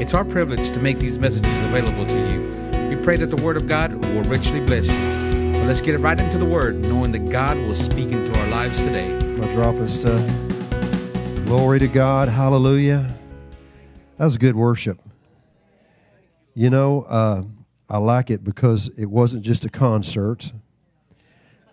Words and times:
It's 0.00 0.12
our 0.12 0.24
privilege 0.24 0.72
to 0.72 0.80
make 0.80 0.98
these 0.98 1.20
messages 1.20 1.52
available 1.68 2.04
to 2.04 2.28
you. 2.28 2.88
We 2.88 3.00
pray 3.00 3.16
that 3.16 3.30
the 3.30 3.40
Word 3.40 3.56
of 3.56 3.68
God 3.68 3.94
will 3.94 4.24
richly 4.24 4.58
bless 4.58 4.86
you. 4.86 4.92
So 4.92 5.64
let's 5.66 5.80
get 5.80 5.94
it 5.94 5.98
right 5.98 6.18
into 6.18 6.36
the 6.36 6.44
Word, 6.44 6.80
knowing 6.80 7.12
that 7.12 7.30
God 7.30 7.56
will 7.58 7.76
speak 7.76 8.10
into 8.10 8.36
our 8.40 8.48
lives 8.48 8.76
today. 8.78 9.14
I'll 9.40 9.52
drop 9.52 9.76
us 9.76 10.02
to 10.02 11.42
glory 11.46 11.78
to 11.78 11.86
God. 11.86 12.28
Hallelujah. 12.28 13.08
That 14.18 14.24
was 14.24 14.36
good 14.36 14.56
worship. 14.56 15.00
You 16.54 16.70
know, 16.70 17.02
uh, 17.02 17.44
I 17.88 17.98
like 17.98 18.30
it 18.30 18.42
because 18.42 18.88
it 18.98 19.06
wasn't 19.06 19.44
just 19.44 19.64
a 19.64 19.68
concert, 19.68 20.52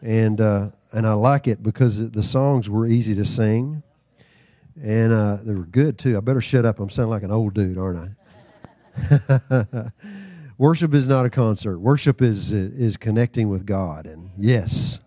and 0.04 0.40
uh, 0.40 0.70
and 0.94 1.08
I 1.08 1.14
like 1.14 1.48
it 1.48 1.64
because 1.64 2.12
the 2.12 2.24
songs 2.24 2.70
were 2.70 2.86
easy 2.86 3.16
to 3.16 3.26
sing, 3.26 3.82
and 4.80 5.12
uh, 5.12 5.38
they 5.44 5.54
were 5.54 5.66
good 5.66 5.98
too. 5.98 6.18
I 6.18 6.20
better 6.20 6.42
shut 6.42 6.66
up. 6.66 6.80
I'm 6.80 6.90
sounding 6.90 7.12
like 7.12 7.24
an 7.24 7.32
old 7.32 7.54
dude, 7.54 7.78
aren't 7.78 8.16
I? 9.00 9.92
Worship 10.58 10.94
is 10.94 11.08
not 11.08 11.26
a 11.26 11.30
concert. 11.30 11.80
Worship 11.80 12.22
is 12.22 12.52
is 12.52 12.98
connecting 12.98 13.50
with 13.50 13.66
God, 13.66 14.06
and 14.06 14.30
yes, 14.38 15.00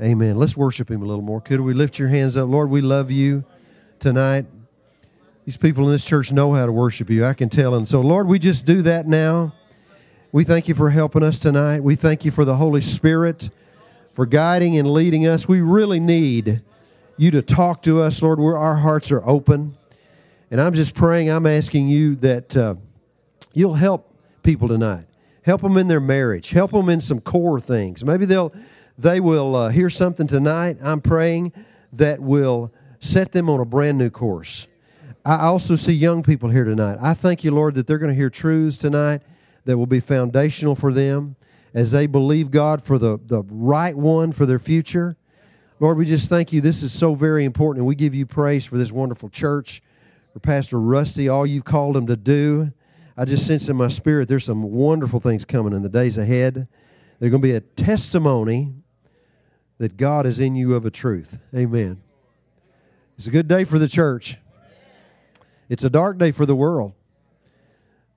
Amen. 0.00 0.38
Let's 0.38 0.56
worship 0.56 0.90
Him 0.90 1.02
a 1.02 1.04
little 1.04 1.22
more. 1.22 1.42
Could 1.42 1.60
we 1.60 1.74
lift 1.74 1.98
your 1.98 2.08
hands 2.08 2.34
up, 2.34 2.48
Lord? 2.48 2.70
We 2.70 2.80
love 2.80 3.10
you 3.10 3.44
tonight. 3.98 4.46
These 5.44 5.58
people 5.58 5.84
in 5.84 5.92
this 5.92 6.04
church 6.04 6.32
know 6.32 6.54
how 6.54 6.64
to 6.64 6.72
worship 6.72 7.10
you. 7.10 7.26
I 7.26 7.34
can 7.34 7.50
tell. 7.50 7.74
And 7.74 7.86
so, 7.86 8.00
Lord, 8.00 8.26
we 8.26 8.38
just 8.38 8.64
do 8.64 8.80
that 8.82 9.06
now. 9.06 9.52
We 10.32 10.44
thank 10.44 10.68
you 10.68 10.74
for 10.74 10.88
helping 10.88 11.22
us 11.22 11.38
tonight. 11.38 11.82
We 11.82 11.96
thank 11.96 12.24
you 12.24 12.30
for 12.30 12.46
the 12.46 12.56
Holy 12.56 12.80
Spirit, 12.80 13.50
for 14.14 14.24
guiding 14.24 14.78
and 14.78 14.90
leading 14.90 15.26
us. 15.26 15.46
We 15.46 15.60
really 15.60 16.00
need 16.00 16.62
you 17.20 17.30
to 17.32 17.42
talk 17.42 17.82
to 17.82 18.00
us, 18.00 18.22
Lord, 18.22 18.40
where 18.40 18.56
our 18.56 18.76
hearts 18.76 19.12
are 19.12 19.22
open. 19.28 19.76
And 20.50 20.60
I'm 20.60 20.72
just 20.72 20.94
praying, 20.94 21.28
I'm 21.28 21.46
asking 21.46 21.88
you 21.88 22.16
that 22.16 22.56
uh, 22.56 22.76
you'll 23.52 23.74
help 23.74 24.12
people 24.42 24.68
tonight. 24.68 25.06
Help 25.42 25.60
them 25.60 25.76
in 25.76 25.88
their 25.88 26.00
marriage. 26.00 26.50
Help 26.50 26.70
them 26.72 26.88
in 26.88 27.00
some 27.00 27.20
core 27.20 27.60
things. 27.60 28.04
Maybe 28.04 28.24
they'll 28.24 28.52
they 28.98 29.20
will 29.20 29.56
uh, 29.56 29.68
hear 29.70 29.88
something 29.88 30.26
tonight. 30.26 30.76
I'm 30.82 31.00
praying 31.00 31.52
that 31.92 32.20
will 32.20 32.72
set 33.00 33.32
them 33.32 33.48
on 33.48 33.60
a 33.60 33.64
brand 33.64 33.96
new 33.96 34.10
course. 34.10 34.66
I 35.24 35.40
also 35.46 35.76
see 35.76 35.92
young 35.92 36.22
people 36.22 36.50
here 36.50 36.64
tonight. 36.64 36.98
I 37.00 37.14
thank 37.14 37.44
you, 37.44 37.50
Lord, 37.50 37.74
that 37.74 37.86
they're 37.86 37.98
going 37.98 38.10
to 38.10 38.16
hear 38.16 38.30
truths 38.30 38.76
tonight 38.76 39.22
that 39.64 39.78
will 39.78 39.86
be 39.86 40.00
foundational 40.00 40.74
for 40.74 40.92
them 40.92 41.36
as 41.72 41.92
they 41.92 42.06
believe 42.06 42.50
God 42.50 42.82
for 42.82 42.98
the, 42.98 43.18
the 43.24 43.42
right 43.50 43.96
one 43.96 44.32
for 44.32 44.44
their 44.44 44.58
future. 44.58 45.16
Lord, 45.80 45.96
we 45.96 46.04
just 46.04 46.28
thank 46.28 46.52
you. 46.52 46.60
This 46.60 46.82
is 46.82 46.92
so 46.92 47.14
very 47.14 47.46
important, 47.46 47.78
and 47.78 47.86
we 47.86 47.94
give 47.94 48.14
you 48.14 48.26
praise 48.26 48.66
for 48.66 48.76
this 48.76 48.92
wonderful 48.92 49.30
church, 49.30 49.82
for 50.34 50.38
Pastor 50.38 50.78
Rusty, 50.78 51.26
all 51.26 51.46
you've 51.46 51.64
called 51.64 51.96
him 51.96 52.06
to 52.08 52.16
do. 52.16 52.70
I 53.16 53.24
just 53.24 53.46
sense 53.46 53.66
in 53.70 53.76
my 53.76 53.88
spirit 53.88 54.28
there's 54.28 54.44
some 54.44 54.62
wonderful 54.62 55.20
things 55.20 55.46
coming 55.46 55.72
in 55.72 55.80
the 55.80 55.88
days 55.88 56.18
ahead. 56.18 56.68
There's 57.18 57.30
going 57.30 57.40
to 57.40 57.48
be 57.48 57.54
a 57.54 57.60
testimony 57.60 58.74
that 59.78 59.96
God 59.96 60.26
is 60.26 60.38
in 60.38 60.54
you 60.54 60.74
of 60.74 60.84
a 60.84 60.90
truth. 60.90 61.38
Amen. 61.56 62.02
It's 63.16 63.26
a 63.26 63.30
good 63.30 63.48
day 63.48 63.64
for 63.64 63.78
the 63.78 63.88
church. 63.88 64.36
It's 65.70 65.82
a 65.82 65.90
dark 65.90 66.18
day 66.18 66.30
for 66.30 66.44
the 66.44 66.54
world. 66.54 66.92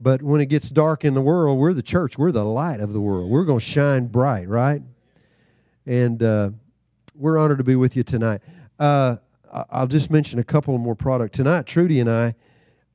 But 0.02 0.22
when 0.22 0.42
it 0.42 0.48
gets 0.48 0.70
dark 0.70 1.06
in 1.06 1.14
the 1.14 1.22
world, 1.22 1.58
we're 1.58 1.74
the 1.74 1.82
church. 1.82 2.18
We're 2.18 2.34
the 2.34 2.44
light 2.44 2.82
of 2.82 2.92
the 2.92 3.00
world. 3.00 3.30
We're 3.30 3.46
going 3.46 3.60
to 3.60 3.66
shine 3.66 4.08
bright, 4.08 4.50
right? 4.50 4.82
And 5.86 6.22
uh, 6.22 6.50
we're 7.24 7.38
honored 7.38 7.58
to 7.58 7.64
be 7.64 7.78
with 7.78 7.96
you 7.96 8.04
tonight. 8.04 8.42
Uh, 8.78 9.16
I'll 9.70 9.88
just 9.88 10.12
mention 10.12 10.40
a 10.40 10.44
couple 10.44 10.78
more 10.78 10.94
product 10.94 11.34
tonight. 11.34 11.66
Trudy 11.66 12.02
and 12.02 12.12
I, 12.12 12.36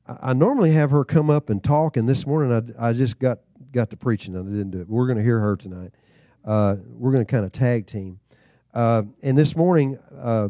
I 0.05 0.33
normally 0.33 0.69
have 0.71 0.91
her 0.91 1.03
come 1.03 1.31
up 1.31 1.49
and 1.49 1.63
talk, 1.63 1.97
and 1.97 2.07
this 2.07 2.27
morning 2.27 2.75
I, 2.79 2.89
I 2.89 2.93
just 2.93 3.17
got 3.17 3.39
got 3.71 3.89
to 3.89 3.97
preaching 3.97 4.35
and 4.35 4.47
I 4.47 4.51
didn't 4.51 4.69
do 4.69 4.81
it. 4.81 4.87
We're 4.87 5.07
going 5.07 5.17
to 5.17 5.23
hear 5.23 5.39
her 5.39 5.55
tonight. 5.55 5.93
Uh, 6.45 6.75
we're 6.89 7.11
going 7.11 7.25
to 7.25 7.31
kind 7.31 7.43
of 7.43 7.51
tag 7.51 7.87
team. 7.87 8.19
Uh, 8.71 9.03
and 9.23 9.35
this 9.35 9.55
morning, 9.55 9.97
uh, 10.15 10.49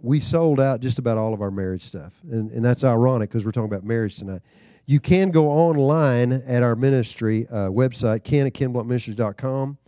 we 0.00 0.20
sold 0.20 0.60
out 0.60 0.80
just 0.80 0.98
about 0.98 1.16
all 1.16 1.32
of 1.32 1.40
our 1.40 1.50
marriage 1.50 1.82
stuff. 1.82 2.12
And, 2.30 2.50
and 2.50 2.62
that's 2.62 2.84
ironic 2.84 3.30
because 3.30 3.46
we're 3.46 3.52
talking 3.52 3.72
about 3.72 3.84
marriage 3.84 4.16
tonight. 4.16 4.42
You 4.84 5.00
can 5.00 5.30
go 5.30 5.48
online 5.48 6.32
at 6.32 6.62
our 6.62 6.76
ministry 6.76 7.46
uh, 7.50 7.68
website, 7.68 8.22
ken 8.22 8.46
at 8.46 8.52
kenblountministries.com. 8.52 9.78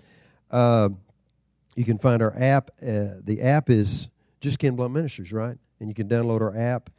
you 1.77 1.85
can 1.85 1.99
find 1.99 2.23
our 2.23 2.35
app. 2.37 2.71
Uh, 2.83 3.21
the 3.23 3.41
app 3.43 3.71
is 3.71 4.09
just 4.41 4.59
Ken 4.59 4.75
Blount 4.75 4.93
Ministries, 4.93 5.33
right? 5.33 5.57
And 5.79 5.89
you 5.89 5.95
can 5.95 6.09
download 6.09 6.41
our 6.41 6.57
app. 6.57 6.91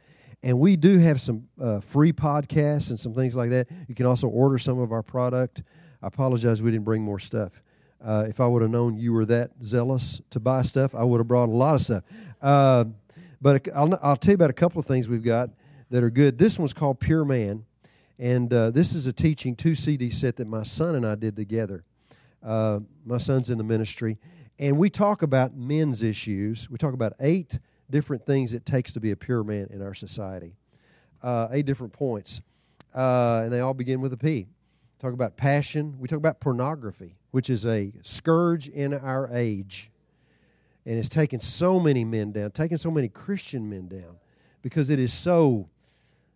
And 0.42 0.60
we 0.60 0.76
do 0.76 0.98
have 0.98 1.20
some 1.20 1.48
uh, 1.60 1.80
free 1.80 2.12
podcasts 2.12 2.90
and 2.90 2.98
some 2.98 3.12
things 3.12 3.34
like 3.34 3.50
that. 3.50 3.66
You 3.88 3.94
can 3.94 4.06
also 4.06 4.28
order 4.28 4.56
some 4.56 4.78
of 4.78 4.92
our 4.92 5.02
product. 5.02 5.62
I 6.00 6.06
apologize 6.06 6.62
we 6.62 6.70
didn't 6.70 6.84
bring 6.84 7.02
more 7.02 7.18
stuff. 7.18 7.60
Uh, 8.02 8.26
if 8.28 8.38
I 8.40 8.46
would 8.46 8.62
have 8.62 8.70
known 8.70 8.96
you 8.96 9.12
were 9.12 9.24
that 9.24 9.50
zealous 9.64 10.22
to 10.30 10.38
buy 10.38 10.62
stuff, 10.62 10.94
I 10.94 11.02
would 11.02 11.18
have 11.18 11.26
brought 11.26 11.48
a 11.48 11.52
lot 11.52 11.74
of 11.74 11.80
stuff. 11.80 12.04
Uh, 12.40 12.84
but 13.42 13.68
I'll, 13.74 13.98
I'll 14.00 14.16
tell 14.16 14.32
you 14.32 14.36
about 14.36 14.50
a 14.50 14.54
couple 14.54 14.78
of 14.78 14.86
things 14.86 15.08
we've 15.08 15.24
got 15.24 15.50
that 15.90 16.04
are 16.04 16.10
good. 16.10 16.38
This 16.38 16.56
one's 16.56 16.72
called 16.72 17.00
Pure 17.00 17.24
Man, 17.24 17.64
and 18.16 18.52
uh, 18.52 18.70
this 18.70 18.94
is 18.94 19.08
a 19.08 19.12
teaching 19.12 19.56
two 19.56 19.74
CD 19.74 20.10
set 20.10 20.36
that 20.36 20.46
my 20.46 20.62
son 20.62 20.94
and 20.94 21.04
I 21.04 21.16
did 21.16 21.34
together. 21.34 21.84
Uh, 22.42 22.80
my 23.04 23.18
son's 23.18 23.50
in 23.50 23.58
the 23.58 23.64
ministry, 23.64 24.18
and 24.58 24.78
we 24.78 24.90
talk 24.90 25.22
about 25.22 25.56
men's 25.56 26.02
issues. 26.02 26.68
We 26.70 26.78
talk 26.78 26.94
about 26.94 27.14
eight 27.20 27.58
different 27.90 28.26
things 28.26 28.52
it 28.52 28.66
takes 28.66 28.92
to 28.94 29.00
be 29.00 29.10
a 29.10 29.16
pure 29.16 29.44
man 29.44 29.68
in 29.70 29.82
our 29.82 29.94
society. 29.94 30.54
Uh, 31.22 31.48
eight 31.50 31.66
different 31.66 31.92
points, 31.92 32.40
uh, 32.94 33.42
and 33.44 33.52
they 33.52 33.60
all 33.60 33.74
begin 33.74 34.00
with 34.00 34.12
a 34.12 34.16
P. 34.16 34.46
Talk 35.00 35.12
about 35.12 35.36
passion. 35.36 35.96
We 35.98 36.08
talk 36.08 36.18
about 36.18 36.40
pornography 36.40 37.18
which 37.30 37.50
is 37.50 37.66
a 37.66 37.92
scourge 38.02 38.68
in 38.68 38.94
our 38.94 39.28
age. 39.32 39.90
And 40.86 40.98
it's 40.98 41.08
taken 41.08 41.40
so 41.40 41.78
many 41.78 42.04
men 42.04 42.32
down, 42.32 42.50
taken 42.52 42.78
so 42.78 42.90
many 42.90 43.08
Christian 43.08 43.68
men 43.68 43.88
down, 43.88 44.16
because 44.62 44.88
it 44.88 44.98
is 44.98 45.12
so 45.12 45.68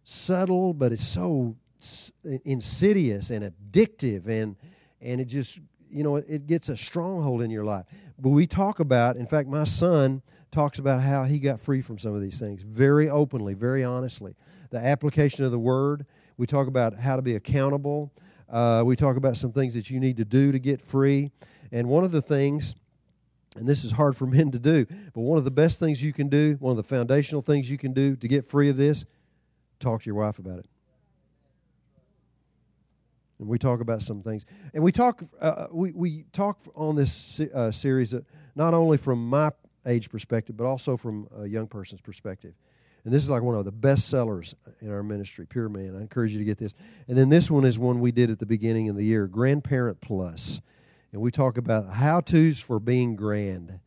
subtle, 0.05 0.75
but 0.75 0.93
it's 0.93 1.07
so 1.07 1.57
insidious 2.45 3.31
and 3.31 3.51
addictive, 3.53 4.29
and, 4.29 4.57
and 5.01 5.21
it 5.21 5.25
just, 5.25 5.61
you 5.93 6.03
know, 6.03 6.17
it 6.17 6.47
gets 6.47 6.69
a 6.69 6.77
stronghold 6.77 7.43
in 7.43 7.51
your 7.51 7.65
life. 7.65 7.87
But 8.19 8.31
we 8.31 8.47
talk 8.47 8.81
about, 8.81 9.17
in 9.17 9.27
fact, 9.27 9.49
my 9.49 9.65
son 9.65 10.23
talks 10.51 10.79
about 10.79 11.01
how 11.01 11.25
he 11.25 11.39
got 11.39 11.61
free 11.61 11.81
from 11.81 11.99
some 11.99 12.15
of 12.15 12.21
these 12.21 12.39
things 12.39 12.63
very 12.63 13.09
openly, 13.09 13.55
very 13.55 13.83
honestly. 13.83 14.35
The 14.71 14.79
application 14.79 15.45
of 15.45 15.51
the 15.51 15.59
word. 15.59 16.07
We 16.37 16.47
talk 16.47 16.67
about 16.67 16.99
how 16.99 17.17
to 17.17 17.23
be 17.23 17.35
accountable. 17.35 18.13
Uh, 18.49 18.83
we 18.85 18.97
talk 18.97 19.17
about 19.17 19.37
some 19.37 19.53
things 19.53 19.75
that 19.75 19.91
you 19.91 19.99
need 19.99 20.17
to 20.19 20.25
do 20.25 20.53
to 20.53 20.59
get 20.59 20.81
free. 20.81 21.31
And 21.71 21.89
one 21.89 22.05
of 22.05 22.13
the 22.13 22.23
things, 22.23 22.75
and 23.57 23.67
this 23.67 23.85
is 23.85 23.93
hard 23.93 24.17
for 24.17 24.27
men 24.39 24.51
to 24.51 24.59
do, 24.59 24.87
but 25.15 25.21
one 25.23 25.39
of 25.39 25.45
the 25.45 25.51
best 25.51 25.81
things 25.81 26.03
you 26.03 26.13
can 26.13 26.29
do, 26.29 26.57
one 26.61 26.71
of 26.71 26.77
the 26.77 26.83
foundational 26.83 27.43
things 27.43 27.71
you 27.71 27.79
can 27.79 27.93
do 27.93 28.17
to 28.17 28.29
get 28.29 28.47
free 28.47 28.69
of 28.69 28.77
this, 28.77 29.05
talk 29.79 30.03
to 30.03 30.07
your 30.07 30.17
wife 30.17 30.39
about 30.39 30.59
it. 30.59 30.67
And 33.43 33.49
we 33.49 33.59
talk 33.59 33.81
about 33.81 34.03
some 34.03 34.23
things, 34.23 34.47
and 34.73 34.85
we 34.85 34.93
talk. 34.93 35.21
Uh, 35.41 35.67
we 35.73 35.91
we 35.91 36.23
talk 36.31 36.61
on 36.77 36.95
this 36.95 37.41
uh, 37.41 37.73
series 37.73 38.15
uh, 38.15 38.21
not 38.55 38.73
only 38.73 38.97
from 38.97 39.29
my 39.29 39.51
age 39.85 40.11
perspective, 40.11 40.57
but 40.57 40.65
also 40.65 40.97
from 40.97 41.27
a 41.37 41.47
young 41.47 41.67
person's 41.67 42.01
perspective. 42.01 42.55
And 43.05 43.13
this 43.13 43.21
is 43.21 43.29
like 43.29 43.43
one 43.43 43.57
of 43.57 43.65
the 43.65 43.73
best 43.73 44.09
sellers 44.09 44.55
in 44.81 44.93
our 44.93 45.03
ministry, 45.03 45.45
Pure 45.45 45.71
Man. 45.71 45.97
I 45.97 46.03
encourage 46.03 46.31
you 46.31 46.39
to 46.39 46.45
get 46.45 46.59
this. 46.59 46.73
And 47.09 47.19
then 47.19 47.31
this 47.31 47.51
one 47.51 47.65
is 47.65 47.81
one 47.81 47.99
we 47.99 48.13
did 48.13 48.31
at 48.31 48.39
the 48.39 48.47
beginning 48.47 48.89
of 48.89 48.95
the 48.95 49.05
year, 49.05 49.27
Grandparent 49.27 50.01
Plus. 50.01 50.61
And 51.11 51.21
we 51.21 51.33
talk 51.33 51.59
about 51.59 51.95
how 51.95 52.21
to's 52.21 52.61
for 52.61 52.79
being 52.79 53.17
grand. 53.17 53.81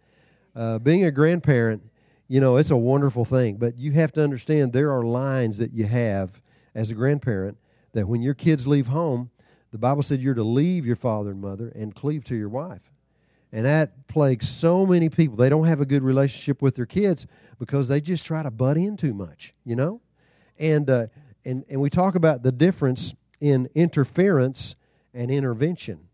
Uh, 0.53 0.79
being 0.79 1.05
a 1.05 1.11
grandparent, 1.11 1.81
you 2.27 2.41
know, 2.41 2.57
it's 2.57 2.71
a 2.71 2.77
wonderful 2.77 3.23
thing, 3.23 3.55
but 3.55 3.77
you 3.77 3.93
have 3.93 4.11
to 4.11 4.21
understand 4.21 4.73
there 4.73 4.91
are 4.91 5.05
lines 5.05 5.59
that 5.59 5.71
you 5.71 5.85
have 5.85 6.41
as 6.73 6.91
a 6.91 6.93
grandparent 6.93 7.57
that 7.93 8.05
when 8.09 8.21
your 8.21 8.33
kids 8.33 8.67
leave 8.67 8.87
home, 8.87 9.29
the 9.75 9.79
Bible 9.79 10.03
said 10.03 10.21
you're 10.21 10.33
to 10.33 10.41
leave 10.41 10.85
your 10.85 10.95
father 10.95 11.31
and 11.31 11.41
mother 11.41 11.67
and 11.75 11.93
cleave 11.93 12.23
to 12.23 12.35
your 12.35 12.47
wife. 12.47 12.93
And 13.51 13.65
that 13.65 14.07
plagues 14.07 14.47
so 14.47 14.85
many 14.85 15.09
people. 15.09 15.35
They 15.35 15.49
don't 15.49 15.65
have 15.65 15.81
a 15.81 15.85
good 15.85 16.01
relationship 16.01 16.61
with 16.61 16.77
their 16.77 16.85
kids 16.85 17.27
because 17.59 17.89
they 17.89 17.99
just 17.99 18.25
try 18.25 18.41
to 18.41 18.49
butt 18.49 18.77
in 18.77 18.95
too 18.95 19.13
much, 19.13 19.53
you 19.65 19.75
know? 19.75 19.99
And, 20.57 20.89
uh, 20.89 21.07
and, 21.43 21.65
and 21.69 21.81
we 21.81 21.89
talk 21.89 22.15
about 22.15 22.41
the 22.41 22.53
difference 22.53 23.13
in 23.41 23.67
interference 23.75 24.77
and 25.13 25.29
intervention. 25.29 26.07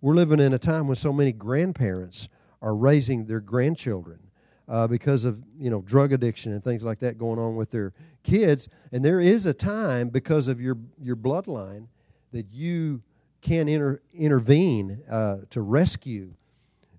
We're 0.00 0.14
living 0.14 0.38
in 0.38 0.54
a 0.54 0.58
time 0.60 0.86
when 0.86 0.94
so 0.94 1.12
many 1.12 1.32
grandparents 1.32 2.28
are 2.60 2.76
raising 2.76 3.26
their 3.26 3.40
grandchildren 3.40 4.20
uh, 4.68 4.86
because 4.86 5.24
of 5.24 5.42
you 5.58 5.70
know 5.70 5.82
drug 5.82 6.12
addiction 6.12 6.52
and 6.52 6.62
things 6.62 6.84
like 6.84 7.00
that 7.00 7.18
going 7.18 7.40
on 7.40 7.56
with 7.56 7.72
their 7.72 7.94
kids. 8.22 8.68
And 8.92 9.04
there 9.04 9.18
is 9.18 9.44
a 9.44 9.52
time 9.52 10.08
because 10.08 10.46
of 10.46 10.60
your 10.60 10.78
your 11.02 11.16
bloodline 11.16 11.88
that 12.32 12.46
you 12.50 13.02
can 13.40 13.68
inter- 13.68 14.00
intervene 14.14 15.02
uh, 15.10 15.38
to 15.50 15.60
rescue 15.60 16.34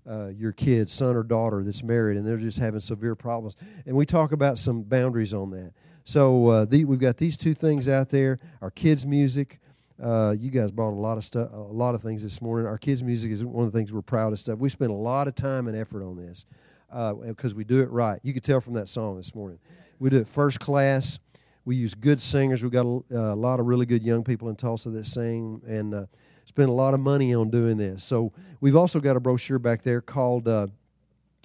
uh, 0.08 0.28
your 0.28 0.52
kid, 0.52 0.90
son 0.90 1.16
or 1.16 1.22
daughter 1.22 1.62
that's 1.64 1.82
married, 1.82 2.16
and 2.16 2.26
they're 2.26 2.36
just 2.36 2.58
having 2.58 2.80
severe 2.80 3.14
problems. 3.14 3.56
And 3.86 3.96
we 3.96 4.04
talk 4.04 4.32
about 4.32 4.58
some 4.58 4.82
boundaries 4.82 5.32
on 5.32 5.50
that. 5.50 5.72
So 6.04 6.48
uh, 6.48 6.64
the, 6.66 6.84
we've 6.84 6.98
got 6.98 7.16
these 7.16 7.36
two 7.36 7.54
things 7.54 7.88
out 7.88 8.10
there. 8.10 8.38
Our 8.60 8.70
kids' 8.70 9.06
music. 9.06 9.58
Uh, 10.02 10.34
you 10.36 10.50
guys 10.50 10.72
brought 10.72 10.90
a 10.90 10.98
lot 10.98 11.16
of 11.16 11.24
stuff, 11.24 11.50
a 11.52 11.56
lot 11.56 11.94
of 11.94 12.02
things 12.02 12.22
this 12.22 12.42
morning. 12.42 12.66
Our 12.66 12.78
kids' 12.78 13.02
music 13.02 13.30
is 13.30 13.44
one 13.44 13.64
of 13.64 13.72
the 13.72 13.78
things 13.78 13.92
we're 13.92 14.02
proud 14.02 14.32
of. 14.32 14.60
We 14.60 14.68
spend 14.68 14.90
a 14.90 14.94
lot 14.94 15.28
of 15.28 15.36
time 15.36 15.68
and 15.68 15.76
effort 15.76 16.02
on 16.02 16.16
this 16.16 16.44
because 16.90 17.52
uh, 17.52 17.56
we 17.56 17.62
do 17.64 17.80
it 17.80 17.90
right. 17.90 18.18
You 18.22 18.34
could 18.34 18.42
tell 18.42 18.60
from 18.60 18.74
that 18.74 18.88
song 18.88 19.16
this 19.16 19.34
morning. 19.34 19.60
We 20.00 20.10
do 20.10 20.18
it 20.18 20.26
first 20.26 20.58
class. 20.58 21.20
We 21.66 21.76
use 21.76 21.94
good 21.94 22.20
singers. 22.20 22.62
We've 22.62 22.72
got 22.72 22.86
a, 22.86 23.02
uh, 23.10 23.34
a 23.34 23.36
lot 23.36 23.58
of 23.58 23.66
really 23.66 23.86
good 23.86 24.02
young 24.02 24.22
people 24.22 24.48
in 24.48 24.56
Tulsa 24.56 24.90
that 24.90 25.06
sing 25.06 25.62
and 25.66 25.94
uh, 25.94 26.06
spend 26.44 26.68
a 26.68 26.72
lot 26.72 26.92
of 26.92 27.00
money 27.00 27.34
on 27.34 27.48
doing 27.50 27.78
this. 27.78 28.04
So 28.04 28.32
we've 28.60 28.76
also 28.76 29.00
got 29.00 29.16
a 29.16 29.20
brochure 29.20 29.58
back 29.58 29.82
there 29.82 30.02
called 30.02 30.46
uh, 30.46 30.66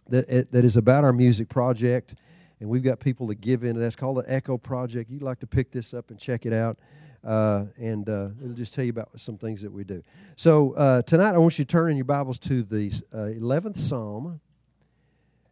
that 0.10 0.52
that 0.52 0.66
is 0.66 0.76
about 0.76 1.04
our 1.04 1.14
music 1.14 1.48
project, 1.48 2.16
and 2.60 2.70
we've 2.70 2.84
got 2.84 3.00
people 3.00 3.28
that 3.28 3.40
give 3.40 3.64
in. 3.64 3.80
That's 3.80 3.96
called 3.96 4.18
the 4.18 4.26
Echo 4.28 4.58
Project. 4.58 5.10
You'd 5.10 5.22
like 5.22 5.40
to 5.40 5.48
pick 5.48 5.72
this 5.72 5.94
up 5.94 6.10
and 6.10 6.20
check 6.20 6.46
it 6.46 6.54
out. 6.54 6.78
Uh, 7.22 7.66
and 7.78 8.08
uh, 8.10 8.30
it'll 8.42 8.56
just 8.56 8.74
tell 8.74 8.86
you 8.86 8.92
about 8.92 9.10
some 9.18 9.38
things 9.38 9.62
that 9.62 9.72
we 9.72 9.84
do. 9.84 10.02
So 10.38 10.72
uh, 10.74 11.02
tonight, 11.02 11.36
I 11.36 11.38
want 11.38 11.60
you 11.60 11.66
to 11.66 11.72
turn 11.72 11.92
in 11.92 11.98
your 11.98 12.06
Bibles 12.06 12.40
to 12.40 12.64
the 12.64 12.94
uh, 13.14 13.24
eleventh 13.26 13.78
Psalm, 13.78 14.40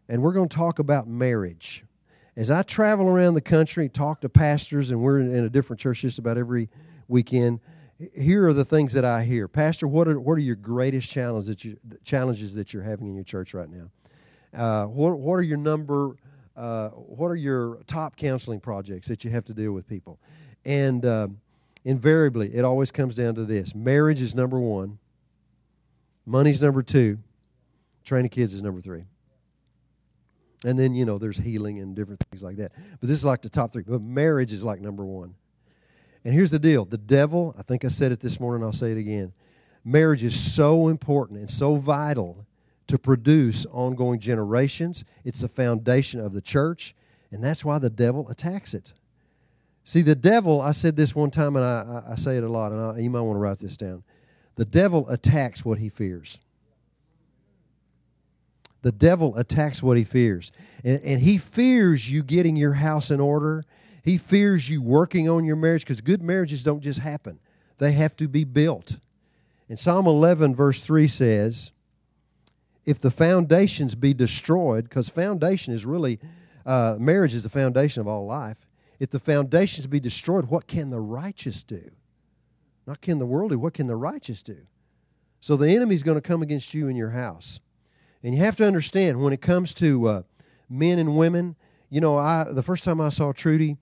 and 0.09 0.21
we're 0.21 0.33
going 0.33 0.49
to 0.49 0.55
talk 0.55 0.79
about 0.79 1.07
marriage 1.07 1.83
as 2.37 2.51
I 2.51 2.61
travel 2.61 3.07
around 3.07 3.33
the 3.33 3.41
country, 3.41 3.89
talk 3.89 4.21
to 4.21 4.29
pastors, 4.29 4.91
and 4.91 5.01
we're 5.01 5.19
in 5.19 5.43
a 5.43 5.49
different 5.49 5.79
church 5.79 6.01
just 6.01 6.19
about 6.19 6.37
every 6.37 6.69
weekend, 7.07 7.59
here 8.15 8.47
are 8.47 8.53
the 8.53 8.63
things 8.63 8.93
that 8.93 9.03
I 9.03 9.23
hear. 9.23 9.47
Pastor, 9.47 9.87
what 9.87 10.07
are, 10.07 10.19
what 10.19 10.33
are 10.33 10.41
your 10.41 10.55
greatest 10.55 11.09
challenges 11.09 11.47
that, 11.47 11.65
you, 11.65 11.77
challenges 12.03 12.53
that 12.53 12.73
you're 12.73 12.83
having 12.83 13.07
in 13.07 13.15
your 13.15 13.23
church 13.23 13.55
right 13.55 13.67
now? 13.67 13.89
Uh, 14.53 14.85
what, 14.85 15.17
what 15.17 15.33
are 15.33 15.41
your 15.43 15.57
number, 15.57 16.15
uh, 16.55 16.89
what 16.89 17.29
are 17.29 17.35
your 17.35 17.79
top 17.87 18.15
counseling 18.15 18.59
projects 18.59 19.07
that 19.07 19.23
you 19.23 19.31
have 19.31 19.45
to 19.45 19.53
deal 19.53 19.71
with 19.71 19.87
people? 19.87 20.19
And 20.63 21.03
uh, 21.03 21.29
invariably, 21.85 22.53
it 22.53 22.63
always 22.63 22.91
comes 22.91 23.15
down 23.15 23.33
to 23.33 23.45
this 23.45 23.73
marriage 23.73 24.21
is 24.21 24.35
number 24.35 24.59
one, 24.59 24.99
money's 26.23 26.61
number 26.61 26.83
two, 26.83 27.17
training 28.03 28.29
kids 28.29 28.53
is 28.53 28.61
number 28.61 28.79
three. 28.79 29.05
And 30.65 30.77
then, 30.79 30.95
you 30.95 31.05
know, 31.05 31.17
there's 31.17 31.37
healing 31.37 31.79
and 31.79 31.95
different 31.95 32.23
things 32.31 32.41
like 32.41 32.57
that. 32.57 32.71
But 32.99 33.07
this 33.07 33.17
is 33.17 33.25
like 33.25 33.41
the 33.41 33.49
top 33.49 33.71
three. 33.71 33.83
But 33.85 34.01
marriage 34.01 34.51
is 34.51 34.63
like 34.63 34.81
number 34.81 35.05
one. 35.05 35.35
And 36.25 36.33
here's 36.33 36.51
the 36.51 36.59
deal 36.59 36.83
the 36.83 36.97
devil, 36.97 37.55
I 37.57 37.61
think 37.61 37.85
I 37.85 37.89
said 37.89 38.11
it 38.11 38.19
this 38.19 38.39
morning, 38.39 38.63
I'll 38.65 38.73
say 38.73 38.91
it 38.91 38.97
again. 38.97 39.33
Marriage 39.85 40.23
is 40.23 40.37
so 40.37 40.89
important 40.89 41.39
and 41.39 41.49
so 41.49 41.77
vital 41.77 42.45
to 42.87 42.97
produce 42.97 43.65
ongoing 43.67 44.19
generations. 44.19 45.05
It's 45.23 45.41
the 45.41 45.47
foundation 45.47 46.19
of 46.19 46.33
the 46.33 46.41
church, 46.41 46.95
and 47.31 47.43
that's 47.43 47.63
why 47.63 47.77
the 47.79 47.89
devil 47.89 48.27
attacks 48.29 48.73
it. 48.73 48.93
See, 49.83 50.01
the 50.01 50.15
devil, 50.15 50.59
I 50.59 50.73
said 50.73 50.97
this 50.97 51.15
one 51.15 51.31
time, 51.31 51.55
and 51.55 51.63
I, 51.63 52.03
I 52.09 52.15
say 52.15 52.35
it 52.35 52.43
a 52.43 52.49
lot, 52.49 52.73
and 52.73 52.81
I, 52.81 52.99
you 52.99 53.09
might 53.09 53.21
want 53.21 53.37
to 53.37 53.39
write 53.39 53.59
this 53.59 53.77
down. 53.77 54.03
The 54.55 54.65
devil 54.65 55.07
attacks 55.09 55.63
what 55.63 55.77
he 55.77 55.87
fears. 55.87 56.39
The 58.81 58.91
devil 58.91 59.35
attacks 59.37 59.81
what 59.81 59.97
he 59.97 60.03
fears. 60.03 60.51
And, 60.83 61.01
and 61.03 61.21
he 61.21 61.37
fears 61.37 62.11
you 62.11 62.23
getting 62.23 62.55
your 62.55 62.73
house 62.73 63.11
in 63.11 63.19
order. 63.19 63.65
He 64.03 64.17
fears 64.17 64.69
you 64.69 64.81
working 64.81 65.27
on 65.27 65.45
your 65.45 65.55
marriage 65.55 65.81
because 65.81 66.01
good 66.01 66.21
marriages 66.21 66.63
don't 66.63 66.81
just 66.81 66.99
happen, 66.99 67.39
they 67.77 67.91
have 67.93 68.15
to 68.17 68.27
be 68.27 68.43
built. 68.43 68.97
And 69.69 69.77
Psalm 69.77 70.07
11, 70.07 70.55
verse 70.55 70.81
3 70.81 71.07
says, 71.07 71.71
If 72.85 73.01
the 73.01 73.11
foundations 73.11 73.95
be 73.95 74.13
destroyed, 74.13 74.85
because 74.85 75.09
foundation 75.09 75.73
is 75.73 75.85
really, 75.85 76.19
uh, 76.65 76.95
marriage 76.99 77.33
is 77.35 77.43
the 77.43 77.49
foundation 77.49 77.99
of 77.99 78.07
all 78.07 78.25
life. 78.25 78.65
If 78.99 79.09
the 79.09 79.19
foundations 79.19 79.87
be 79.87 79.99
destroyed, 79.99 80.45
what 80.45 80.67
can 80.67 80.89
the 80.89 81.01
righteous 81.01 81.63
do? 81.63 81.91
Not 82.85 83.01
can 83.01 83.19
the 83.19 83.25
world 83.25 83.51
do, 83.51 83.59
what 83.59 83.73
can 83.73 83.87
the 83.87 83.95
righteous 83.97 84.41
do? 84.41 84.57
So 85.41 85.55
the 85.55 85.69
enemy 85.69 85.93
is 85.93 86.03
going 86.03 86.15
to 86.15 86.21
come 86.21 86.41
against 86.41 86.73
you 86.73 86.87
in 86.87 86.95
your 86.95 87.11
house. 87.11 87.59
And 88.23 88.33
you 88.33 88.41
have 88.41 88.55
to 88.57 88.65
understand 88.65 89.21
when 89.21 89.33
it 89.33 89.41
comes 89.41 89.73
to 89.75 90.07
uh, 90.07 90.21
men 90.69 90.99
and 90.99 91.17
women, 91.17 91.55
you 91.89 92.01
know, 92.01 92.17
I 92.17 92.45
the 92.45 92.63
first 92.63 92.83
time 92.83 92.99
I 92.99 93.09
saw 93.09 93.31
Trudy, 93.31 93.77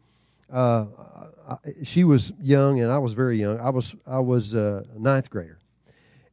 uh, 0.52 0.86
I, 1.48 1.58
she 1.84 2.04
was 2.04 2.34
young 2.40 2.80
and 2.80 2.92
I 2.92 2.98
was 2.98 3.14
very 3.14 3.38
young. 3.38 3.60
I 3.60 3.70
was 3.70 3.96
I 4.06 4.20
was 4.20 4.54
a 4.54 4.86
ninth 4.98 5.30
grader, 5.30 5.60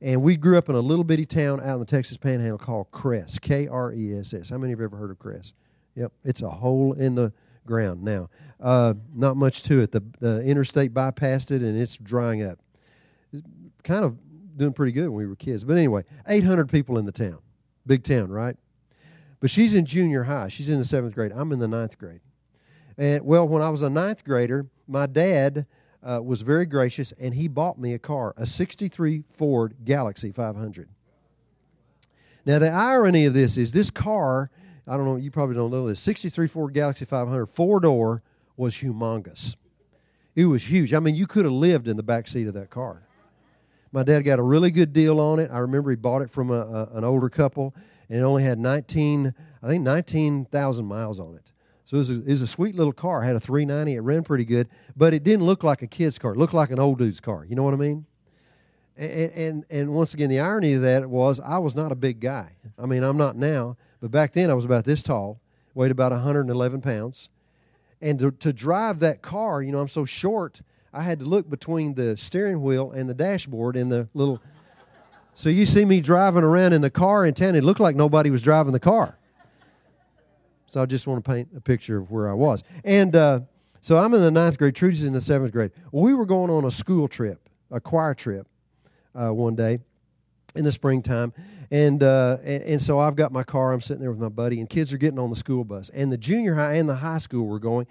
and 0.01 0.23
we 0.23 0.37
grew 0.37 0.59
up 0.59 0.69
in 0.69 0.75
a 0.75 0.81
little 0.81 1.05
bitty 1.05 1.27
town 1.27 1.61
out 1.61 1.75
in 1.75 1.81
the 1.81 1.87
Texas 1.87 2.17
Panhandle 2.17 2.59
called 2.59 2.91
Kress, 2.91 3.39
K 3.39 3.69
R 3.69 3.93
E 3.93 4.19
S 4.19 4.35
S. 4.35 4.51
How 4.51 4.59
many 4.59 4.73
have 4.73 4.81
ever 4.81 4.97
heard 4.97 5.11
of 5.11 5.19
Kress? 5.19 5.53
Yep, 5.95 6.13
it's 6.25 6.43
a 6.43 6.49
hole 6.49 6.93
in 6.95 7.15
the 7.15 7.33
ground 7.67 8.03
now. 8.03 8.29
Uh, 8.61 8.95
not 9.15 9.37
much 9.37 9.63
to 9.65 9.81
it. 9.81 9.93
The 9.93 10.03
the 10.21 10.43
interstate 10.43 10.93
bypassed 10.93 11.51
it 11.51 11.63
and 11.63 11.81
it's 11.81 11.97
drying 11.97 12.43
up. 12.43 12.59
It's 13.33 13.43
kind 13.83 14.05
of 14.05 14.19
doing 14.57 14.73
pretty 14.73 14.93
good 14.93 15.09
when 15.09 15.19
we 15.19 15.27
were 15.27 15.37
kids, 15.37 15.65
but 15.65 15.79
anyway, 15.79 16.05
800 16.29 16.69
people 16.69 16.99
in 16.99 17.07
the 17.07 17.13
town. 17.13 17.39
Big 17.87 18.05
town, 18.05 18.31
right? 18.31 18.57
But 19.41 19.51
she's 19.51 19.75
in 19.75 19.87
junior 19.87 20.25
high. 20.25 20.49
She's 20.49 20.69
in 20.69 20.79
the 20.79 20.85
seventh 20.85 21.15
grade. 21.15 21.33
I'm 21.35 21.53
in 21.53 21.59
the 21.59 21.69
ninth 21.69 21.99
grade. 21.99 22.21
And 22.97 23.25
well, 23.25 23.47
when 23.49 23.63
I 23.63 23.71
was 23.71 23.83
a 23.83 23.91
ninth 23.91 24.25
grader, 24.25 24.67
my 24.87 25.07
dad 25.07 25.67
uh, 26.03 26.21
was 26.23 26.43
very 26.43 26.67
gracious 26.67 27.13
and 27.19 27.35
he 27.35 27.49
bought 27.49 27.79
me 27.79 27.95
a 27.95 27.99
car, 27.99 28.35
a 28.37 28.47
63 28.47 29.25
Ford 29.29 29.75
Galaxie 29.85 30.33
500. 30.33 30.89
Now, 32.45 32.59
the 32.59 32.71
irony 32.71 33.25
of 33.25 33.35
this 33.35 33.57
is 33.57 33.73
this 33.73 33.91
car, 33.91 34.51
I 34.87 34.97
don't 34.97 35.07
know, 35.07 35.17
you 35.17 35.31
probably 35.31 35.55
don't 35.55 35.71
know 35.71 35.87
this, 35.87 36.01
63 36.01 36.49
Ford 36.49 36.75
Galaxie 36.75 37.05
500, 37.05 37.47
four 37.47 37.81
door, 37.81 38.23
was 38.57 38.77
humongous. 38.77 39.57
It 40.35 40.47
was 40.47 40.71
huge. 40.71 40.93
I 40.93 41.01
mean, 41.01 41.15
you 41.15 41.27
could 41.27 41.45
have 41.45 41.55
lived 41.55 41.89
in 41.89 41.97
the 41.97 42.03
back 42.03 42.27
seat 42.27 42.47
of 42.47 42.55
that 42.55 42.71
car. 42.71 43.03
My 43.93 44.03
dad 44.03 44.23
got 44.23 44.39
a 44.39 44.43
really 44.43 44.71
good 44.71 44.93
deal 44.93 45.21
on 45.21 45.39
it. 45.39 45.51
I 45.53 45.59
remember 45.59 45.91
he 45.91 45.97
bought 45.97 46.23
it 46.23 46.31
from 46.31 46.51
a, 46.51 46.61
a, 46.61 46.97
an 46.97 47.05
older 47.05 47.29
couple, 47.29 47.75
and 48.09 48.19
it 48.19 48.23
only 48.23 48.43
had 48.43 48.59
19, 48.59 49.35
I 49.63 49.69
think 49.69 49.83
19,000 49.83 50.85
miles 50.85 51.21
on 51.21 51.37
it. 51.37 51.53
So 51.85 51.97
it 51.97 51.99
was, 51.99 52.11
a, 52.11 52.15
it 52.15 52.29
was 52.29 52.43
a 52.43 52.47
sweet 52.47 52.75
little 52.75 52.95
car. 52.95 53.23
It 53.23 53.27
had 53.27 53.37
a 53.37 53.41
390. 53.41 53.95
It 53.95 54.01
ran 54.01 54.23
pretty 54.23 54.47
good, 54.47 54.69
but 54.97 55.13
it 55.13 55.23
didn't 55.23 55.45
look 55.45 55.63
like 55.63 55.83
a 55.83 55.87
kid's 55.87 56.19
car. 56.19 56.33
It 56.33 56.39
looked 56.39 56.55
like 56.55 56.71
an 56.71 56.79
old 56.79 56.99
dude's 56.99 57.21
car. 57.21 57.45
You 57.45 57.55
know 57.55 57.65
what 57.65 57.75
I 57.75 57.77
mean? 57.77 58.07
And, 58.97 59.33
and, 59.33 59.65
and 59.69 59.95
once 59.95 60.15
again, 60.15 60.31
the 60.31 60.41
irony 60.41 60.73
of 60.73 60.83
that 60.83 61.09
was 61.11 61.39
I 61.41 61.59
was 61.59 61.75
not 61.75 61.93
a 61.93 61.95
big 61.95 62.21
guy. 62.21 62.53
I 62.79 62.87
mean, 62.87 63.03
I'm 63.03 63.19
not 63.19 63.37
now, 63.37 63.77
but 64.01 64.11
back 64.11 64.33
then 64.33 64.49
I 64.49 64.55
was 64.55 64.65
about 64.65 64.85
this 64.85 65.03
tall, 65.03 65.41
weighed 65.75 65.91
about 65.91 66.13
111 66.13 66.81
pounds. 66.81 67.29
And 68.01 68.19
to, 68.19 68.31
to 68.31 68.53
drive 68.53 69.01
that 69.01 69.21
car, 69.21 69.63
you 69.63 69.71
know, 69.71 69.81
I'm 69.81 69.89
so 69.89 70.05
short, 70.05 70.63
I 70.93 71.03
had 71.03 71.21
to 71.21 71.25
look 71.25 71.49
between 71.49 71.95
the 71.95 72.17
steering 72.17 72.63
wheel 72.63 72.91
and 72.91 73.09
the 73.09 73.15
dashboard 73.15 73.77
in 73.77 73.89
the 73.89 74.09
little. 74.13 74.41
So 75.35 75.49
you 75.49 75.65
see 75.65 75.85
me 75.85 76.01
driving 76.01 76.45
around 76.45 76.75
in 76.75 76.83
the 76.83 76.91
car 76.91 77.25
in 77.25 77.33
town. 77.33 77.55
It 77.55 77.65
looked 77.65 77.81
like 77.81 77.97
nobody 77.97 78.31
was 78.31 78.43
driving 78.43 78.73
the 78.73 78.81
car. 78.81 79.19
So 80.67 80.83
I 80.83 80.87
just 80.87 81.07
want 81.07 81.25
to 81.25 81.31
paint 81.31 81.49
a 81.57 81.61
picture 81.61 81.99
of 81.99 82.11
where 82.11 82.29
I 82.31 82.35
was. 82.35 82.63
And 82.85 83.17
uh, 83.17 83.41
so 83.81 83.99
I'm 83.99 84.13
in 84.15 84.21
the 84.21 84.31
ninth 84.31 84.59
grade. 84.59 84.75
Trudy's 84.75 85.05
in 85.05 85.13
the 85.13 85.21
seventh 85.21 85.53
grade. 85.53 85.71
We 85.93 86.15
were 86.15 86.27
going 86.27 86.51
on 86.51 86.65
a 86.65 86.71
school 86.71 87.09
trip, 87.09 87.49
a 87.71 87.81
choir 87.81 88.15
trip, 88.15 88.47
uh, 89.15 89.33
one 89.33 89.55
day 89.55 89.81
in 90.55 90.65
the 90.65 90.73
springtime. 90.73 91.33
And, 91.71 92.03
uh, 92.03 92.37
and, 92.45 92.63
and 92.65 92.83
so 92.83 92.99
I've 92.99 93.17
got 93.17 93.33
my 93.33 93.43
car. 93.43 93.73
I'm 93.73 93.81
sitting 93.81 94.03
there 94.03 94.11
with 94.11 94.21
my 94.21 94.29
buddy, 94.29 94.61
and 94.61 94.69
kids 94.69 94.93
are 94.93 94.99
getting 94.99 95.19
on 95.19 95.31
the 95.31 95.37
school 95.37 95.65
bus. 95.65 95.89
And 95.91 96.13
the 96.13 96.19
junior 96.19 96.55
high 96.55 96.75
and 96.75 96.89
the 96.89 96.97
high 96.97 97.19
school 97.19 97.47
were 97.47 97.59
going. 97.59 97.87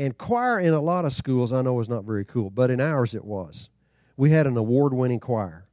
And 0.00 0.16
choir 0.16 0.58
in 0.58 0.72
a 0.72 0.80
lot 0.80 1.04
of 1.04 1.12
schools 1.12 1.52
I 1.52 1.60
know 1.60 1.78
is 1.78 1.90
not 1.90 2.04
very 2.04 2.24
cool, 2.24 2.48
but 2.48 2.70
in 2.70 2.80
ours 2.80 3.14
it 3.14 3.22
was. 3.22 3.68
We 4.16 4.30
had 4.30 4.46
an 4.46 4.56
award 4.56 4.94
winning 4.94 5.20
choir, 5.20 5.66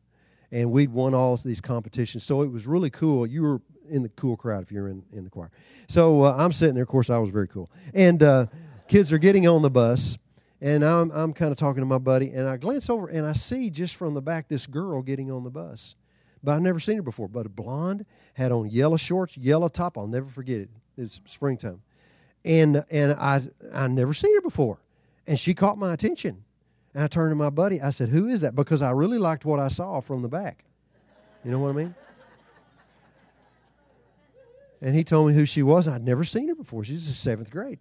and 0.52 0.70
we'd 0.70 0.90
won 0.90 1.14
all 1.14 1.38
these 1.38 1.62
competitions. 1.62 2.26
So 2.26 2.42
it 2.42 2.52
was 2.52 2.68
really 2.68 2.90
cool. 2.90 3.26
You 3.26 3.42
were 3.42 3.62
in 3.90 4.04
the 4.04 4.10
cool 4.10 4.36
crowd 4.36 4.64
if 4.64 4.70
you're 4.70 4.90
in, 4.90 5.02
in 5.14 5.24
the 5.24 5.30
choir. 5.30 5.50
So 5.88 6.24
uh, 6.24 6.36
I'm 6.38 6.52
sitting 6.52 6.76
there. 6.76 6.84
Of 6.84 6.90
course, 6.90 7.10
I 7.10 7.20
was 7.20 7.30
very 7.30 7.48
cool. 7.48 7.72
And 7.94 8.22
uh, 8.22 8.48
kids 8.90 9.14
are 9.14 9.18
getting 9.18 9.48
on 9.48 9.62
the 9.62 9.70
bus, 9.70 10.18
and 10.60 10.84
I'm, 10.84 11.10
I'm 11.12 11.32
kind 11.32 11.54
of 11.54 11.58
talking 11.58 11.82
to 11.82 11.86
my 11.86 11.98
buddy, 11.98 12.32
and 12.32 12.50
I 12.50 12.58
glance 12.58 12.90
over 12.90 13.08
and 13.08 13.26
I 13.26 13.32
see 13.32 13.70
just 13.70 13.96
from 13.96 14.14
the 14.14 14.22
back 14.22 14.50
this 14.50 14.68
girl 14.68 15.02
getting 15.04 15.32
on 15.32 15.46
the 15.46 15.52
bus. 15.52 15.96
But 16.44 16.58
I've 16.58 16.62
never 16.62 16.82
seen 16.82 16.98
her 16.98 17.02
before. 17.02 17.30
But 17.30 17.46
a 17.46 17.50
blonde, 17.50 18.06
had 18.34 18.52
on 18.52 18.70
yellow 18.70 18.98
shorts, 18.98 19.38
yellow 19.38 19.70
top. 19.70 19.98
I'll 19.98 20.06
never 20.06 20.28
forget 20.28 20.60
it. 20.60 20.70
It's 20.98 21.22
springtime 21.26 21.82
and 22.46 22.84
and 22.90 23.14
I 23.14 23.42
I 23.74 23.88
never 23.88 24.14
seen 24.14 24.34
her 24.36 24.42
before, 24.42 24.80
and 25.26 25.40
she 25.40 25.54
caught 25.54 25.78
my 25.78 25.94
attention. 25.94 26.44
And 26.94 27.04
I 27.04 27.08
turned 27.08 27.32
to 27.32 27.36
my 27.36 27.50
buddy. 27.50 27.82
I 27.82 27.92
said, 27.92 28.10
"Who 28.10 28.28
is 28.28 28.42
that?" 28.42 28.56
Because 28.56 28.82
I 28.82 28.92
really 28.92 29.18
liked 29.18 29.46
what 29.46 29.60
I 29.60 29.68
saw 29.68 30.00
from 30.00 30.22
the 30.22 30.30
back. 30.30 30.66
You 31.44 31.52
know 31.52 31.60
what 31.60 31.70
I 31.70 31.74
mean? 31.74 31.96
And 34.82 34.96
he 34.96 35.04
told 35.04 35.30
me 35.30 35.34
who 35.34 35.46
she 35.46 35.64
was. 35.64 35.88
I'd 35.88 36.06
never 36.06 36.24
seen 36.24 36.48
her 36.50 36.56
before. 36.56 36.84
She's 36.84 37.08
in 37.08 37.14
seventh 37.14 37.50
grade. 37.50 37.80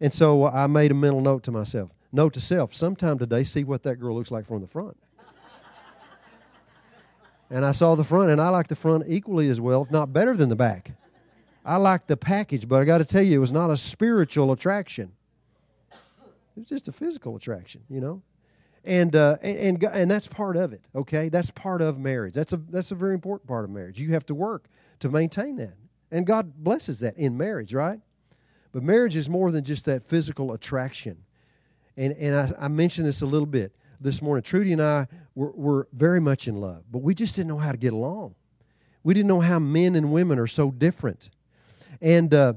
And 0.00 0.12
so 0.12 0.46
I 0.46 0.66
made 0.66 0.90
a 0.90 0.94
mental 0.94 1.20
note 1.20 1.42
to 1.44 1.50
myself. 1.50 1.90
Note 2.12 2.32
to 2.34 2.40
self, 2.40 2.74
sometime 2.74 3.18
today, 3.18 3.44
see 3.44 3.64
what 3.64 3.82
that 3.82 3.96
girl 3.96 4.16
looks 4.16 4.30
like 4.30 4.46
from 4.46 4.60
the 4.60 4.66
front. 4.66 4.96
and 7.50 7.64
I 7.64 7.72
saw 7.72 7.94
the 7.94 8.04
front, 8.04 8.30
and 8.30 8.40
I 8.40 8.48
like 8.48 8.68
the 8.68 8.76
front 8.76 9.04
equally 9.08 9.48
as 9.48 9.60
well, 9.60 9.82
if 9.82 9.90
not 9.90 10.12
better 10.12 10.34
than 10.34 10.48
the 10.48 10.56
back. 10.56 10.92
I 11.68 11.76
liked 11.76 12.08
the 12.08 12.16
package, 12.16 12.66
but 12.66 12.80
I 12.80 12.84
got 12.86 12.98
to 12.98 13.04
tell 13.04 13.22
you, 13.22 13.36
it 13.36 13.40
was 13.40 13.52
not 13.52 13.70
a 13.70 13.76
spiritual 13.76 14.52
attraction. 14.52 15.12
It 15.90 16.60
was 16.60 16.66
just 16.66 16.88
a 16.88 16.92
physical 16.92 17.36
attraction, 17.36 17.82
you 17.90 18.00
know. 18.00 18.22
And, 18.84 19.14
uh, 19.14 19.36
and 19.42 19.58
and 19.58 19.84
and 19.84 20.10
that's 20.10 20.28
part 20.28 20.56
of 20.56 20.72
it. 20.72 20.88
Okay, 20.94 21.28
that's 21.28 21.50
part 21.50 21.82
of 21.82 21.98
marriage. 21.98 22.32
That's 22.32 22.54
a 22.54 22.56
that's 22.56 22.90
a 22.90 22.94
very 22.94 23.12
important 23.12 23.46
part 23.46 23.64
of 23.64 23.70
marriage. 23.70 24.00
You 24.00 24.12
have 24.14 24.24
to 24.26 24.34
work 24.34 24.68
to 25.00 25.10
maintain 25.10 25.56
that, 25.56 25.74
and 26.10 26.26
God 26.26 26.54
blesses 26.56 27.00
that 27.00 27.16
in 27.18 27.36
marriage, 27.36 27.74
right? 27.74 28.00
But 28.72 28.82
marriage 28.82 29.14
is 29.14 29.28
more 29.28 29.50
than 29.50 29.62
just 29.62 29.84
that 29.84 30.02
physical 30.02 30.52
attraction. 30.52 31.18
And 31.98 32.14
and 32.14 32.34
I, 32.34 32.64
I 32.64 32.68
mentioned 32.68 33.06
this 33.06 33.20
a 33.20 33.26
little 33.26 33.46
bit 33.46 33.76
this 34.00 34.22
morning. 34.22 34.42
Trudy 34.42 34.72
and 34.72 34.80
I 34.82 35.06
were, 35.34 35.50
were 35.50 35.88
very 35.92 36.20
much 36.20 36.48
in 36.48 36.56
love, 36.56 36.84
but 36.90 37.02
we 37.02 37.14
just 37.14 37.36
didn't 37.36 37.48
know 37.48 37.58
how 37.58 37.72
to 37.72 37.78
get 37.78 37.92
along. 37.92 38.36
We 39.02 39.12
didn't 39.12 39.28
know 39.28 39.40
how 39.40 39.58
men 39.58 39.96
and 39.96 40.12
women 40.12 40.38
are 40.38 40.46
so 40.46 40.70
different. 40.70 41.30
And 42.00 42.32
uh, 42.32 42.54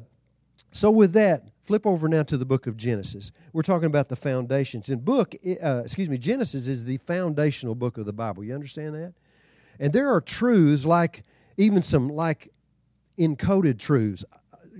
so, 0.71 0.91
with 0.91 1.13
that, 1.13 1.43
flip 1.61 1.85
over 1.85 2.07
now 2.07 2.23
to 2.23 2.37
the 2.37 2.45
book 2.45 2.67
of 2.67 2.77
Genesis. 2.77 3.31
We're 3.53 3.61
talking 3.61 3.87
about 3.87 4.09
the 4.09 4.15
foundations. 4.15 4.89
And 4.89 5.03
book, 5.03 5.35
uh, 5.63 5.81
excuse 5.85 6.09
me, 6.09 6.17
Genesis 6.17 6.67
is 6.67 6.85
the 6.85 6.97
foundational 6.97 7.75
book 7.75 7.97
of 7.97 8.05
the 8.05 8.13
Bible. 8.13 8.43
You 8.43 8.53
understand 8.53 8.93
that? 8.95 9.13
And 9.79 9.93
there 9.93 10.11
are 10.11 10.21
truths 10.21 10.85
like 10.85 11.23
even 11.57 11.81
some 11.81 12.09
like 12.09 12.51
encoded 13.17 13.79
truths, 13.79 14.25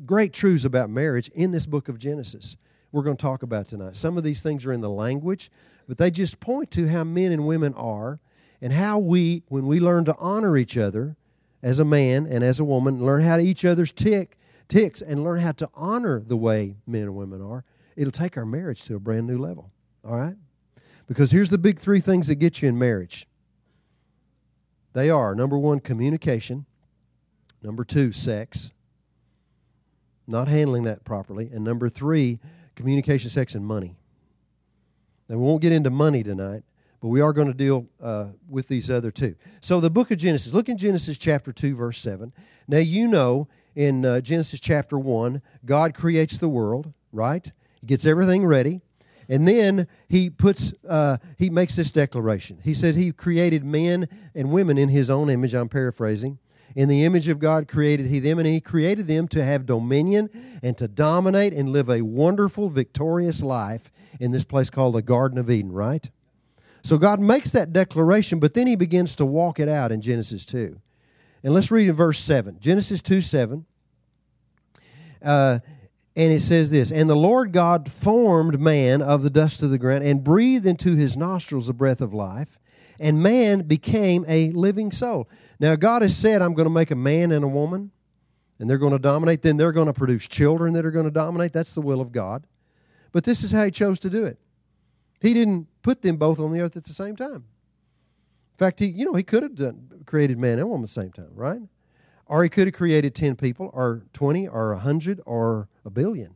great 0.06 0.34
truths 0.34 0.66
about 0.66 0.90
marriage 0.90 1.30
in 1.30 1.52
this 1.52 1.66
book 1.66 1.90
of 1.90 1.98
Genesis. 1.98 2.56
We're 2.92 3.04
going 3.04 3.18
to 3.18 3.22
talk 3.22 3.44
about 3.44 3.68
tonight. 3.68 3.96
Some 3.96 4.18
of 4.18 4.24
these 4.24 4.42
things 4.42 4.66
are 4.66 4.74
in 4.74 4.82
the 4.82 4.90
language, 4.90 5.50
but 5.88 5.98
they 5.98 6.12
just 6.12 6.40
point 6.40 6.72
to 6.72 6.88
how 6.88 7.04
men 7.04 7.32
and 7.32 7.48
women 7.48 7.74
are 7.76 8.20
and 8.62 8.74
how 8.74 9.00
we, 9.00 9.44
when 9.48 9.66
we 9.66 9.80
learn 9.80 10.06
to 10.06 10.16
honor 10.18 10.58
each 10.58 10.78
other 10.78 11.16
as 11.64 11.80
a 11.80 11.86
man 11.86 12.26
and 12.28 12.44
as 12.44 12.60
a 12.60 12.64
woman, 12.64 13.04
learn 13.04 13.24
how 13.24 13.38
to 13.38 13.44
each 13.44 13.64
other's 13.64 13.92
tick 13.92 14.38
ticks 14.72 15.02
and 15.02 15.22
learn 15.24 15.42
how 15.42 15.52
to 15.52 15.70
honor 15.76 16.22
the 16.26 16.38
way 16.38 16.78
men 16.88 17.04
and 17.04 17.16
women 17.16 17.42
are, 17.42 17.66
it'll 17.98 18.12
take 18.12 18.38
our 18.38 18.46
marriage 18.46 18.84
to 18.86 18.96
a 18.96 19.00
brand 19.00 19.28
new 19.28 19.38
level. 19.38 19.70
All 20.06 20.16
right? 20.16 20.36
Because 21.08 21.32
here's 21.32 21.50
the 21.50 21.58
big 21.58 21.78
three 21.78 22.00
things 22.00 22.30
that 22.30 22.36
get 22.36 22.62
you 22.62 22.70
in 22.70 22.80
marriage 22.80 23.28
they 24.94 25.10
are 25.10 25.36
number 25.36 25.58
one, 25.58 25.80
communication, 25.80 26.66
number 27.62 27.86
two, 27.86 28.12
sex, 28.12 28.72
not 30.28 30.48
handling 30.48 30.84
that 30.84 31.06
properly, 31.06 31.50
and 31.54 31.64
number 31.64 31.88
three, 31.88 32.40
communication, 32.76 33.30
sex, 33.30 33.56
and 33.56 33.66
money. 33.66 33.96
Now, 35.30 35.38
we 35.38 35.44
won't 35.44 35.62
get 35.62 35.72
into 35.72 35.90
money 35.90 36.24
tonight, 36.24 36.64
but 37.00 37.08
we 37.08 37.22
are 37.22 37.32
going 37.32 37.48
to 37.48 37.54
deal 37.54 37.88
uh, 38.02 38.30
with 38.50 38.68
these 38.68 38.90
other 38.90 39.12
two. 39.12 39.36
So, 39.62 39.80
the 39.80 39.90
book 39.90 40.12
of 40.12 40.18
Genesis, 40.18 40.54
look 40.54 40.68
in 40.68 40.78
Genesis 40.78 41.18
chapter 41.18 41.54
2, 41.54 41.74
verse 41.76 41.98
7. 42.00 42.34
Now, 42.68 42.80
you 42.80 43.08
know 43.08 43.48
in 43.76 44.06
uh, 44.06 44.22
Genesis 44.22 44.60
chapter 44.60 44.98
1, 44.98 45.42
God 45.66 45.94
creates 45.94 46.38
the 46.38 46.50
world, 46.50 46.94
right? 47.12 47.52
He 47.80 47.88
gets 47.88 48.06
everything 48.06 48.46
ready. 48.46 48.82
And 49.30 49.48
then 49.48 49.88
he 50.10 50.30
puts, 50.30 50.74
uh, 50.88 51.18
he 51.38 51.50
makes 51.50 51.78
this 51.78 51.92
declaration. 51.92 52.60
He 52.64 52.74
said 52.74 52.96
he 52.96 53.12
created 53.14 53.64
men 53.64 54.10
and 54.36 54.52
women 54.52 54.78
in 54.78 54.90
his 54.90 55.10
own 55.10 55.30
image. 55.30 55.54
I'm 55.54 55.70
paraphrasing. 55.70 56.38
In 56.76 56.90
the 56.90 57.04
image 57.04 57.28
of 57.28 57.40
God 57.40 57.68
created 57.68 58.08
he 58.08 58.20
them, 58.20 58.40
and 58.40 58.48
he 58.48 58.62
created 58.62 59.08
them 59.08 59.28
to 59.30 59.44
have 59.44 59.66
dominion 59.66 60.30
and 60.62 60.78
to 60.78 60.88
dominate 60.88 61.54
and 61.54 61.70
live 61.70 61.90
a 61.90 62.02
wonderful, 62.02 62.70
victorious 62.70 63.42
life 63.42 63.92
in 64.20 64.32
this 64.32 64.44
place 64.44 64.70
called 64.70 64.96
the 64.96 65.02
Garden 65.02 65.38
of 65.38 65.50
Eden, 65.50 65.72
right? 65.72 66.10
So 66.84 66.98
God 66.98 67.20
makes 67.20 67.52
that 67.52 67.74
declaration, 67.74 68.40
but 68.40 68.54
then 68.54 68.68
he 68.68 68.76
begins 68.76 69.16
to 69.18 69.26
walk 69.26 69.60
it 69.60 69.70
out 69.70 69.92
in 69.92 70.02
Genesis 70.02 70.46
2. 70.46 70.80
And 71.44 71.54
let's 71.54 71.72
read 71.72 71.88
in 71.88 71.96
verse 71.96 72.20
7. 72.20 72.60
Genesis 72.60 73.02
2 73.02 73.22
7. 73.22 73.66
Uh, 75.24 75.60
and 76.16 76.32
it 76.32 76.42
says 76.42 76.72
this 76.72 76.92
And 76.92 77.10
the 77.10 77.16
Lord 77.16 77.52
God 77.52 77.92
formed 77.92 78.60
man 78.60 79.02
of 79.02 79.24
the 79.24 79.30
dust 79.30 79.64
of 79.64 79.72
the 79.72 79.78
ground 79.78 80.04
and 80.04 80.24
breathed 80.24 80.66
into 80.66 80.96
his 80.96 81.16
nostrils 81.16 81.68
the 81.68 81.74
breath 81.74 82.02
of 82.02 82.14
life, 82.14 82.60
and 83.00 83.24
man 83.24 83.62
became 83.62 84.26
a 84.28 84.52
living 84.52 84.92
soul. 84.92 85.30
Now, 85.60 85.76
God 85.76 86.02
has 86.02 86.16
said, 86.16 86.42
I'm 86.42 86.54
going 86.54 86.66
to 86.66 86.74
make 86.74 86.92
a 86.92 86.96
man 86.96 87.32
and 87.32 87.44
a 87.44 87.48
woman, 87.48 87.92
and 88.60 88.70
they're 88.70 88.78
going 88.78 88.94
to 88.94 89.00
dominate. 89.00 89.42
Then 89.42 89.58
they're 89.58 89.72
going 89.72 89.88
to 89.88 89.94
produce 89.94 90.28
children 90.28 90.74
that 90.74 90.86
are 90.86 90.92
going 90.92 91.06
to 91.06 91.12
dominate. 91.12 91.54
That's 91.54 91.74
the 91.74 91.82
will 91.82 92.02
of 92.02 92.12
God. 92.12 92.46
But 93.12 93.24
this 93.24 93.44
is 93.44 93.52
how 93.52 93.66
he 93.66 93.72
chose 93.72 94.00
to 94.00 94.10
do 94.10 94.26
it. 94.26 94.38
He 95.22 95.34
didn't 95.34 95.68
put 95.82 96.02
them 96.02 96.18
both 96.18 96.40
on 96.40 96.52
the 96.52 96.62
earth 96.62 96.78
at 96.78 96.84
the 96.84 96.94
same 96.94 97.16
time 97.16 97.46
fact, 98.62 98.80
he 98.80 98.86
you 98.88 99.06
know 99.06 99.14
he 99.14 99.24
could 99.24 99.44
have 99.44 99.56
done, 99.56 100.04
created 100.06 100.38
man 100.38 100.60
and 100.60 100.70
woman 100.70 100.84
at 100.84 100.90
the 100.90 100.94
same 100.94 101.12
time, 101.12 101.32
right? 101.34 101.62
Or 102.28 102.44
he 102.44 102.50
could 102.50 102.68
have 102.68 102.74
created 102.74 103.16
ten 103.16 103.36
people, 103.36 103.70
or 103.74 104.04
twenty, 104.14 104.48
or 104.48 104.72
a 104.72 104.80
hundred, 104.80 105.20
or 105.26 105.68
a 105.84 105.90
billion. 105.90 106.36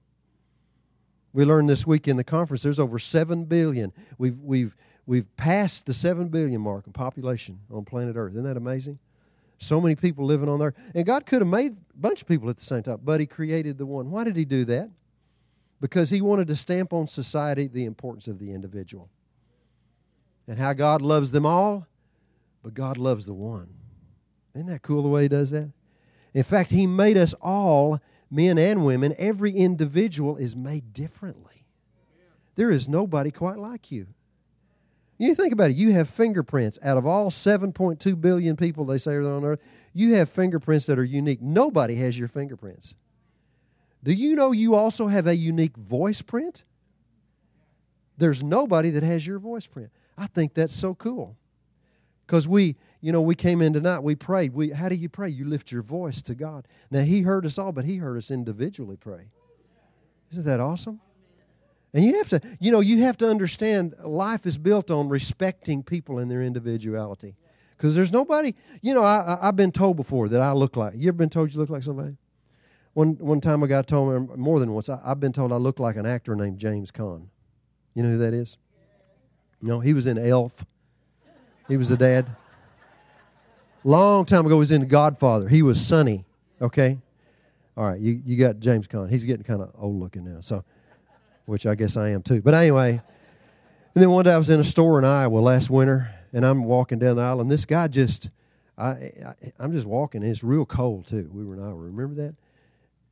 We 1.34 1.46
learned 1.46 1.70
this 1.70 1.86
week 1.86 2.08
in 2.08 2.18
the 2.18 2.24
conference 2.24 2.64
there's 2.64 2.80
over 2.80 2.98
seven 2.98 3.46
billion. 3.46 3.94
We've 4.18 4.40
we've 4.40 4.76
we've 5.06 5.36
passed 5.38 5.86
the 5.86 5.94
seven 5.94 6.30
billion 6.30 6.62
mark 6.62 6.88
in 6.88 6.94
population 6.94 7.60
on 7.70 7.86
planet 7.86 8.16
Earth. 8.16 8.34
Isn't 8.34 8.44
that 8.44 8.58
amazing? 8.58 9.00
So 9.58 9.80
many 9.80 9.96
people 9.96 10.26
living 10.26 10.50
on 10.50 10.60
there, 10.60 10.74
and 10.94 11.06
God 11.06 11.26
could 11.26 11.42
have 11.42 11.48
made 11.48 11.74
a 11.74 11.98
bunch 11.98 12.22
of 12.22 12.28
people 12.28 12.50
at 12.50 12.58
the 12.58 12.64
same 12.64 12.84
time, 12.84 13.00
but 13.04 13.20
He 13.20 13.26
created 13.26 13.78
the 13.78 13.86
one. 13.86 14.12
Why 14.12 14.24
did 14.24 14.36
He 14.36 14.46
do 14.46 14.66
that? 14.66 14.90
Because 15.80 16.10
He 16.10 16.22
wanted 16.22 16.48
to 16.48 16.56
stamp 16.56 16.92
on 16.92 17.08
society 17.08 17.68
the 17.68 17.86
importance 17.86 18.28
of 18.28 18.40
the 18.40 18.52
individual 18.52 19.10
and 20.48 20.60
how 20.60 20.74
God 20.74 21.02
loves 21.02 21.32
them 21.32 21.46
all 21.46 21.88
but 22.66 22.74
God 22.74 22.98
loves 22.98 23.28
the 23.28 23.34
one. 23.34 23.70
Isn't 24.56 24.66
that 24.66 24.82
cool 24.82 25.04
the 25.04 25.08
way 25.08 25.22
He 25.22 25.28
does 25.28 25.52
that? 25.52 25.72
In 26.34 26.42
fact, 26.42 26.72
He 26.72 26.88
made 26.88 27.16
us 27.16 27.36
all, 27.40 28.00
men 28.32 28.58
and 28.58 28.84
women, 28.84 29.14
every 29.20 29.52
individual 29.52 30.36
is 30.36 30.56
made 30.56 30.92
differently. 30.92 31.68
There 32.56 32.72
is 32.72 32.90
nobody 32.90 33.30
quite 33.30 33.60
like 33.60 33.92
you. 33.92 34.08
You 35.20 35.36
think 35.36 35.54
about 35.54 35.70
it, 35.70 35.76
you 35.76 35.92
have 35.92 36.10
fingerprints. 36.10 36.80
Out 36.82 36.98
of 36.98 37.06
all 37.06 37.30
7.2 37.30 38.20
billion 38.20 38.56
people 38.56 38.84
they 38.84 38.98
say 38.98 39.12
are 39.14 39.22
on 39.22 39.46
earth, 39.46 39.62
you 39.94 40.16
have 40.16 40.28
fingerprints 40.28 40.88
that 40.88 40.98
are 40.98 41.04
unique. 41.04 41.44
Nobody 41.44 41.98
has 41.98 42.18
your 42.18 42.28
fingerprints. 42.28 42.96
Do 44.04 44.12
you 44.12 44.36
know 44.36 44.52
you 44.52 44.74
also 44.74 45.06
have 45.06 45.28
a 45.28 45.36
unique 45.36 45.78
voice 45.78 46.24
print? 46.24 46.64
There's 48.18 48.42
nobody 48.42 48.90
that 48.90 49.04
has 49.04 49.28
your 49.28 49.38
voice 49.38 49.68
print. 49.68 49.92
I 50.18 50.26
think 50.26 50.56
that's 50.56 50.76
so 50.76 50.96
cool. 50.96 51.38
Because 52.26 52.48
we, 52.48 52.76
you 53.02 53.12
know, 53.12 53.22
we 53.22 53.36
came 53.36 53.62
in 53.62 53.74
tonight, 53.74 54.00
we 54.00 54.16
prayed. 54.16 54.54
We, 54.54 54.72
how 54.72 54.90
do 54.90 54.96
you 54.96 55.10
pray? 55.10 55.30
You 55.30 55.46
lift 55.46 55.72
your 55.72 55.84
voice 55.84 56.22
to 56.24 56.36
God. 56.36 56.68
Now, 56.90 57.02
He 57.02 57.22
heard 57.22 57.46
us 57.46 57.58
all, 57.58 57.72
but 57.72 57.86
He 57.86 57.98
heard 57.98 58.18
us 58.18 58.32
individually 58.32 58.98
pray. 58.98 59.30
Isn't 60.32 60.46
that 60.46 60.60
awesome? 60.60 61.02
And 61.94 62.04
you 62.04 62.18
have 62.18 62.30
to, 62.30 62.42
you 62.60 62.72
know, 62.72 62.82
you 62.82 63.04
have 63.04 63.18
to 63.20 63.30
understand 63.30 63.96
life 64.04 64.46
is 64.46 64.58
built 64.58 64.92
on 64.92 65.08
respecting 65.08 65.82
people 65.82 66.20
and 66.20 66.30
their 66.30 66.42
individuality. 66.42 67.36
Because 67.78 67.96
there's 67.96 68.12
nobody, 68.12 68.54
you 68.82 68.94
know, 68.94 69.04
I, 69.04 69.38
I, 69.42 69.46
have 69.46 69.56
been 69.56 69.72
told 69.72 69.98
before 69.98 70.28
that 70.30 70.42
I 70.42 70.54
look 70.54 70.76
like, 70.76 70.94
you 70.98 71.08
ever 71.08 71.18
been 71.18 71.30
told 71.30 71.54
you 71.54 71.60
look 71.60 71.70
like 71.70 71.84
somebody? 71.84 72.18
One, 72.94 73.16
one 73.20 73.40
time 73.40 73.64
a 73.64 73.68
guy 73.68 73.82
told 73.82 74.30
me, 74.30 74.36
more 74.36 74.60
than 74.60 74.74
once, 74.74 74.90
I, 74.90 75.00
I've 75.04 75.20
been 75.20 75.34
told 75.34 75.54
I 75.54 75.58
look 75.58 75.80
like 75.80 75.96
an 75.96 76.06
actor 76.06 76.36
named 76.36 76.58
James 76.58 76.92
Caan. 76.92 77.28
You 77.94 78.04
know 78.04 78.10
who 78.10 78.18
that 78.18 78.34
is? 78.34 78.58
No, 79.62 79.80
he 79.80 79.94
was 79.94 80.08
in 80.08 80.18
Elf. 80.18 80.66
He 81.68 81.78
was 81.78 81.90
the 81.90 81.98
dad. 81.98 82.28
Long 83.84 84.26
time 84.26 84.46
ago, 84.46 84.56
he 84.56 84.60
was 84.60 84.72
in 84.72 84.88
Godfather. 84.88 85.48
He 85.48 85.62
was 85.62 85.80
Sonny. 85.80 86.26
Okay? 86.62 86.98
All 87.78 87.86
right, 87.86 88.00
you, 88.00 88.22
you 88.26 88.38
got 88.38 88.60
James 88.60 88.88
Caan. 88.88 89.10
He's 89.10 89.26
getting 89.26 89.44
kind 89.44 89.62
of 89.62 89.72
old 89.78 90.00
looking 90.00 90.24
now, 90.24 90.40
so 90.40 90.64
which 91.46 91.66
I 91.66 91.76
guess 91.76 91.98
I 91.98 92.10
am 92.10 92.22
too. 92.22 92.42
But 92.42 92.54
anyway, 92.54 93.02
and 93.94 94.02
then 94.02 94.10
one 94.10 94.26
day 94.26 94.34
I 94.34 94.38
was 94.38 94.50
in 94.50 94.60
a 94.60 94.64
store 94.64 94.98
in 94.98 95.06
Iowa 95.06 95.40
last 95.40 95.70
winter, 95.70 96.14
and 96.32 96.46
I'm 96.46 96.64
walking 96.64 97.00
down 97.00 97.18
the 97.18 97.22
aisle, 97.22 97.42
and 97.42 97.52
this 97.52 97.66
guy 97.66 97.88
just, 97.88 98.30
I, 98.78 99.12
I 99.60 99.64
am 99.64 99.74
just 99.74 99.86
walking, 99.86 100.24
and 100.24 100.32
it's 100.32 100.44
real 100.44 100.66
cold 100.66 101.08
too. 101.08 101.30
We 101.34 101.44
were 101.46 101.56
in 101.56 101.62
Iowa. 101.62 101.76
Remember 101.76 102.16
that? 102.24 102.36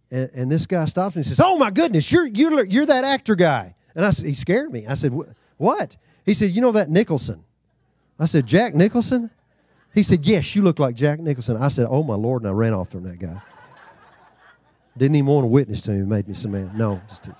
And, 0.09 0.29
and 0.33 0.51
this 0.51 0.65
guy 0.65 0.85
stops 0.85 1.15
me 1.15 1.21
and 1.21 1.25
says, 1.25 1.41
"Oh 1.43 1.57
my 1.57 1.69
goodness, 1.69 2.11
you're 2.11 2.27
you're 2.27 2.63
you're 2.65 2.85
that 2.85 3.03
actor 3.03 3.35
guy." 3.35 3.75
And 3.95 4.05
I 4.05 4.11
said, 4.11 4.25
he 4.25 4.33
scared 4.33 4.71
me. 4.71 4.87
I 4.87 4.93
said, 4.93 5.11
"What?" 5.57 5.97
He 6.25 6.33
said, 6.33 6.51
"You 6.51 6.61
know 6.61 6.71
that 6.71 6.89
Nicholson." 6.89 7.43
I 8.23 8.25
said, 8.25 8.47
Jack 8.47 8.73
Nicholson? 8.73 9.29
He 9.93 10.01
said, 10.01 10.25
Yes, 10.25 10.55
you 10.55 10.61
look 10.61 10.79
like 10.79 10.95
Jack 10.95 11.19
Nicholson. 11.19 11.57
I 11.57 11.67
said, 11.67 11.87
Oh 11.89 12.03
my 12.03 12.15
Lord, 12.15 12.41
and 12.41 12.49
I 12.49 12.53
ran 12.53 12.73
off 12.73 12.89
from 12.89 13.03
that 13.03 13.19
guy. 13.19 13.41
Didn't 14.97 15.17
even 15.17 15.25
want 15.25 15.43
to 15.43 15.47
witness 15.47 15.81
to 15.81 15.91
him, 15.91 16.07
made 16.07 16.29
me 16.29 16.33
some 16.33 16.51
man. 16.51 16.71
No, 16.73 17.01
just 17.09 17.23
to. 17.23 17.35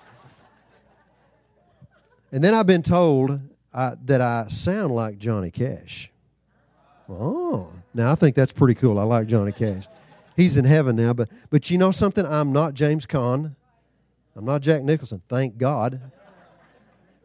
And 2.33 2.43
then 2.43 2.53
I've 2.53 2.67
been 2.67 2.83
told 2.83 3.39
uh, 3.73 3.95
that 4.03 4.19
I 4.19 4.47
sound 4.49 4.93
like 4.93 5.19
Johnny 5.19 5.51
Cash. 5.51 6.11
Oh, 7.07 7.71
now 7.93 8.11
I 8.11 8.15
think 8.15 8.35
that's 8.35 8.51
pretty 8.51 8.73
cool. 8.73 8.99
I 8.99 9.03
like 9.03 9.27
Johnny 9.27 9.53
Cash. 9.53 9.87
He's 10.35 10.57
in 10.57 10.65
heaven 10.65 10.97
now, 10.97 11.13
but 11.13 11.29
but 11.49 11.69
you 11.69 11.77
know 11.77 11.91
something? 11.91 12.25
I'm 12.25 12.51
not 12.51 12.73
James 12.73 13.05
Caan. 13.05 13.55
I'm 14.35 14.45
not 14.45 14.61
Jack 14.61 14.83
Nicholson. 14.83 15.21
Thank 15.29 15.57
God. 15.57 16.01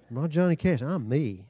I'm 0.08 0.16
not 0.16 0.30
Johnny 0.30 0.54
Cash. 0.54 0.80
I'm 0.80 1.08
me. 1.08 1.47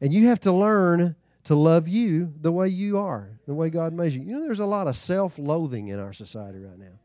And 0.00 0.12
you 0.12 0.28
have 0.28 0.40
to 0.40 0.52
learn 0.52 1.16
to 1.44 1.54
love 1.54 1.88
you 1.88 2.32
the 2.40 2.52
way 2.52 2.68
you 2.68 2.98
are, 2.98 3.38
the 3.46 3.54
way 3.54 3.70
God 3.70 3.92
made 3.92 4.12
you. 4.12 4.22
You 4.22 4.34
know, 4.38 4.42
there's 4.42 4.60
a 4.60 4.66
lot 4.66 4.86
of 4.86 4.96
self 4.96 5.38
loathing 5.38 5.88
in 5.88 5.98
our 5.98 6.12
society 6.12 6.58
right 6.58 6.78
now. 6.78 6.98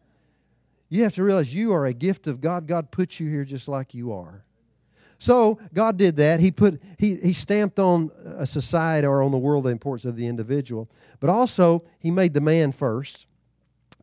You 0.90 1.04
have 1.04 1.16
to 1.16 1.24
realize 1.24 1.54
you 1.54 1.74
are 1.74 1.86
a 1.86 1.94
gift 1.94 2.28
of 2.28 2.42
God. 2.42 2.68
God 2.68 2.92
put 2.92 3.20
you 3.20 3.30
here 3.30 3.44
just 3.44 3.68
like 3.68 3.94
you 3.94 4.14
are. 4.14 4.46
So 5.18 5.60
God 5.74 5.98
did 5.98 6.18
that. 6.18 6.40
He 6.40 6.52
put 6.52 6.82
he 7.00 7.16
he 7.16 7.34
stamped 7.34 7.80
on 7.80 8.12
a 8.24 8.46
society 8.46 9.08
or 9.08 9.24
on 9.24 9.32
the 9.32 9.38
world 9.38 9.64
the 9.64 9.70
importance 9.70 10.06
of 10.06 10.16
the 10.16 10.28
individual, 10.28 10.90
but 11.20 11.30
also 11.30 11.84
he 12.00 12.12
made 12.12 12.34
the 12.34 12.42
man 12.42 12.72
first 12.72 13.28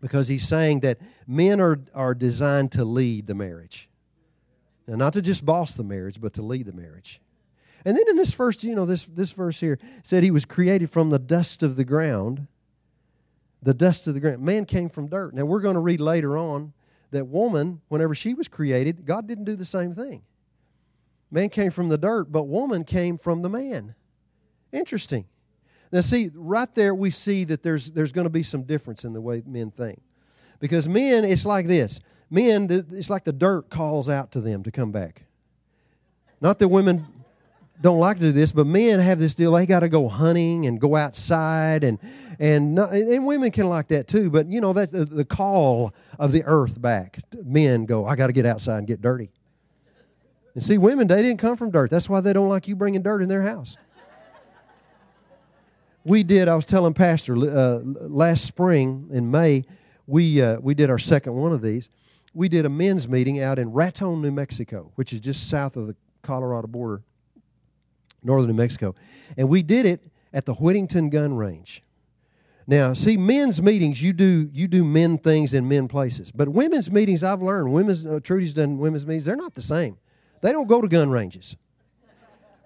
because 0.00 0.28
he's 0.28 0.46
saying 0.46 0.80
that 0.80 0.98
men 1.26 1.60
are 1.60 1.78
are 1.94 2.14
designed 2.14 2.72
to 2.72 2.84
lead 2.84 3.26
the 3.26 3.34
marriage. 3.34 3.88
Now 4.86 4.96
not 4.96 5.12
to 5.12 5.22
just 5.22 5.44
boss 5.44 5.74
the 5.74 5.84
marriage, 5.84 6.20
but 6.20 6.32
to 6.34 6.42
lead 6.42 6.66
the 6.66 6.72
marriage. 6.72 7.20
And 7.84 7.96
then 7.96 8.04
in 8.08 8.16
this 8.16 8.32
first, 8.32 8.62
you 8.64 8.74
know, 8.74 8.86
this 8.86 9.04
this 9.04 9.32
verse 9.32 9.60
here 9.60 9.78
said 10.02 10.22
he 10.22 10.30
was 10.30 10.44
created 10.44 10.90
from 10.90 11.10
the 11.10 11.18
dust 11.18 11.62
of 11.62 11.76
the 11.76 11.84
ground. 11.84 12.46
The 13.62 13.74
dust 13.74 14.06
of 14.06 14.14
the 14.14 14.20
ground. 14.20 14.42
Man 14.42 14.64
came 14.64 14.88
from 14.88 15.08
dirt. 15.08 15.34
Now 15.34 15.44
we're 15.44 15.60
going 15.60 15.74
to 15.74 15.80
read 15.80 16.00
later 16.00 16.36
on 16.36 16.72
that 17.12 17.26
woman, 17.26 17.80
whenever 17.88 18.14
she 18.14 18.34
was 18.34 18.48
created, 18.48 19.06
God 19.06 19.28
didn't 19.28 19.44
do 19.44 19.54
the 19.54 19.64
same 19.64 19.94
thing. 19.94 20.22
Man 21.30 21.48
came 21.48 21.70
from 21.70 21.88
the 21.88 21.98
dirt, 21.98 22.32
but 22.32 22.44
woman 22.44 22.84
came 22.84 23.16
from 23.16 23.42
the 23.42 23.48
man. 23.48 23.94
Interesting. 24.72 25.26
Now, 25.92 26.00
see, 26.00 26.30
right 26.34 26.72
there 26.74 26.94
we 26.94 27.10
see 27.10 27.44
that 27.44 27.62
there's, 27.62 27.92
there's 27.92 28.12
going 28.12 28.24
to 28.24 28.30
be 28.30 28.42
some 28.42 28.64
difference 28.64 29.04
in 29.04 29.12
the 29.12 29.20
way 29.20 29.42
men 29.46 29.70
think. 29.70 30.00
Because 30.58 30.88
men, 30.88 31.24
it's 31.24 31.44
like 31.44 31.66
this 31.66 32.00
men, 32.30 32.68
it's 32.70 33.10
like 33.10 33.24
the 33.24 33.32
dirt 33.32 33.68
calls 33.68 34.08
out 34.08 34.32
to 34.32 34.40
them 34.40 34.62
to 34.62 34.70
come 34.70 34.90
back. 34.90 35.24
Not 36.40 36.58
that 36.58 36.68
women 36.68 37.06
don't 37.82 37.98
like 37.98 38.18
to 38.18 38.22
do 38.22 38.32
this, 38.32 38.52
but 38.52 38.66
men 38.66 39.00
have 39.00 39.18
this 39.18 39.34
deal. 39.34 39.52
They 39.52 39.66
got 39.66 39.80
to 39.80 39.88
go 39.88 40.08
hunting 40.08 40.64
and 40.64 40.80
go 40.80 40.96
outside, 40.96 41.84
and 41.84 41.98
and 42.38 42.78
and 42.78 43.26
women 43.26 43.50
can 43.50 43.68
like 43.68 43.88
that 43.88 44.08
too. 44.08 44.30
But 44.30 44.46
you 44.46 44.60
know 44.60 44.72
that 44.72 44.92
the, 44.92 45.04
the 45.04 45.24
call 45.24 45.92
of 46.18 46.32
the 46.32 46.44
earth 46.44 46.80
back. 46.80 47.18
Men 47.44 47.84
go, 47.84 48.06
I 48.06 48.16
got 48.16 48.28
to 48.28 48.32
get 48.32 48.46
outside 48.46 48.78
and 48.78 48.86
get 48.86 49.02
dirty. 49.02 49.30
And 50.54 50.62
see, 50.62 50.78
women, 50.78 51.08
they 51.08 51.22
didn't 51.22 51.40
come 51.40 51.56
from 51.56 51.70
dirt. 51.70 51.90
That's 51.90 52.08
why 52.08 52.20
they 52.20 52.32
don't 52.32 52.48
like 52.48 52.68
you 52.68 52.76
bringing 52.76 53.02
dirt 53.02 53.22
in 53.22 53.28
their 53.28 53.42
house. 53.42 53.76
We 56.04 56.24
did, 56.24 56.48
I 56.48 56.56
was 56.56 56.64
telling 56.64 56.94
Pastor, 56.94 57.36
uh, 57.36 57.80
last 57.84 58.44
spring 58.44 59.08
in 59.12 59.30
May, 59.30 59.64
we, 60.06 60.42
uh, 60.42 60.58
we 60.60 60.74
did 60.74 60.90
our 60.90 60.98
second 60.98 61.34
one 61.34 61.52
of 61.52 61.62
these. 61.62 61.88
We 62.34 62.48
did 62.48 62.66
a 62.66 62.68
men's 62.68 63.08
meeting 63.08 63.40
out 63.40 63.58
in 63.58 63.72
Raton, 63.72 64.20
New 64.20 64.32
Mexico, 64.32 64.90
which 64.96 65.12
is 65.12 65.20
just 65.20 65.48
south 65.48 65.76
of 65.76 65.86
the 65.86 65.94
Colorado 66.22 66.66
border, 66.66 67.02
northern 68.22 68.48
New 68.48 68.54
Mexico. 68.56 68.94
And 69.36 69.48
we 69.48 69.62
did 69.62 69.86
it 69.86 70.00
at 70.32 70.46
the 70.46 70.54
Whittington 70.54 71.10
Gun 71.10 71.34
Range. 71.34 71.82
Now, 72.66 72.94
see, 72.94 73.16
men's 73.16 73.60
meetings, 73.60 74.00
you 74.00 74.12
do 74.12 74.48
you 74.52 74.68
do 74.68 74.84
men 74.84 75.18
things 75.18 75.52
in 75.52 75.68
men 75.68 75.88
places, 75.88 76.30
but 76.30 76.48
women's 76.48 76.90
meetings, 76.90 77.24
I've 77.24 77.42
learned, 77.42 77.72
women's 77.72 78.06
uh, 78.06 78.20
Trudy's 78.22 78.54
done 78.54 78.78
women's 78.78 79.04
meetings, 79.04 79.24
they're 79.24 79.36
not 79.36 79.54
the 79.54 79.62
same. 79.62 79.98
They 80.42 80.52
don't 80.52 80.68
go 80.68 80.80
to 80.80 80.88
gun 80.88 81.10
ranges. 81.10 81.56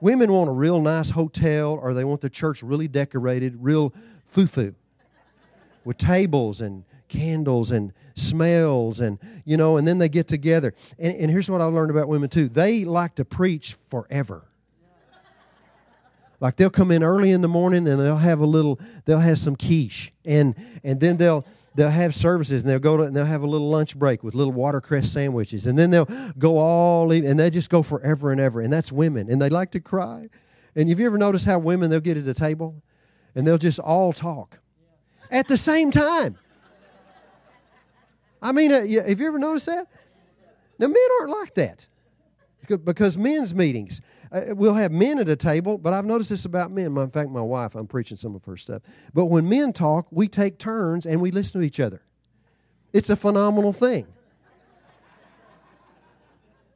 Women 0.00 0.30
want 0.30 0.50
a 0.50 0.52
real 0.52 0.82
nice 0.82 1.10
hotel 1.10 1.72
or 1.72 1.94
they 1.94 2.04
want 2.04 2.20
the 2.20 2.28
church 2.28 2.62
really 2.62 2.88
decorated, 2.88 3.56
real 3.60 3.94
foo 4.26 4.46
foo, 4.46 4.74
with 5.84 5.96
tables 5.96 6.60
and 6.60 6.84
candles 7.08 7.70
and 7.70 7.92
smells 8.14 9.00
and 9.00 9.18
you 9.44 9.56
know 9.56 9.76
and 9.76 9.86
then 9.86 9.98
they 9.98 10.08
get 10.08 10.26
together 10.26 10.74
and, 10.98 11.14
and 11.16 11.30
here's 11.30 11.48
what 11.50 11.60
i 11.60 11.64
learned 11.64 11.90
about 11.90 12.08
women 12.08 12.28
too 12.28 12.48
they 12.48 12.84
like 12.84 13.14
to 13.14 13.24
preach 13.24 13.76
forever 13.88 14.48
like 16.40 16.56
they'll 16.56 16.70
come 16.70 16.90
in 16.90 17.02
early 17.02 17.30
in 17.30 17.40
the 17.40 17.48
morning 17.48 17.88
and 17.88 18.00
they'll 18.00 18.16
have 18.16 18.40
a 18.40 18.46
little 18.46 18.78
they'll 19.04 19.18
have 19.18 19.38
some 19.38 19.56
quiche. 19.56 20.12
And 20.24 20.54
and 20.84 21.00
then 21.00 21.16
they'll 21.16 21.46
they'll 21.74 21.90
have 21.90 22.14
services 22.14 22.62
and 22.62 22.70
they'll 22.70 22.78
go 22.78 22.96
to 22.96 23.04
and 23.04 23.16
they'll 23.16 23.24
have 23.24 23.42
a 23.42 23.46
little 23.46 23.68
lunch 23.68 23.96
break 23.96 24.22
with 24.22 24.34
little 24.34 24.52
watercress 24.52 25.10
sandwiches. 25.10 25.66
And 25.66 25.78
then 25.78 25.90
they'll 25.90 26.08
go 26.38 26.58
all 26.58 27.10
and 27.12 27.38
they 27.38 27.50
just 27.50 27.70
go 27.70 27.82
forever 27.82 28.32
and 28.32 28.40
ever. 28.40 28.60
And 28.60 28.72
that's 28.72 28.92
women. 28.92 29.30
And 29.30 29.40
they 29.40 29.48
like 29.48 29.70
to 29.72 29.80
cry. 29.80 30.28
And 30.74 30.88
have 30.90 31.00
you 31.00 31.06
ever 31.06 31.18
noticed 31.18 31.46
how 31.46 31.58
women 31.58 31.90
they'll 31.90 32.00
get 32.00 32.18
at 32.18 32.28
a 32.28 32.34
table 32.34 32.82
and 33.34 33.46
they'll 33.46 33.58
just 33.58 33.78
all 33.78 34.12
talk 34.12 34.58
at 35.30 35.48
the 35.48 35.56
same 35.56 35.90
time? 35.90 36.36
I 38.42 38.52
mean 38.52 38.70
uh, 38.72 38.80
have 38.80 39.20
you 39.20 39.26
ever 39.26 39.38
noticed 39.38 39.66
that? 39.66 39.86
Now 40.78 40.88
men 40.88 41.08
aren't 41.20 41.30
like 41.30 41.54
that 41.54 41.88
because 42.68 43.16
men's 43.16 43.54
meetings 43.54 44.00
uh, 44.32 44.42
we'll 44.50 44.74
have 44.74 44.92
men 44.92 45.18
at 45.18 45.28
a 45.28 45.36
table, 45.36 45.78
but 45.78 45.92
I've 45.92 46.04
noticed 46.04 46.30
this 46.30 46.44
about 46.44 46.70
men. 46.70 46.96
In 46.96 47.10
fact, 47.10 47.30
my 47.30 47.40
wife, 47.40 47.74
I'm 47.74 47.86
preaching 47.86 48.16
some 48.16 48.34
of 48.34 48.44
her 48.44 48.56
stuff. 48.56 48.82
But 49.14 49.26
when 49.26 49.48
men 49.48 49.72
talk, 49.72 50.08
we 50.10 50.28
take 50.28 50.58
turns 50.58 51.06
and 51.06 51.20
we 51.20 51.30
listen 51.30 51.60
to 51.60 51.66
each 51.66 51.80
other. 51.80 52.02
It's 52.92 53.10
a 53.10 53.16
phenomenal 53.16 53.72
thing. 53.72 54.06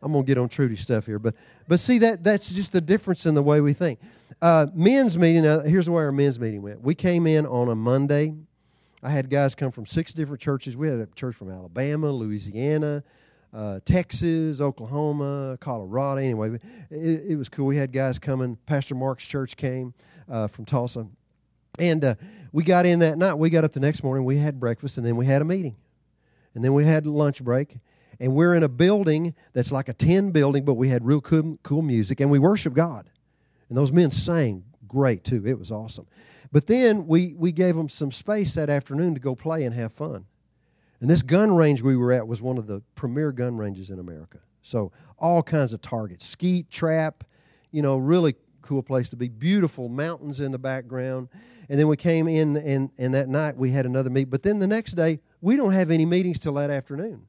I'm 0.02 0.12
gonna 0.12 0.24
get 0.24 0.38
on 0.38 0.48
Trudy's 0.48 0.80
stuff 0.80 1.04
here, 1.04 1.18
but 1.18 1.34
but 1.68 1.78
see 1.78 1.98
that 1.98 2.22
that's 2.22 2.50
just 2.50 2.72
the 2.72 2.80
difference 2.80 3.26
in 3.26 3.34
the 3.34 3.42
way 3.42 3.60
we 3.60 3.74
think. 3.74 4.00
Uh, 4.40 4.66
men's 4.72 5.18
meeting. 5.18 5.44
Here's 5.44 5.90
way 5.90 6.02
our 6.02 6.12
men's 6.12 6.40
meeting 6.40 6.62
went. 6.62 6.80
We 6.80 6.94
came 6.94 7.26
in 7.26 7.44
on 7.44 7.68
a 7.68 7.74
Monday. 7.74 8.32
I 9.02 9.10
had 9.10 9.28
guys 9.28 9.54
come 9.54 9.70
from 9.70 9.84
six 9.84 10.14
different 10.14 10.40
churches. 10.40 10.74
We 10.74 10.88
had 10.88 11.00
a 11.00 11.06
church 11.06 11.34
from 11.34 11.50
Alabama, 11.50 12.10
Louisiana, 12.10 13.02
uh, 13.52 13.80
Texas, 13.84 14.60
Oklahoma, 14.60 15.58
Colorado. 15.60 16.20
Anyway, 16.20 16.58
it, 16.90 17.24
it, 17.30 17.36
was 17.36 17.48
cool. 17.48 17.66
We 17.66 17.76
had 17.76 17.92
guys 17.92 18.18
coming. 18.18 18.56
Pastor 18.66 18.94
Mark's 18.94 19.26
church 19.26 19.56
came 19.56 19.94
uh, 20.28 20.46
from 20.46 20.64
Tulsa. 20.64 21.06
And 21.78 22.04
uh, 22.04 22.14
we 22.52 22.62
got 22.62 22.86
in 22.86 22.98
that 23.00 23.18
night. 23.18 23.34
We 23.34 23.50
got 23.50 23.64
up 23.64 23.72
the 23.72 23.80
next 23.80 24.04
morning. 24.04 24.24
We 24.24 24.36
had 24.36 24.60
breakfast, 24.60 24.98
and 24.98 25.06
then 25.06 25.16
we 25.16 25.26
had 25.26 25.42
a 25.42 25.44
meeting. 25.44 25.76
And 26.54 26.64
then 26.64 26.74
we 26.74 26.84
had 26.84 27.06
lunch 27.06 27.42
break. 27.42 27.78
And 28.18 28.34
we're 28.34 28.54
in 28.54 28.62
a 28.62 28.68
building 28.68 29.34
that's 29.54 29.72
like 29.72 29.88
a 29.88 29.94
tin 29.94 30.30
building, 30.30 30.64
but 30.64 30.74
we 30.74 30.88
had 30.88 31.06
real 31.06 31.22
cool, 31.22 31.58
cool 31.62 31.82
music, 31.82 32.20
and 32.20 32.30
we 32.30 32.38
worship 32.38 32.74
God. 32.74 33.08
And 33.68 33.78
those 33.78 33.92
men 33.92 34.10
sang 34.10 34.64
great, 34.86 35.24
too. 35.24 35.46
It 35.46 35.58
was 35.58 35.72
awesome. 35.72 36.06
But 36.52 36.66
then 36.66 37.06
we, 37.06 37.34
we 37.34 37.52
gave 37.52 37.76
them 37.76 37.88
some 37.88 38.12
space 38.12 38.54
that 38.54 38.68
afternoon 38.68 39.14
to 39.14 39.20
go 39.20 39.34
play 39.34 39.64
and 39.64 39.74
have 39.74 39.92
fun. 39.92 40.26
And 41.00 41.08
this 41.08 41.22
gun 41.22 41.54
range 41.54 41.82
we 41.82 41.96
were 41.96 42.12
at 42.12 42.28
was 42.28 42.42
one 42.42 42.58
of 42.58 42.66
the 42.66 42.82
premier 42.94 43.32
gun 43.32 43.56
ranges 43.56 43.90
in 43.90 43.98
America. 43.98 44.38
So 44.62 44.92
all 45.18 45.42
kinds 45.42 45.72
of 45.72 45.80
targets, 45.80 46.26
skeet, 46.26 46.70
trap, 46.70 47.24
you 47.70 47.82
know, 47.82 47.96
really 47.96 48.34
cool 48.62 48.82
place 48.82 49.08
to 49.10 49.16
be. 49.16 49.28
Beautiful 49.28 49.88
mountains 49.88 50.40
in 50.40 50.52
the 50.52 50.58
background. 50.58 51.28
And 51.68 51.78
then 51.78 51.88
we 51.88 51.96
came 51.96 52.28
in, 52.28 52.56
and, 52.56 52.90
and 52.98 53.14
that 53.14 53.28
night 53.28 53.56
we 53.56 53.70
had 53.70 53.86
another 53.86 54.10
meet. 54.10 54.28
But 54.28 54.42
then 54.42 54.58
the 54.58 54.66
next 54.66 54.92
day, 54.92 55.20
we 55.40 55.56
don't 55.56 55.72
have 55.72 55.90
any 55.90 56.04
meetings 56.04 56.38
till 56.38 56.54
that 56.54 56.70
afternoon. 56.70 57.26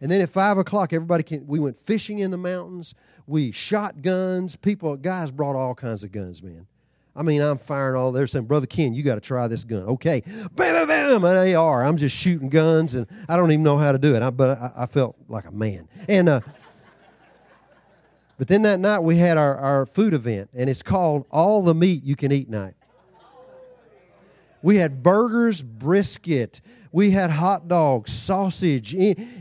And 0.00 0.10
then 0.10 0.20
at 0.22 0.30
five 0.30 0.56
o'clock, 0.56 0.92
everybody 0.92 1.22
came. 1.22 1.46
We 1.46 1.58
went 1.58 1.78
fishing 1.78 2.20
in 2.20 2.30
the 2.30 2.38
mountains. 2.38 2.94
We 3.26 3.52
shot 3.52 4.00
guns. 4.00 4.56
People, 4.56 4.96
guys 4.96 5.30
brought 5.30 5.56
all 5.56 5.74
kinds 5.74 6.04
of 6.04 6.12
guns, 6.12 6.42
man. 6.42 6.66
I 7.14 7.22
mean, 7.22 7.42
I'm 7.42 7.58
firing 7.58 8.00
all. 8.00 8.12
They're 8.12 8.26
saying, 8.26 8.46
"Brother 8.46 8.66
Ken, 8.66 8.94
you 8.94 9.02
got 9.02 9.16
to 9.16 9.20
try 9.20 9.48
this 9.48 9.64
gun." 9.64 9.82
Okay, 9.82 10.22
bam, 10.54 10.86
bam, 10.86 10.88
bam, 10.88 11.24
an 11.24 11.54
AR. 11.56 11.84
I'm 11.84 11.96
just 11.96 12.16
shooting 12.16 12.48
guns, 12.48 12.94
and 12.94 13.06
I 13.28 13.36
don't 13.36 13.50
even 13.50 13.64
know 13.64 13.78
how 13.78 13.92
to 13.92 13.98
do 13.98 14.14
it. 14.14 14.22
I, 14.22 14.30
but 14.30 14.58
I, 14.58 14.72
I, 14.76 14.86
felt 14.86 15.16
like 15.28 15.46
a 15.46 15.50
man. 15.50 15.88
And 16.08 16.28
uh, 16.28 16.40
but 18.38 18.48
then 18.48 18.62
that 18.62 18.78
night 18.78 19.00
we 19.00 19.16
had 19.16 19.36
our, 19.36 19.56
our 19.56 19.86
food 19.86 20.14
event, 20.14 20.50
and 20.54 20.70
it's 20.70 20.82
called 20.82 21.26
"All 21.30 21.62
the 21.62 21.74
Meat 21.74 22.04
You 22.04 22.14
Can 22.16 22.30
Eat 22.30 22.48
Night." 22.48 22.74
We 24.62 24.76
had 24.76 25.02
burgers, 25.02 25.62
brisket. 25.62 26.60
We 26.92 27.10
had 27.10 27.30
hot 27.30 27.68
dogs, 27.68 28.12
sausage, 28.12 28.94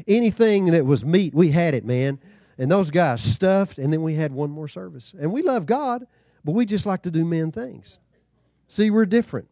anything 0.08 0.66
that 0.66 0.86
was 0.86 1.04
meat. 1.04 1.34
We 1.34 1.50
had 1.50 1.74
it, 1.74 1.84
man. 1.84 2.20
And 2.58 2.70
those 2.70 2.92
guys 2.92 3.22
stuffed, 3.22 3.78
and 3.78 3.92
then 3.92 4.02
we 4.02 4.16
had 4.16 4.32
one 4.32 4.50
more 4.50 4.68
service. 4.68 5.14
And 5.20 5.32
we 5.32 5.42
love 5.42 5.66
God. 5.66 6.06
But 6.44 6.54
we 6.54 6.66
just 6.66 6.86
like 6.86 7.04
to 7.04 7.12
do 7.12 7.26
men 7.26 7.52
things. 7.52 8.00
See, 8.68 8.92
we're 8.92 9.06
different. 9.06 9.50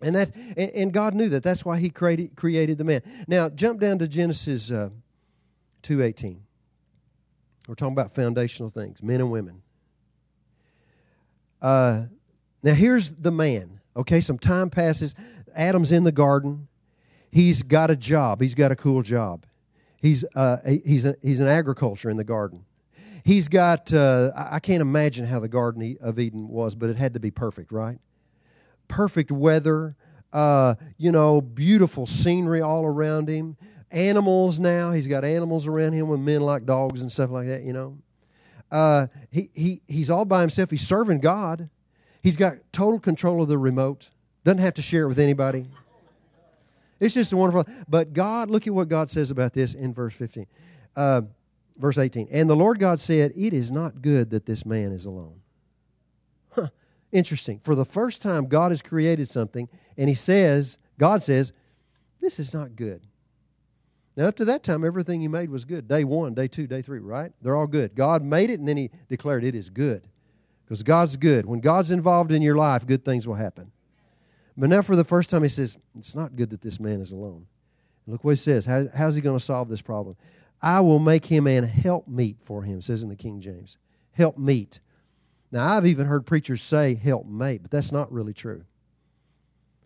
And 0.00 0.16
that 0.16 0.32
and, 0.56 0.92
God 0.92 1.14
knew 1.14 1.28
that. 1.30 1.42
That's 1.42 1.64
why 1.64 1.78
he 1.78 1.88
created 1.88 2.36
created 2.36 2.78
the 2.78 2.84
man. 2.84 3.02
Now, 3.26 3.48
jump 3.48 3.80
down 3.80 3.98
to 4.00 4.08
Genesis 4.08 4.70
uh, 4.70 4.90
2:18. 5.82 6.40
We're 7.66 7.74
talking 7.74 7.94
about 7.94 8.12
foundational 8.12 8.70
things, 8.70 9.02
men 9.02 9.20
and 9.20 9.30
women. 9.30 9.62
Uh, 11.62 12.06
now 12.62 12.74
here's 12.74 13.12
the 13.12 13.30
man. 13.30 13.80
Okay, 13.96 14.20
some 14.20 14.38
time 14.38 14.68
passes. 14.68 15.14
Adam's 15.54 15.92
in 15.92 16.04
the 16.04 16.12
garden. 16.12 16.68
He's 17.30 17.62
got 17.62 17.90
a 17.90 17.96
job. 17.96 18.42
He's 18.42 18.54
got 18.54 18.72
a 18.72 18.76
cool 18.76 19.02
job. 19.02 19.46
He's 20.02 20.24
uh, 20.34 20.58
he's 20.84 21.06
a, 21.06 21.16
he's 21.22 21.40
an 21.40 21.48
agriculture 21.48 22.10
in 22.10 22.18
the 22.18 22.24
garden. 22.24 22.66
He's 23.24 23.48
got, 23.48 23.90
uh, 23.92 24.32
I 24.36 24.60
can't 24.60 24.82
imagine 24.82 25.24
how 25.24 25.40
the 25.40 25.48
Garden 25.48 25.96
of 26.02 26.18
Eden 26.18 26.48
was, 26.48 26.74
but 26.74 26.90
it 26.90 26.96
had 26.96 27.14
to 27.14 27.20
be 27.20 27.30
perfect, 27.30 27.72
right? 27.72 27.98
Perfect 28.86 29.32
weather, 29.32 29.96
uh, 30.30 30.74
you 30.98 31.10
know, 31.10 31.40
beautiful 31.40 32.06
scenery 32.06 32.60
all 32.60 32.84
around 32.84 33.28
him. 33.28 33.56
Animals 33.90 34.58
now, 34.58 34.92
he's 34.92 35.06
got 35.06 35.24
animals 35.24 35.66
around 35.66 35.94
him 35.94 36.08
with 36.08 36.20
men 36.20 36.42
like 36.42 36.66
dogs 36.66 37.00
and 37.00 37.10
stuff 37.10 37.30
like 37.30 37.46
that, 37.46 37.62
you 37.62 37.72
know. 37.72 37.96
Uh, 38.70 39.06
he, 39.30 39.48
he, 39.54 39.80
he's 39.88 40.10
all 40.10 40.26
by 40.26 40.42
himself. 40.42 40.68
He's 40.68 40.86
serving 40.86 41.20
God. 41.20 41.70
He's 42.22 42.36
got 42.36 42.56
total 42.72 42.98
control 42.98 43.40
of 43.40 43.48
the 43.48 43.56
remote. 43.56 44.10
Doesn't 44.44 44.58
have 44.58 44.74
to 44.74 44.82
share 44.82 45.04
it 45.04 45.08
with 45.08 45.18
anybody. 45.18 45.66
It's 47.00 47.14
just 47.14 47.32
a 47.32 47.36
wonderful. 47.36 47.72
But 47.88 48.12
God, 48.12 48.50
look 48.50 48.66
at 48.66 48.74
what 48.74 48.88
God 48.88 49.10
says 49.10 49.30
about 49.30 49.52
this 49.52 49.74
in 49.74 49.94
verse 49.94 50.14
15. 50.14 50.46
Uh, 50.96 51.22
verse 51.76 51.98
18. 51.98 52.28
And 52.30 52.48
the 52.48 52.56
Lord 52.56 52.78
God 52.78 53.00
said, 53.00 53.32
It 53.36 53.52
is 53.52 53.70
not 53.70 54.02
good 54.02 54.30
that 54.30 54.46
this 54.46 54.64
man 54.64 54.92
is 54.92 55.06
alone. 55.06 55.40
Huh. 56.52 56.68
Interesting. 57.12 57.60
For 57.60 57.74
the 57.74 57.84
first 57.84 58.22
time, 58.22 58.46
God 58.46 58.72
has 58.72 58.82
created 58.82 59.28
something, 59.28 59.68
and 59.96 60.08
He 60.08 60.14
says, 60.14 60.78
God 60.98 61.22
says, 61.22 61.52
This 62.20 62.38
is 62.38 62.54
not 62.54 62.76
good. 62.76 63.02
Now, 64.16 64.26
up 64.26 64.36
to 64.36 64.44
that 64.44 64.62
time, 64.62 64.84
everything 64.84 65.20
He 65.20 65.28
made 65.28 65.50
was 65.50 65.64
good. 65.64 65.88
Day 65.88 66.04
one, 66.04 66.34
day 66.34 66.48
two, 66.48 66.66
day 66.66 66.82
three, 66.82 67.00
right? 67.00 67.32
They're 67.42 67.56
all 67.56 67.66
good. 67.66 67.94
God 67.94 68.22
made 68.22 68.50
it, 68.50 68.60
and 68.60 68.68
then 68.68 68.76
He 68.76 68.90
declared 69.08 69.44
it 69.44 69.54
is 69.54 69.68
good. 69.68 70.06
Because 70.64 70.82
God's 70.82 71.16
good. 71.16 71.46
When 71.46 71.60
God's 71.60 71.90
involved 71.90 72.32
in 72.32 72.40
your 72.40 72.56
life, 72.56 72.86
good 72.86 73.04
things 73.04 73.26
will 73.26 73.34
happen. 73.34 73.70
But 74.56 74.68
now, 74.68 74.82
for 74.82 74.94
the 74.94 75.04
first 75.04 75.30
time, 75.30 75.42
He 75.42 75.48
says, 75.48 75.76
It's 75.98 76.14
not 76.14 76.36
good 76.36 76.50
that 76.50 76.60
this 76.60 76.78
man 76.78 77.00
is 77.00 77.10
alone. 77.10 77.46
Look 78.06 78.22
what 78.22 78.32
He 78.32 78.36
says. 78.36 78.66
How, 78.66 78.86
how's 78.94 79.16
He 79.16 79.20
going 79.20 79.38
to 79.38 79.44
solve 79.44 79.68
this 79.68 79.82
problem? 79.82 80.16
I 80.64 80.80
will 80.80 80.98
make 80.98 81.26
him 81.26 81.46
an 81.46 81.68
helpmeet 81.68 82.36
for 82.42 82.62
him, 82.62 82.80
says 82.80 83.02
in 83.02 83.10
the 83.10 83.16
King 83.16 83.38
James. 83.38 83.76
Helpmeet. 84.18 84.80
Now, 85.52 85.68
I've 85.68 85.84
even 85.84 86.06
heard 86.06 86.24
preachers 86.24 86.62
say 86.62 86.94
helpmate, 86.94 87.60
but 87.60 87.70
that's 87.70 87.92
not 87.92 88.10
really 88.10 88.32
true. 88.32 88.64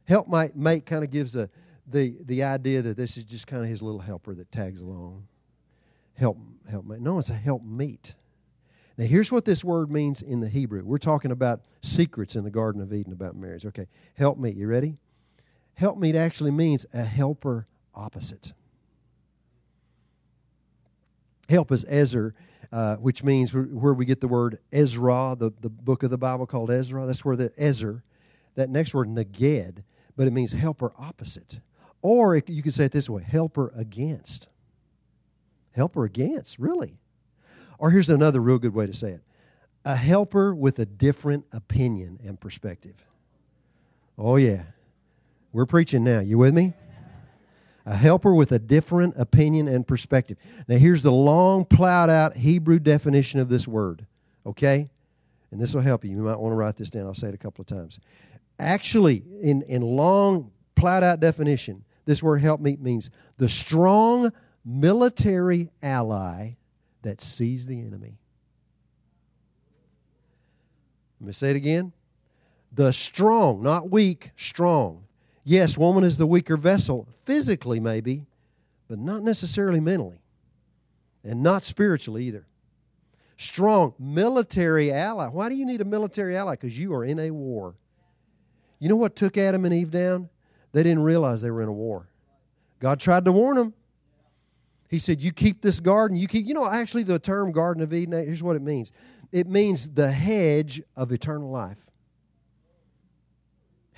Helpmate 0.05 0.55
mate 0.55 0.87
kind 0.87 1.03
of 1.03 1.11
gives 1.11 1.35
a, 1.35 1.51
the, 1.85 2.15
the 2.21 2.45
idea 2.45 2.81
that 2.81 2.97
this 2.97 3.17
is 3.17 3.25
just 3.25 3.49
kind 3.49 3.65
of 3.65 3.69
his 3.69 3.83
little 3.83 3.99
helper 3.99 4.37
that 4.37 4.53
tags 4.53 4.81
along. 4.81 5.27
Help, 6.15 6.39
helpmate. 6.71 7.01
No, 7.01 7.19
it's 7.19 7.31
a 7.31 7.35
helpmeet. 7.35 8.15
Now, 8.97 9.07
here's 9.07 9.33
what 9.33 9.45
this 9.45 9.65
word 9.65 9.91
means 9.91 10.23
in 10.23 10.39
the 10.39 10.49
Hebrew. 10.49 10.85
We're 10.85 10.99
talking 10.99 11.33
about 11.33 11.63
secrets 11.83 12.37
in 12.37 12.45
the 12.45 12.51
Garden 12.53 12.81
of 12.81 12.95
Eden 12.95 13.13
about 13.13 13.35
marriage. 13.35 13.67
Okay, 13.67 13.89
help 14.15 14.39
me. 14.39 14.53
You 14.53 14.69
ready? 14.69 14.97
Helpmeet 15.75 16.15
actually 16.15 16.53
means 16.53 16.87
a 16.95 17.03
helper 17.03 17.67
opposite. 17.97 18.53
Help 21.49 21.73
is 21.73 21.85
Ezer, 21.89 22.35
uh, 22.73 22.97
which 22.97 23.25
means 23.25 23.55
where 23.55 23.95
we 23.95 24.05
get 24.05 24.21
the 24.21 24.29
word 24.29 24.59
Ezra, 24.71 25.35
the, 25.39 25.53
the 25.61 25.71
book 25.71 26.03
of 26.03 26.11
the 26.11 26.19
Bible 26.19 26.47
called 26.47 26.71
Ezra. 26.71 27.07
That's 27.07 27.25
where 27.25 27.37
the 27.37 27.53
Ezer, 27.57 28.03
that 28.55 28.69
next 28.69 28.95
word, 28.95 29.09
neged, 29.09 29.83
but 30.17 30.27
it 30.27 30.33
means 30.33 30.53
helper 30.53 30.93
opposite. 30.99 31.61
Or 32.03 32.37
it, 32.37 32.49
you 32.49 32.63
could 32.63 32.75
say 32.75 32.85
it 32.85 32.93
this 32.93 33.09
way 33.09 33.23
helper 33.23 33.73
against. 33.75 34.49
Helper 35.73 36.05
against, 36.05 36.59
really. 36.59 36.99
Or 37.79 37.91
here's 37.91 38.09
another 38.09 38.41
real 38.41 38.59
good 38.59 38.75
way 38.75 38.87
to 38.87 38.95
say 38.95 39.11
it 39.11 39.23
a 39.85 39.97
helper 39.97 40.55
with 40.55 40.79
a 40.79 40.85
different 40.85 41.47
opinion 41.51 42.21
and 42.23 42.39
perspective. 42.39 43.07
Oh, 44.19 44.37
yeah. 44.37 44.65
We're 45.53 45.67
preaching 45.67 46.05
now. 46.05 46.21
You 46.21 46.37
with 46.37 46.53
me? 46.53 46.75
A 47.89 47.97
helper 47.97 48.35
with 48.35 48.53
a 48.53 48.59
different 48.59 49.15
opinion 49.17 49.67
and 49.67 49.87
perspective. 49.87 50.37
Now, 50.69 50.77
here's 50.77 51.03
the 51.03 51.11
long, 51.11 51.65
plowed 51.65 52.11
out 52.11 52.37
Hebrew 52.37 52.79
definition 52.79 53.41
of 53.41 53.49
this 53.49 53.67
word, 53.67 54.05
okay? 54.45 54.91
And 55.51 55.59
this 55.59 55.75
will 55.75 55.81
help 55.81 56.05
you. 56.05 56.11
You 56.11 56.19
might 56.19 56.39
want 56.39 56.53
to 56.53 56.57
write 56.57 56.77
this 56.77 56.91
down. 56.91 57.07
I'll 57.07 57.15
say 57.15 57.29
it 57.29 57.35
a 57.35 57.39
couple 57.39 57.63
of 57.63 57.67
times. 57.67 57.99
Actually, 58.59 59.25
in, 59.41 59.63
in 59.63 59.81
long, 59.81 60.51
plowed 60.75 61.03
out 61.03 61.19
definition, 61.19 61.83
this 62.05 62.23
word 62.23 62.43
help 62.43 62.61
helpmeet 62.61 62.79
means 62.79 63.09
the 63.39 63.49
strong 63.49 64.33
military 64.67 65.71
ally 65.83 66.57
that 67.01 67.23
sees 67.23 67.65
the 67.65 67.81
enemy. 67.81 68.19
Let 71.21 71.27
me 71.27 71.33
say 71.33 71.51
it 71.51 71.57
again. 71.57 71.95
The 72.71 72.93
strong, 72.93 73.63
not 73.63 73.89
weak, 73.89 74.33
strong 74.37 75.08
Yes, 75.49 75.79
woman 75.79 76.05
is 76.05 76.19
the 76.19 76.27
weaker 76.27 76.59
vessel, 76.59 77.09
physically 77.25 77.81
maybe, 77.81 78.27
but 78.87 78.99
not 78.99 79.23
necessarily 79.23 79.81
mentally, 79.81 80.21
and 81.25 81.43
not 81.43 81.65
spiritually 81.65 82.25
either. 82.25 82.47
Strong 83.39 83.95
military 83.99 84.93
ally. 84.93 85.27
Why 85.29 85.49
do 85.49 85.57
you 85.57 85.65
need 85.65 85.81
a 85.81 85.87
military 85.87 86.37
ally? 86.37 86.53
Because 86.53 86.79
you 86.79 86.93
are 86.93 87.03
in 87.03 87.19
a 87.19 87.31
war. 87.31 87.77
You 88.79 88.91
know 88.91 88.97
what 88.97 89.17
took 89.17 89.39
Adam 89.39 89.65
and 89.65 89.73
Eve 89.73 89.91
down? 89.91 90.29
They 90.73 90.83
didn't 90.83 91.03
realize 91.03 91.41
they 91.41 91.51
were 91.51 91.63
in 91.63 91.71
a 91.71 91.73
war. 91.73 92.11
God 92.79 93.01
tried 93.01 93.25
to 93.25 93.33
warn 93.33 93.57
them. 93.57 93.73
He 94.91 94.99
said, 94.99 95.19
You 95.19 95.33
keep 95.33 95.63
this 95.63 95.81
garden. 95.81 96.19
You 96.19 96.29
keep, 96.29 96.47
you 96.47 96.53
know, 96.53 96.69
actually, 96.69 97.05
the 97.05 97.19
term 97.19 97.53
Garden 97.53 97.83
of 97.83 97.95
Eden, 97.95 98.13
here's 98.13 98.43
what 98.43 98.57
it 98.57 98.61
means 98.61 98.93
it 99.33 99.47
means 99.47 99.89
the 99.89 100.13
hedge 100.13 100.83
of 100.95 101.11
eternal 101.11 101.49
life 101.49 101.88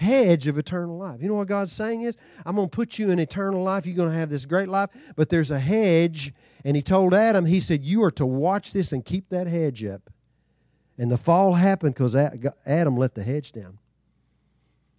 hedge 0.00 0.46
of 0.46 0.56
eternal 0.56 0.96
life. 0.96 1.20
You 1.20 1.28
know 1.28 1.34
what 1.34 1.48
God's 1.48 1.72
saying 1.72 2.02
is, 2.02 2.16
I'm 2.46 2.56
going 2.56 2.68
to 2.68 2.74
put 2.74 2.98
you 2.98 3.10
in 3.10 3.18
eternal 3.18 3.62
life. 3.62 3.86
You're 3.86 3.96
going 3.96 4.10
to 4.10 4.18
have 4.18 4.30
this 4.30 4.46
great 4.46 4.68
life, 4.68 4.90
but 5.14 5.28
there's 5.28 5.50
a 5.50 5.58
hedge. 5.58 6.32
And 6.64 6.74
he 6.74 6.82
told 6.82 7.12
Adam, 7.14 7.44
he 7.44 7.60
said, 7.60 7.84
You 7.84 8.02
are 8.04 8.10
to 8.12 8.26
watch 8.26 8.72
this 8.72 8.92
and 8.92 9.04
keep 9.04 9.28
that 9.28 9.46
hedge 9.46 9.84
up. 9.84 10.10
And 10.98 11.10
the 11.10 11.18
fall 11.18 11.54
happened 11.54 11.94
because 11.94 12.14
Adam 12.14 12.96
let 12.96 13.14
the 13.14 13.22
hedge 13.22 13.52
down. 13.52 13.78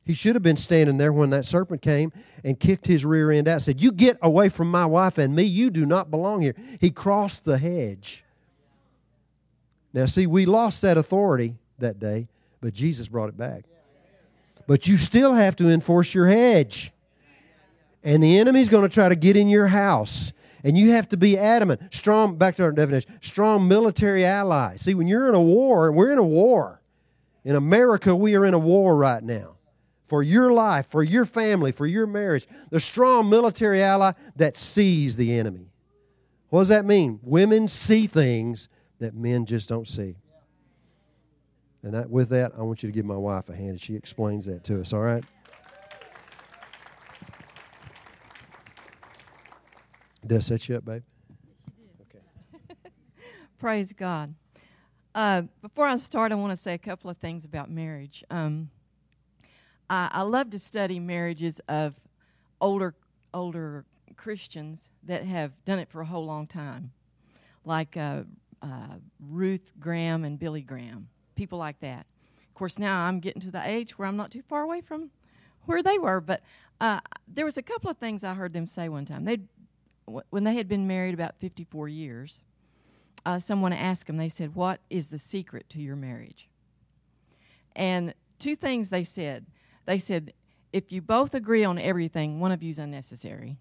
He 0.03 0.13
should 0.13 0.35
have 0.35 0.43
been 0.43 0.57
standing 0.57 0.97
there 0.97 1.13
when 1.13 1.29
that 1.29 1.45
serpent 1.45 1.81
came 1.81 2.11
and 2.43 2.59
kicked 2.59 2.87
his 2.87 3.05
rear 3.05 3.31
end 3.31 3.47
out. 3.47 3.61
Said, 3.61 3.81
You 3.81 3.91
get 3.91 4.17
away 4.21 4.49
from 4.49 4.69
my 4.69 4.85
wife 4.85 5.17
and 5.17 5.35
me. 5.35 5.43
You 5.43 5.69
do 5.69 5.85
not 5.85 6.11
belong 6.11 6.41
here. 6.41 6.55
He 6.79 6.91
crossed 6.91 7.45
the 7.45 7.57
hedge. 7.57 8.23
Now, 9.93 10.05
see, 10.05 10.25
we 10.25 10.45
lost 10.45 10.81
that 10.83 10.97
authority 10.97 11.55
that 11.79 11.99
day, 11.99 12.27
but 12.61 12.73
Jesus 12.73 13.07
brought 13.07 13.29
it 13.29 13.37
back. 13.37 13.65
But 14.71 14.87
you 14.87 14.95
still 14.95 15.33
have 15.33 15.57
to 15.57 15.67
enforce 15.67 16.15
your 16.15 16.27
hedge. 16.27 16.93
And 18.05 18.23
the 18.23 18.39
enemy's 18.39 18.69
going 18.69 18.87
to 18.87 18.93
try 18.93 19.09
to 19.09 19.17
get 19.17 19.35
in 19.35 19.49
your 19.49 19.67
house. 19.67 20.31
And 20.63 20.77
you 20.77 20.91
have 20.91 21.09
to 21.09 21.17
be 21.17 21.37
adamant. 21.37 21.93
Strong, 21.93 22.37
back 22.37 22.55
to 22.55 22.63
our 22.63 22.71
definition, 22.71 23.19
strong 23.19 23.67
military 23.67 24.23
ally. 24.23 24.77
See, 24.77 24.93
when 24.93 25.09
you're 25.09 25.27
in 25.27 25.35
a 25.35 25.41
war, 25.41 25.91
we're 25.91 26.13
in 26.13 26.17
a 26.19 26.23
war. 26.23 26.81
In 27.43 27.57
America, 27.57 28.15
we 28.15 28.33
are 28.37 28.45
in 28.45 28.53
a 28.53 28.59
war 28.59 28.95
right 28.95 29.21
now. 29.21 29.57
For 30.07 30.23
your 30.23 30.53
life, 30.53 30.87
for 30.87 31.03
your 31.03 31.25
family, 31.25 31.73
for 31.73 31.85
your 31.85 32.07
marriage. 32.07 32.47
The 32.69 32.79
strong 32.79 33.29
military 33.29 33.83
ally 33.83 34.13
that 34.37 34.55
sees 34.55 35.17
the 35.17 35.37
enemy. 35.37 35.67
What 36.47 36.61
does 36.61 36.69
that 36.69 36.85
mean? 36.85 37.19
Women 37.23 37.67
see 37.67 38.07
things 38.07 38.69
that 38.99 39.13
men 39.13 39.45
just 39.45 39.67
don't 39.67 39.85
see. 39.85 40.15
And 41.83 41.93
that, 41.93 42.09
with 42.09 42.29
that, 42.29 42.51
I 42.57 42.61
want 42.61 42.83
you 42.83 42.89
to 42.89 42.93
give 42.93 43.05
my 43.05 43.15
wife 43.15 43.49
a 43.49 43.55
hand. 43.55 43.69
And 43.69 43.81
she 43.81 43.95
explains 43.95 44.45
that 44.45 44.63
to 44.65 44.79
us, 44.81 44.93
all 44.93 44.99
right? 44.99 45.23
Did 50.25 50.37
I 50.37 50.39
set 50.39 50.69
you 50.69 50.75
up, 50.75 50.85
babe? 50.85 51.03
Okay. 52.01 52.23
Praise 53.59 53.91
God. 53.93 54.35
Uh, 55.15 55.43
before 55.61 55.87
I 55.87 55.97
start, 55.97 56.31
I 56.31 56.35
want 56.35 56.51
to 56.51 56.57
say 56.57 56.73
a 56.75 56.77
couple 56.77 57.09
of 57.09 57.17
things 57.17 57.43
about 57.43 57.71
marriage. 57.71 58.23
Um, 58.29 58.69
I, 59.89 60.09
I 60.11 60.21
love 60.21 60.51
to 60.51 60.59
study 60.59 60.99
marriages 60.99 61.59
of 61.67 61.99
older 62.61 62.93
older 63.33 63.85
Christians 64.15 64.89
that 65.03 65.25
have 65.25 65.53
done 65.65 65.79
it 65.79 65.89
for 65.89 66.01
a 66.01 66.05
whole 66.05 66.25
long 66.25 66.45
time, 66.45 66.91
like 67.65 67.97
uh, 67.97 68.23
uh, 68.61 68.95
Ruth 69.19 69.73
Graham 69.79 70.23
and 70.23 70.37
Billy 70.37 70.61
Graham 70.61 71.09
people 71.35 71.57
like 71.57 71.79
that. 71.79 72.05
Of 72.47 72.53
course, 72.53 72.77
now 72.77 73.05
I'm 73.05 73.19
getting 73.19 73.41
to 73.41 73.51
the 73.51 73.67
age 73.67 73.97
where 73.97 74.07
I'm 74.07 74.17
not 74.17 74.31
too 74.31 74.41
far 74.41 74.61
away 74.61 74.81
from 74.81 75.11
where 75.65 75.83
they 75.83 75.97
were, 75.97 76.21
but 76.21 76.41
uh, 76.79 76.99
there 77.27 77.45
was 77.45 77.57
a 77.57 77.61
couple 77.61 77.89
of 77.89 77.97
things 77.97 78.23
I 78.23 78.33
heard 78.33 78.53
them 78.53 78.67
say 78.67 78.89
one 78.89 79.05
time. 79.05 79.25
They, 79.25 79.39
when 80.05 80.43
they 80.43 80.55
had 80.55 80.67
been 80.67 80.87
married 80.87 81.13
about 81.13 81.35
54 81.39 81.87
years, 81.87 82.43
uh, 83.25 83.39
someone 83.39 83.73
asked 83.73 84.07
them. 84.07 84.17
They 84.17 84.29
said, 84.29 84.55
"What 84.55 84.81
is 84.89 85.07
the 85.09 85.19
secret 85.19 85.69
to 85.69 85.79
your 85.79 85.95
marriage?" 85.95 86.49
And 87.75 88.13
two 88.39 88.55
things 88.55 88.89
they 88.89 89.03
said. 89.03 89.45
They 89.85 89.99
said, 89.99 90.33
"If 90.73 90.91
you 90.91 91.01
both 91.01 91.35
agree 91.35 91.63
on 91.63 91.77
everything, 91.77 92.39
one 92.39 92.51
of 92.51 92.63
you's 92.63 92.79
unnecessary." 92.79 93.57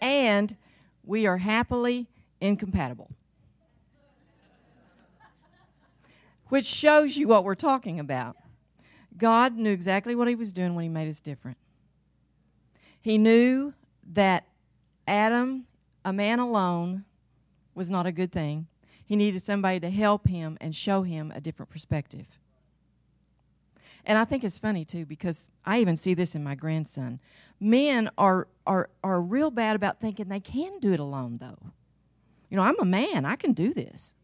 and 0.00 0.56
we 1.04 1.26
are 1.26 1.36
happily 1.36 2.08
incompatible. 2.40 3.10
Which 6.50 6.66
shows 6.66 7.16
you 7.16 7.26
what 7.26 7.44
we're 7.44 7.54
talking 7.54 7.98
about. 7.98 8.36
God 9.16 9.56
knew 9.56 9.72
exactly 9.72 10.14
what 10.14 10.28
He 10.28 10.34
was 10.34 10.52
doing 10.52 10.74
when 10.74 10.82
He 10.84 10.88
made 10.88 11.08
us 11.08 11.20
different. 11.20 11.56
He 13.00 13.16
knew 13.16 13.72
that 14.12 14.46
Adam, 15.06 15.66
a 16.04 16.12
man 16.12 16.38
alone, 16.38 17.04
was 17.74 17.90
not 17.90 18.06
a 18.06 18.12
good 18.12 18.30
thing. 18.30 18.66
He 19.04 19.16
needed 19.16 19.42
somebody 19.42 19.80
to 19.80 19.90
help 19.90 20.28
him 20.28 20.56
and 20.60 20.74
show 20.74 21.02
him 21.02 21.32
a 21.34 21.40
different 21.40 21.70
perspective. 21.70 22.26
And 24.04 24.16
I 24.18 24.24
think 24.24 24.44
it's 24.44 24.58
funny 24.58 24.84
too 24.84 25.04
because 25.04 25.50
I 25.64 25.80
even 25.80 25.96
see 25.96 26.14
this 26.14 26.34
in 26.34 26.44
my 26.44 26.54
grandson. 26.54 27.20
Men 27.58 28.10
are 28.16 28.48
are 28.66 28.88
are 29.02 29.20
real 29.20 29.50
bad 29.50 29.76
about 29.76 30.00
thinking 30.00 30.28
they 30.28 30.40
can 30.40 30.78
do 30.78 30.92
it 30.92 31.00
alone 31.00 31.38
though. 31.40 31.72
You 32.48 32.56
know, 32.56 32.62
I'm 32.62 32.78
a 32.80 32.84
man, 32.84 33.24
I 33.24 33.36
can 33.36 33.52
do 33.52 33.74
this. 33.74 34.14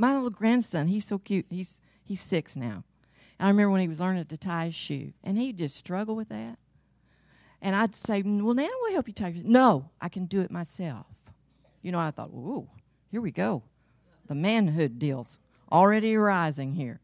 My 0.00 0.14
little 0.14 0.30
grandson, 0.30 0.86
he's 0.86 1.04
so 1.04 1.18
cute. 1.18 1.44
He's 1.50 1.78
he's 2.02 2.22
six 2.22 2.56
now. 2.56 2.84
And 3.38 3.46
I 3.46 3.48
remember 3.48 3.72
when 3.72 3.82
he 3.82 3.88
was 3.88 4.00
learning 4.00 4.24
to 4.24 4.36
tie 4.38 4.64
his 4.64 4.74
shoe, 4.74 5.12
and 5.22 5.36
he'd 5.36 5.58
just 5.58 5.76
struggled 5.76 6.16
with 6.16 6.30
that. 6.30 6.56
And 7.60 7.76
I'd 7.76 7.94
say, 7.94 8.22
Well, 8.22 8.54
Nana 8.54 8.70
will 8.80 8.92
help 8.92 9.08
you 9.08 9.12
tie 9.12 9.28
your 9.28 9.44
No, 9.44 9.90
I 10.00 10.08
can 10.08 10.24
do 10.24 10.40
it 10.40 10.50
myself. 10.50 11.04
You 11.82 11.92
know, 11.92 11.98
I 11.98 12.12
thought, 12.12 12.30
Ooh, 12.30 12.66
here 13.10 13.20
we 13.20 13.30
go. 13.30 13.62
The 14.26 14.34
manhood 14.34 14.98
deals 14.98 15.38
already 15.70 16.14
arising 16.14 16.76
here. 16.76 17.00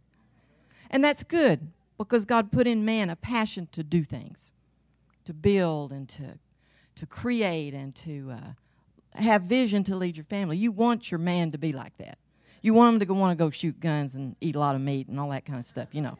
And 0.90 1.04
that's 1.04 1.22
good 1.22 1.72
because 1.98 2.24
God 2.24 2.50
put 2.50 2.66
in 2.66 2.86
man 2.86 3.10
a 3.10 3.16
passion 3.16 3.68
to 3.72 3.84
do 3.84 4.04
things, 4.04 4.52
to 5.26 5.34
build 5.34 5.92
and 5.92 6.08
to, 6.08 6.38
to 6.94 7.04
create 7.04 7.74
and 7.74 7.94
to 7.96 8.32
uh, 8.32 9.20
have 9.20 9.42
vision 9.42 9.84
to 9.84 9.96
lead 9.96 10.16
your 10.16 10.24
family. 10.24 10.56
You 10.56 10.72
want 10.72 11.10
your 11.10 11.18
man 11.18 11.50
to 11.50 11.58
be 11.58 11.74
like 11.74 11.94
that. 11.98 12.16
You 12.66 12.74
want 12.74 12.98
them 12.98 13.06
to 13.06 13.14
want 13.14 13.38
to 13.38 13.40
go 13.40 13.48
shoot 13.48 13.78
guns 13.78 14.16
and 14.16 14.34
eat 14.40 14.56
a 14.56 14.58
lot 14.58 14.74
of 14.74 14.80
meat 14.80 15.06
and 15.06 15.20
all 15.20 15.30
that 15.30 15.44
kind 15.44 15.56
of 15.56 15.64
stuff, 15.64 15.86
you 15.92 16.02
know. 16.02 16.18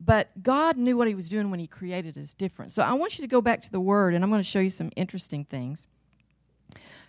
But 0.00 0.42
God 0.42 0.78
knew 0.78 0.96
what 0.96 1.06
He 1.06 1.14
was 1.14 1.28
doing 1.28 1.50
when 1.50 1.60
He 1.60 1.66
created 1.66 2.16
us 2.16 2.32
different. 2.32 2.72
So 2.72 2.82
I 2.82 2.94
want 2.94 3.18
you 3.18 3.22
to 3.24 3.28
go 3.28 3.42
back 3.42 3.60
to 3.60 3.70
the 3.70 3.78
Word, 3.78 4.14
and 4.14 4.24
I'm 4.24 4.30
going 4.30 4.42
to 4.42 4.48
show 4.48 4.60
you 4.60 4.70
some 4.70 4.90
interesting 4.96 5.44
things. 5.44 5.86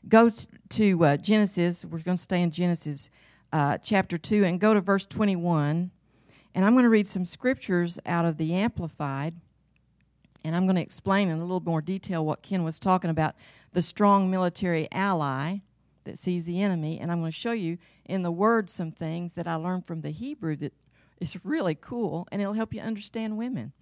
Go 0.10 0.34
to 0.72 1.06
uh, 1.06 1.16
Genesis. 1.16 1.86
We're 1.86 2.00
going 2.00 2.18
to 2.18 2.24
stay 2.24 2.42
in 2.42 2.52
Genesis 2.52 3.10
uh, 3.54 3.78
chapter 3.78 4.18
2 4.18 4.44
and 4.44 4.60
go 4.60 4.74
to 4.74 4.82
verse 4.82 5.06
21. 5.06 5.92
And 6.56 6.66
I'm 6.66 6.74
going 6.74 6.84
to 6.84 6.90
read 6.90 7.08
some 7.08 7.24
scriptures 7.24 8.00
out 8.06 8.26
of 8.26 8.36
the 8.36 8.54
Amplified. 8.54 9.34
And 10.44 10.58
I'm 10.58 10.66
going 10.66 10.76
to 10.76 10.82
explain 10.82 11.30
in 11.30 11.38
a 11.38 11.42
little 11.42 11.64
more 11.64 11.80
detail 11.80 12.26
what 12.26 12.42
Ken 12.42 12.66
was 12.66 12.82
talking 12.82 13.10
about 13.10 13.34
the 13.72 13.82
strong 13.82 14.30
military 14.30 14.90
ally 14.92 15.60
that 16.06 16.18
sees 16.18 16.46
the 16.46 16.62
enemy. 16.62 17.00
And 17.00 17.12
I'm 17.12 17.20
going 17.20 17.32
to 17.32 17.38
show 17.38 17.52
you 17.52 17.78
in 18.06 18.24
the 18.24 18.32
Word 18.32 18.70
some 18.70 18.92
things 18.92 19.34
that 19.34 19.48
I 19.48 19.56
learned 19.56 19.86
from 19.86 20.02
the 20.02 20.12
Hebrew 20.12 20.56
that 20.58 20.74
is 21.20 21.38
really 21.44 21.76
cool 21.76 22.28
and 22.32 22.42
it'll 22.42 22.54
help 22.54 22.74
you 22.74 22.82
understand 22.82 23.38
women. 23.38 23.74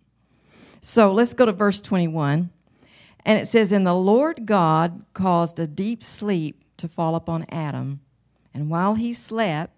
So 0.82 1.14
let's 1.14 1.34
go 1.34 1.46
to 1.46 1.52
verse 1.52 1.80
21. 1.80 2.50
And 3.26 3.40
it 3.40 3.48
says, 3.48 3.72
And 3.72 3.88
the 3.88 3.94
Lord 3.94 4.46
God 4.46 5.06
caused 5.14 5.60
a 5.60 5.68
deep 5.68 6.04
sleep 6.04 6.64
to 6.78 6.88
fall 6.88 7.16
upon 7.16 7.46
Adam. 7.50 8.02
And 8.54 8.70
while 8.70 8.96
he 8.96 9.14
slept, 9.14 9.74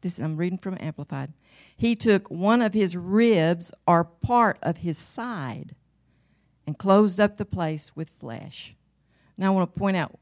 this 0.00 0.18
I'm 0.18 0.36
reading 0.36 0.58
from 0.58 0.76
Amplified, 0.80 1.32
he 1.76 1.94
took 1.94 2.30
one 2.30 2.62
of 2.62 2.74
his 2.74 2.96
ribs 2.96 3.72
or 3.86 4.04
part 4.04 4.58
of 4.62 4.78
his 4.78 4.98
side 4.98 5.74
and 6.66 6.78
closed 6.78 7.20
up 7.20 7.36
the 7.36 7.44
place 7.44 7.94
with 7.94 8.08
flesh. 8.10 8.74
Now 9.36 9.52
I 9.52 9.54
want 9.54 9.72
to 9.72 9.78
point 9.78 9.96
out 9.96 10.18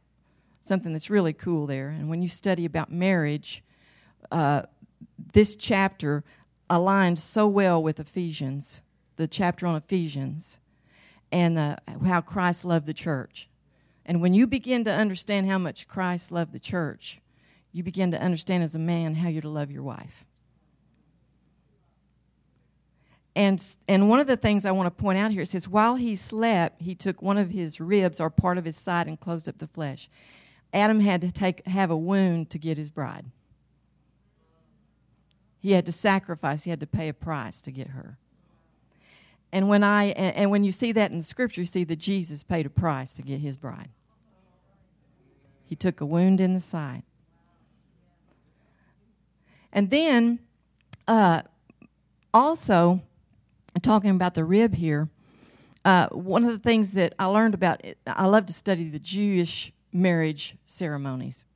something 0.65 0.93
that's 0.93 1.11
really 1.11 1.33
cool 1.33 1.67
there. 1.67 1.89
And 1.89 2.09
when 2.09 2.23
you 2.23 2.29
study 2.29 2.65
about 2.65 2.91
marriage, 2.91 3.63
uh, 4.31 4.63
this 5.33 5.57
chapter 5.57 6.25
aligned 6.71 7.19
so 7.19 7.47
well 7.47 7.83
with 7.83 8.01
Ephesians, 8.01 8.83
the 9.17 9.29
chapter 9.29 9.67
on 9.67 9.77
Ephesians, 9.77 10.59
and 11.31 11.59
uh, 11.59 11.77
how 12.05 12.21
Christ 12.21 12.65
loved 12.65 12.87
the 12.87 12.95
church. 12.95 13.49
And 14.07 14.21
when 14.21 14.35
you 14.35 14.47
begin 14.47 14.85
to 14.85 14.93
understand 14.93 15.49
how 15.49 15.59
much 15.59 15.89
Christ 15.89 16.33
loved 16.33 16.53
the 16.53 16.61
church, 16.61 17.21
you 17.73 17.83
begin 17.83 18.11
to 18.13 18.21
understand 18.21 18.63
as 18.63 18.75
a 18.75 18.79
man 18.79 19.17
how 19.17 19.29
you're 19.29 19.43
to 19.43 19.49
love 19.49 19.71
your 19.71 19.83
wife. 19.83 20.25
And, 23.37 23.61
and 23.89 24.09
one 24.09 24.21
of 24.21 24.29
the 24.29 24.37
things 24.37 24.65
I 24.65 24.71
want 24.71 24.87
to 24.87 25.03
point 25.03 25.19
out 25.19 25.33
here 25.33 25.43
it 25.43 25.49
says, 25.49 25.69
while 25.69 25.97
he 25.97 26.15
slept, 26.15 26.81
he 26.81 26.95
took 26.95 27.21
one 27.21 27.37
of 27.37 27.51
his 27.51 27.81
ribs 27.81 28.21
or 28.21 28.31
part 28.31 28.59
of 28.59 28.65
his 28.65 28.77
side 28.77 29.09
and 29.09 29.19
closed 29.19 29.49
up 29.49 29.59
the 29.59 29.67
flesh. 29.67 30.09
Adam 30.75 30.99
had 31.01 31.21
to 31.21 31.31
take, 31.31 31.67
have 31.67 31.91
a 31.91 31.97
wound 31.97 32.51
to 32.51 32.59
get 32.59 32.77
his 32.77 32.91
bride. 32.91 33.25
He 35.61 35.73
had 35.73 35.87
to 35.87 35.93
sacrifice, 35.93 36.65
he 36.65 36.71
had 36.71 36.81
to 36.81 36.87
pay 36.87 37.09
a 37.09 37.15
price 37.15 37.63
to 37.63 37.71
get 37.71 37.89
her. 37.91 38.19
And 39.53 39.69
when 39.69 39.85
I 39.85 40.07
and 40.07 40.51
when 40.51 40.65
you 40.65 40.73
see 40.73 40.91
that 40.91 41.13
in 41.13 41.19
the 41.19 41.23
scripture, 41.23 41.61
you 41.61 41.67
see 41.67 41.85
that 41.85 41.97
Jesus 41.97 42.43
paid 42.43 42.67
a 42.67 42.71
price 42.71 43.15
to 43.15 43.23
get 43.23 43.39
his 43.39 43.57
bride. 43.57 43.89
He 45.65 45.77
took 45.77 46.01
a 46.01 46.07
wound 46.07 46.41
in 46.41 46.55
the 46.55 46.61
side. 46.61 47.05
And 49.73 49.91
then 49.91 50.41
uh, 51.07 51.43
also 52.35 53.01
talking 53.81 54.11
about 54.11 54.35
the 54.35 54.45
rib 54.45 54.75
here, 54.75 55.09
uh, 55.85 56.09
one 56.09 56.45
of 56.45 56.51
the 56.51 56.59
things 56.59 56.93
that 56.93 57.15
I 57.19 57.27
learned 57.27 57.55
about 57.55 57.85
it, 57.85 57.99
I 58.09 58.27
love 58.27 58.47
to 58.47 58.53
study 58.53 58.89
the 58.89 58.99
Jewish 58.99 59.73
marriage 59.95 60.57
ceremonies. 60.67 61.47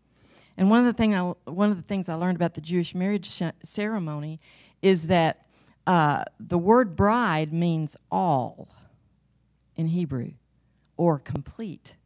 And 0.56 0.70
one 0.70 0.80
of 0.80 0.86
the 0.86 0.92
thing 0.92 1.14
I, 1.14 1.34
one 1.44 1.70
of 1.70 1.76
the 1.76 1.82
things 1.82 2.08
I 2.08 2.14
learned 2.14 2.36
about 2.36 2.54
the 2.54 2.60
Jewish 2.60 2.94
marriage 2.94 3.30
sh- 3.30 3.42
ceremony 3.62 4.40
is 4.80 5.08
that 5.08 5.46
uh, 5.86 6.24
the 6.40 6.58
word 6.58 6.96
bride 6.96 7.52
means 7.52 7.96
all 8.10 8.68
in 9.76 9.88
Hebrew 9.88 10.32
or 10.96 11.18
complete. 11.18 11.96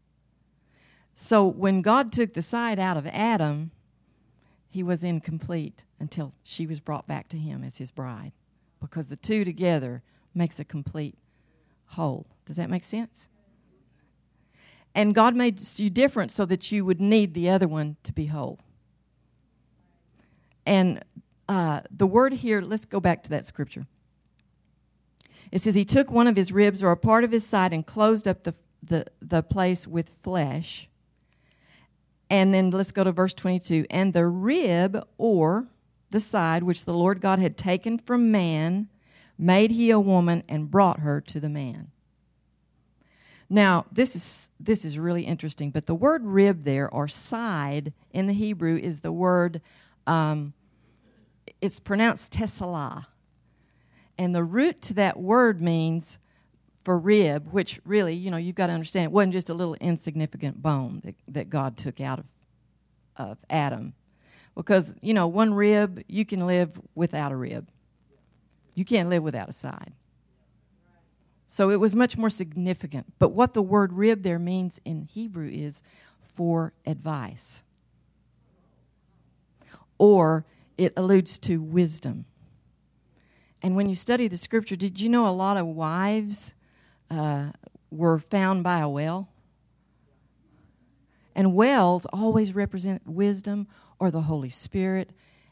So 1.14 1.46
when 1.46 1.82
God 1.82 2.12
took 2.12 2.34
the 2.34 2.42
side 2.42 2.78
out 2.78 2.96
of 2.96 3.06
Adam, 3.06 3.70
he 4.68 4.82
was 4.82 5.04
incomplete 5.04 5.84
until 6.00 6.32
she 6.42 6.66
was 6.66 6.80
brought 6.80 7.06
back 7.06 7.28
to 7.28 7.38
him 7.38 7.62
as 7.62 7.76
his 7.76 7.92
bride 7.92 8.32
because 8.80 9.06
the 9.06 9.16
two 9.16 9.44
together 9.44 10.02
makes 10.34 10.58
a 10.58 10.64
complete 10.64 11.16
whole. 11.88 12.26
Does 12.44 12.56
that 12.56 12.70
make 12.70 12.84
sense? 12.84 13.28
And 14.94 15.14
God 15.14 15.34
made 15.34 15.60
you 15.78 15.90
different 15.90 16.30
so 16.30 16.44
that 16.46 16.70
you 16.70 16.84
would 16.84 17.00
need 17.00 17.34
the 17.34 17.48
other 17.48 17.66
one 17.66 17.96
to 18.02 18.12
be 18.12 18.26
whole. 18.26 18.58
And 20.66 21.02
uh, 21.48 21.80
the 21.90 22.06
word 22.06 22.34
here, 22.34 22.60
let's 22.60 22.84
go 22.84 23.00
back 23.00 23.22
to 23.24 23.30
that 23.30 23.44
scripture. 23.44 23.86
It 25.50 25.60
says, 25.60 25.74
He 25.74 25.84
took 25.84 26.10
one 26.10 26.26
of 26.26 26.36
his 26.36 26.52
ribs 26.52 26.82
or 26.82 26.90
a 26.90 26.96
part 26.96 27.24
of 27.24 27.30
his 27.30 27.46
side 27.46 27.72
and 27.72 27.86
closed 27.86 28.26
up 28.26 28.42
the, 28.44 28.54
the, 28.82 29.06
the 29.20 29.42
place 29.42 29.86
with 29.86 30.10
flesh. 30.22 30.88
And 32.28 32.54
then 32.54 32.70
let's 32.70 32.92
go 32.92 33.04
to 33.04 33.12
verse 33.12 33.34
22. 33.34 33.86
And 33.90 34.14
the 34.14 34.26
rib 34.26 35.06
or 35.18 35.68
the 36.10 36.20
side 36.20 36.62
which 36.62 36.84
the 36.84 36.94
Lord 36.94 37.20
God 37.20 37.38
had 37.38 37.56
taken 37.56 37.98
from 37.98 38.30
man 38.30 38.88
made 39.38 39.70
he 39.70 39.90
a 39.90 40.00
woman 40.00 40.42
and 40.48 40.70
brought 40.70 41.00
her 41.00 41.20
to 41.20 41.40
the 41.40 41.48
man. 41.48 41.91
Now, 43.52 43.84
this 43.92 44.16
is 44.16 44.50
this 44.58 44.86
is 44.86 44.98
really 44.98 45.24
interesting, 45.24 45.70
but 45.70 45.84
the 45.84 45.94
word 45.94 46.24
rib 46.24 46.64
there 46.64 46.88
or 46.88 47.06
side 47.06 47.92
in 48.10 48.26
the 48.26 48.32
Hebrew 48.32 48.78
is 48.78 49.00
the 49.00 49.12
word 49.12 49.60
um, 50.06 50.54
it's 51.60 51.78
pronounced 51.78 52.32
tesala. 52.32 53.06
And 54.16 54.34
the 54.34 54.42
root 54.42 54.80
to 54.82 54.94
that 54.94 55.18
word 55.18 55.60
means 55.60 56.18
for 56.82 56.98
rib, 56.98 57.48
which 57.52 57.78
really, 57.84 58.14
you 58.14 58.30
know, 58.30 58.38
you've 58.38 58.56
got 58.56 58.68
to 58.68 58.72
understand 58.72 59.04
it 59.04 59.12
wasn't 59.12 59.34
just 59.34 59.50
a 59.50 59.54
little 59.54 59.74
insignificant 59.74 60.62
bone 60.62 61.02
that, 61.04 61.14
that 61.28 61.50
God 61.50 61.76
took 61.76 62.00
out 62.00 62.20
of, 62.20 62.24
of 63.16 63.38
Adam. 63.50 63.92
Because, 64.54 64.94
you 65.02 65.12
know, 65.12 65.26
one 65.26 65.52
rib, 65.52 66.02
you 66.08 66.24
can 66.24 66.46
live 66.46 66.80
without 66.94 67.32
a 67.32 67.36
rib. 67.36 67.68
You 68.74 68.86
can't 68.86 69.10
live 69.10 69.22
without 69.22 69.50
a 69.50 69.52
side. 69.52 69.92
So 71.52 71.68
it 71.68 71.78
was 71.78 71.94
much 71.94 72.16
more 72.16 72.30
significant. 72.30 73.12
But 73.18 73.32
what 73.32 73.52
the 73.52 73.60
word 73.60 73.92
rib 73.92 74.22
there 74.22 74.38
means 74.38 74.80
in 74.86 75.02
Hebrew 75.02 75.50
is 75.52 75.82
for 76.22 76.72
advice, 76.86 77.62
or 79.98 80.46
it 80.78 80.94
alludes 80.96 81.38
to 81.40 81.60
wisdom. 81.60 82.24
And 83.60 83.76
when 83.76 83.86
you 83.86 83.94
study 83.94 84.28
the 84.28 84.38
scripture, 84.38 84.76
did 84.76 84.98
you 84.98 85.10
know 85.10 85.28
a 85.28 85.28
lot 85.28 85.58
of 85.58 85.66
wives 85.66 86.54
uh, 87.10 87.50
were 87.90 88.18
found 88.18 88.64
by 88.64 88.80
a 88.80 88.88
well? 88.88 89.28
And 91.34 91.54
wells 91.54 92.06
always 92.14 92.54
represent 92.54 93.06
wisdom 93.06 93.68
or 93.98 94.10
the 94.10 94.22
Holy 94.22 94.48
Spirit. 94.48 95.10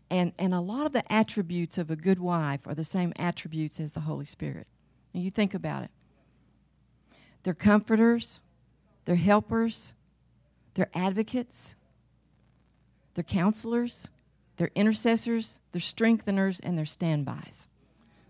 And, 0.08 0.32
and 0.38 0.54
a 0.54 0.60
lot 0.60 0.86
of 0.86 0.92
the 0.92 1.12
attributes 1.12 1.76
of 1.76 1.90
a 1.90 1.94
good 1.94 2.20
wife 2.20 2.66
are 2.66 2.74
the 2.74 2.84
same 2.84 3.12
attributes 3.16 3.78
as 3.78 3.92
the 3.92 4.00
Holy 4.00 4.24
Spirit. 4.24 4.66
And 5.12 5.22
you 5.22 5.30
think 5.30 5.54
about 5.54 5.84
it. 5.84 5.90
They're 7.42 7.54
comforters, 7.54 8.40
they're 9.04 9.16
helpers, 9.16 9.94
they're 10.74 10.90
advocates, 10.94 11.74
they're 13.14 13.24
counselors, 13.24 14.10
they're 14.56 14.70
intercessors, 14.74 15.60
they're 15.72 15.80
strengtheners, 15.80 16.60
and 16.62 16.76
they're 16.76 16.84
standbys. 16.84 17.66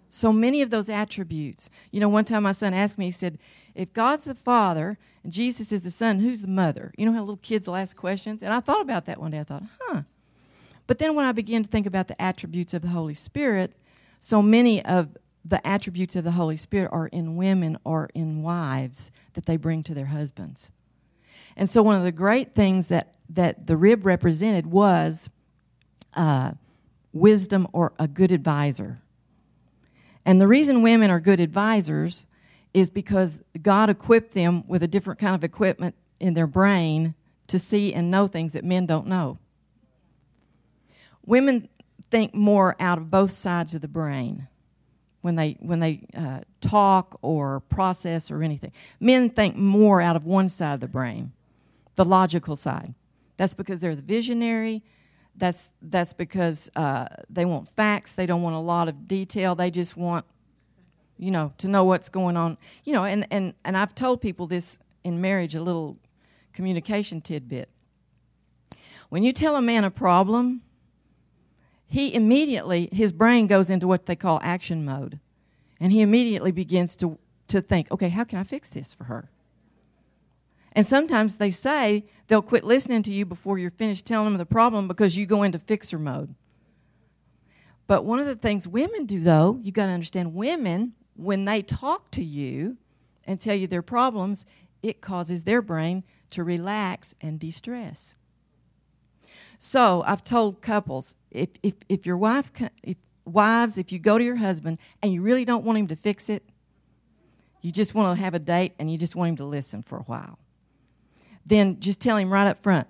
So 0.09 0.33
many 0.33 0.63
of 0.63 0.71
those 0.71 0.89
attributes. 0.89 1.71
You 1.91 2.01
know, 2.01 2.09
one 2.09 2.25
time 2.25 2.45
my 2.45 2.53
son 2.53 2.75
asked 2.75 2.99
me, 2.99 3.07
he 3.07 3.11
said, 3.11 3.39
if 3.75 3.93
God's 3.93 4.25
the 4.25 4.35
Father 4.35 4.99
and 5.23 5.33
Jesus 5.33 5.71
is 5.71 5.83
the 5.83 5.91
Son, 5.91 6.19
who's 6.19 6.41
the 6.41 6.49
mother? 6.49 6.93
You 6.97 7.07
know 7.07 7.13
how 7.13 7.21
little 7.21 7.37
kids 7.37 7.69
will 7.69 7.77
ask 7.77 7.97
questions? 7.97 8.43
And 8.43 8.53
I 8.53 8.61
thought 8.61 8.81
about 8.81 9.07
that 9.07 9.21
one 9.21 9.31
day. 9.31 9.39
I 9.41 9.45
thought, 9.45 9.63
huh. 9.81 10.03
But 10.89 10.99
then 10.99 11.15
when 11.15 11.27
I 11.27 11.33
began 11.33 11.63
to 11.63 11.69
think 11.69 11.87
about 11.87 12.09
the 12.09 12.21
attributes 12.21 12.75
of 12.75 12.83
the 12.83 12.89
Holy 12.89 13.15
Spirit, 13.15 13.75
so 14.19 14.43
many 14.43 14.85
of 14.85 15.17
the 15.45 15.65
attributes 15.67 16.17
of 16.17 16.25
the 16.25 16.33
Holy 16.33 16.57
Spirit 16.57 16.91
are 16.93 17.07
in 17.07 17.37
women 17.37 17.79
or 17.85 18.09
in 18.15 18.43
wives 18.43 19.11
that 19.35 19.47
they 19.47 19.57
bring 19.57 19.83
to 19.85 19.95
their 19.95 20.07
husbands. 20.07 20.71
And 21.57 21.69
so, 21.69 21.83
one 21.83 21.97
of 21.97 22.03
the 22.03 22.13
great 22.13 22.55
things 22.55 22.89
that, 22.89 23.15
that 23.29 23.67
the 23.67 23.77
rib 23.77 24.07
represented 24.07 24.67
was 24.67 25.31
uh, 26.15 26.53
wisdom 27.13 27.67
or 27.73 27.93
a 27.99 28.07
good 28.07 28.31
advisor. 28.31 28.99
And 30.25 30.41
the 30.41 30.47
reason 30.47 30.83
women 30.83 31.11
are 31.11 31.21
good 31.21 31.41
advisors 31.41 32.27
is 32.73 32.91
because 32.91 33.41
God 33.61 33.91
equipped 33.91 34.33
them 34.33 34.67
with 34.69 34.83
a 34.83 34.89
different 34.89 35.19
kind 35.19 35.35
of 35.35 35.43
equipment 35.43 35.95
in 36.21 36.35
their 36.35 36.47
brain 36.47 37.15
to 37.49 37.59
see 37.59 37.93
and 37.93 38.11
know 38.11 38.27
things 38.27 38.53
that 38.53 38.65
men 38.65 38.87
don't 38.87 39.07
know. 39.07 39.39
Women 41.25 41.69
think 42.11 42.35
more 42.35 42.77
out 42.79 42.99
of 42.99 43.11
both 43.11 43.31
sides 43.31 43.75
of 43.75 43.81
the 43.81 43.89
brain 43.89 44.47
when 45.21 45.37
they 45.37 45.57
when 45.61 45.81
they 45.81 46.07
uh, 46.17 46.41
talk 46.61 47.19
or 47.23 47.61
process 47.61 48.31
or 48.31 48.43
anything. 48.43 48.73
Men 48.99 49.31
think 49.31 49.57
more 49.57 50.01
out 50.01 50.17
of 50.17 50.25
one 50.25 50.49
side 50.49 50.75
of 50.75 50.81
the 50.81 50.89
brain, 50.89 51.33
the 51.97 52.05
logical 52.05 52.57
side. 52.57 52.95
That's 53.37 53.55
because 53.55 53.81
they're 53.81 53.97
the 53.97 54.03
visionary. 54.03 54.83
That's 55.37 55.71
that's 55.81 56.13
because 56.13 56.71
uh, 56.77 57.07
they 57.29 57.45
want 57.45 57.69
facts. 57.69 58.13
They 58.13 58.27
don't 58.27 58.43
want 58.43 58.57
a 58.57 58.61
lot 58.61 58.89
of 58.89 59.09
detail. 59.09 59.55
They 59.55 59.71
just 59.71 59.97
want, 59.97 60.25
you 61.19 61.31
know, 61.31 61.53
to 61.59 61.69
know 61.69 61.85
what's 61.85 62.09
going 62.09 62.37
on. 62.37 62.59
You 62.85 62.93
know, 62.93 63.05
and 63.05 63.27
and 63.31 63.55
and 63.65 63.77
I've 63.77 63.95
told 63.95 64.21
people 64.21 64.47
this 64.47 64.79
in 65.05 65.21
marriage 65.21 65.55
a 65.55 65.63
little 65.63 65.97
communication 66.53 67.21
tidbit. 67.21 67.69
When 69.09 69.23
you 69.23 69.33
tell 69.33 69.57
a 69.57 69.63
man 69.63 69.85
a 69.85 69.91
problem, 69.91 70.63
he 71.91 72.15
immediately, 72.15 72.89
his 72.93 73.11
brain 73.11 73.49
goes 73.49 73.69
into 73.69 73.89
what 73.89 74.07
they 74.07 74.15
call 74.15 74.39
action 74.45 74.85
mode. 74.85 75.19
And 75.81 75.91
he 75.91 76.03
immediately 76.03 76.53
begins 76.53 76.95
to, 76.97 77.19
to 77.49 77.61
think, 77.61 77.91
okay, 77.91 78.11
how 78.11 78.23
can 78.23 78.39
I 78.39 78.45
fix 78.45 78.71
this 78.71 78.95
for 78.95 79.05
her? 79.05 79.29
And 80.73 80.87
sometimes 80.87 81.39
they 81.39 81.51
say 81.51 82.05
they'll 82.29 82.43
quit 82.43 82.63
listening 82.63 83.03
to 83.03 83.13
you 83.13 83.27
before 83.27 83.59
you're 83.59 83.71
finished 83.71 84.07
telling 84.07 84.27
them 84.27 84.39
the 84.39 84.47
problem 84.47 84.87
because 84.87 85.17
you 85.17 85.27
go 85.27 85.43
into 85.43 85.59
fixer 85.59 85.99
mode. 85.99 86.33
But 87.89 88.05
one 88.05 88.21
of 88.21 88.27
the 88.27 88.37
things 88.37 88.69
women 88.69 89.05
do, 89.05 89.19
though, 89.19 89.59
you 89.61 89.73
got 89.73 89.87
to 89.87 89.93
understand 89.93 90.33
women, 90.33 90.93
when 91.17 91.45
they 91.45 91.61
talk 91.61 92.13
to 92.13 92.23
you 92.23 92.77
and 93.25 93.41
tell 93.41 93.57
you 93.57 93.67
their 93.67 93.83
problems, 93.83 94.47
it 94.81 95.01
causes 95.01 95.43
their 95.43 95.61
brain 95.61 96.05
to 96.31 96.45
relax 96.45 97.17
and 97.21 97.41
de 97.41 97.51
stress. 97.51 98.15
So 99.59 100.05
I've 100.07 100.23
told 100.23 100.63
couples 100.63 101.17
if, 101.31 101.51
if, 101.63 101.75
if 101.89 102.07
your 102.07 102.17
wife, 102.17 102.51
if, 102.83 102.97
wives, 103.25 103.79
if 103.79 103.93
you 103.93 103.99
go 103.99 104.19
to 104.19 104.25
your 104.25 104.37
husband 104.37 104.79
and 105.03 105.13
you 105.13 105.23
really 105.23 105.45
don't 105.45 105.65
want 105.65 105.79
him 105.79 105.87
to 105.89 105.97
fix 105.97 106.29
it, 106.29 106.45
you 107.63 107.73
just 107.73 107.95
want 107.95 108.17
to 108.17 108.23
have 108.23 108.35
a 108.35 108.39
date 108.39 108.73
and 108.79 108.91
you 108.91 108.99
just 108.99 109.15
want 109.15 109.31
him 109.31 109.37
to 109.37 109.45
listen 109.45 109.83
for 109.83 109.99
a 109.99 110.03
while, 110.03 110.39
then 111.45 111.79
just 111.81 112.01
tell 112.01 112.17
him 112.17 112.33
right 112.33 112.47
up 112.47 112.63
front 112.63 112.87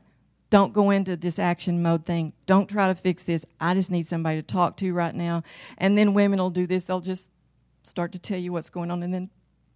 don't 0.50 0.72
go 0.72 0.90
into 0.90 1.16
this 1.16 1.38
action 1.38 1.80
mode 1.80 2.04
thing. 2.04 2.32
Don't 2.46 2.68
try 2.68 2.88
to 2.88 2.94
fix 2.94 3.22
this. 3.22 3.46
I 3.60 3.74
just 3.74 3.90
need 3.90 4.06
somebody 4.06 4.38
to 4.38 4.42
talk 4.42 4.76
to 4.78 4.92
right 4.92 5.14
now. 5.14 5.44
And 5.78 5.96
then 5.96 6.12
women 6.12 6.40
will 6.40 6.50
do 6.50 6.66
this. 6.66 6.84
They'll 6.84 7.00
just 7.00 7.30
start 7.84 8.12
to 8.12 8.18
tell 8.18 8.38
you 8.38 8.52
what's 8.52 8.68
going 8.68 8.90
on 8.90 9.02
and 9.02 9.14
then 9.14 9.30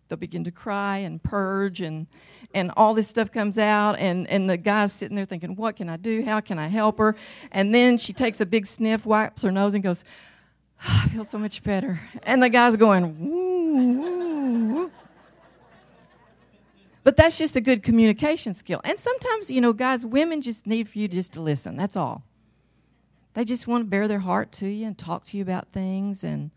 they'll 0.09 0.19
begin 0.19 0.45
to 0.45 0.51
cry 0.51 0.99
and 0.99 1.23
purge 1.23 1.81
and 1.81 2.07
and 2.53 2.71
all 2.77 2.95
this 2.95 3.09
stuff 3.09 3.33
comes 3.33 3.59
out. 3.59 3.99
And 3.99 4.29
and 4.29 4.49
the 4.49 4.57
guy's 4.57 4.93
sitting 4.93 5.17
there 5.17 5.25
thinking 5.25 5.57
what 5.57 5.77
can 5.77 5.89
i 5.89 5.97
do? 5.97 6.23
How 6.23 6.41
can 6.41 6.59
i 6.59 6.69
help 6.69 6.99
her? 6.99 7.17
And 7.51 7.75
then 7.75 7.99
she 7.99 8.13
takes 8.13 8.41
a 8.41 8.47
big 8.47 8.67
sniff 8.67 9.07
wipes 9.07 9.43
her 9.43 9.51
nose 9.51 9.75
and 9.75 9.83
goes 9.83 10.05
oh, 10.83 11.03
i 11.05 11.09
feel 11.09 11.25
so 11.25 11.39
much 11.39 11.63
better. 11.63 12.01
And 12.23 12.43
the 12.43 12.49
guy's 12.49 12.77
going 12.77 13.19
woo. 13.19 14.91
but 17.03 17.17
that's 17.17 17.39
just 17.39 17.57
a 17.57 17.61
good 17.61 17.83
communication 17.83 18.55
skill. 18.55 18.81
And 18.85 18.99
sometimes 18.99 19.51
you 19.51 19.61
know 19.61 19.73
guys 19.73 20.05
women 20.05 20.41
just 20.41 20.67
need 20.67 20.89
for 20.89 20.99
you 20.99 21.09
just 21.09 21.33
to 21.35 21.41
listen 21.41 21.77
that's 21.77 21.97
all. 21.97 22.23
They 23.35 23.45
just 23.45 23.67
want 23.67 23.83
to 23.83 23.91
bare 23.91 24.07
their 24.07 24.21
heart 24.21 24.53
to 24.53 24.69
you 24.69 24.87
and 24.87 24.97
talk 24.97 25.25
to 25.25 25.37
you 25.37 25.43
about 25.43 25.73
things 25.73 26.23
and 26.23 26.51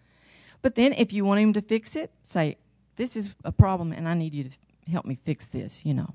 but 0.61 0.75
then 0.75 0.93
if 0.93 1.13
you 1.13 1.23
want 1.23 1.39
him 1.39 1.53
to 1.53 1.61
fix 1.61 1.95
it 1.95 2.11
say 2.23 2.57
this 2.97 3.15
is 3.15 3.35
a 3.45 3.51
problem 3.51 3.93
and 3.93 4.07
I 4.07 4.13
need 4.13 4.33
you 4.33 4.43
to 4.43 4.51
help 4.91 5.05
me 5.05 5.17
fix 5.23 5.47
this, 5.47 5.85
you 5.85 5.93
know. 5.93 6.13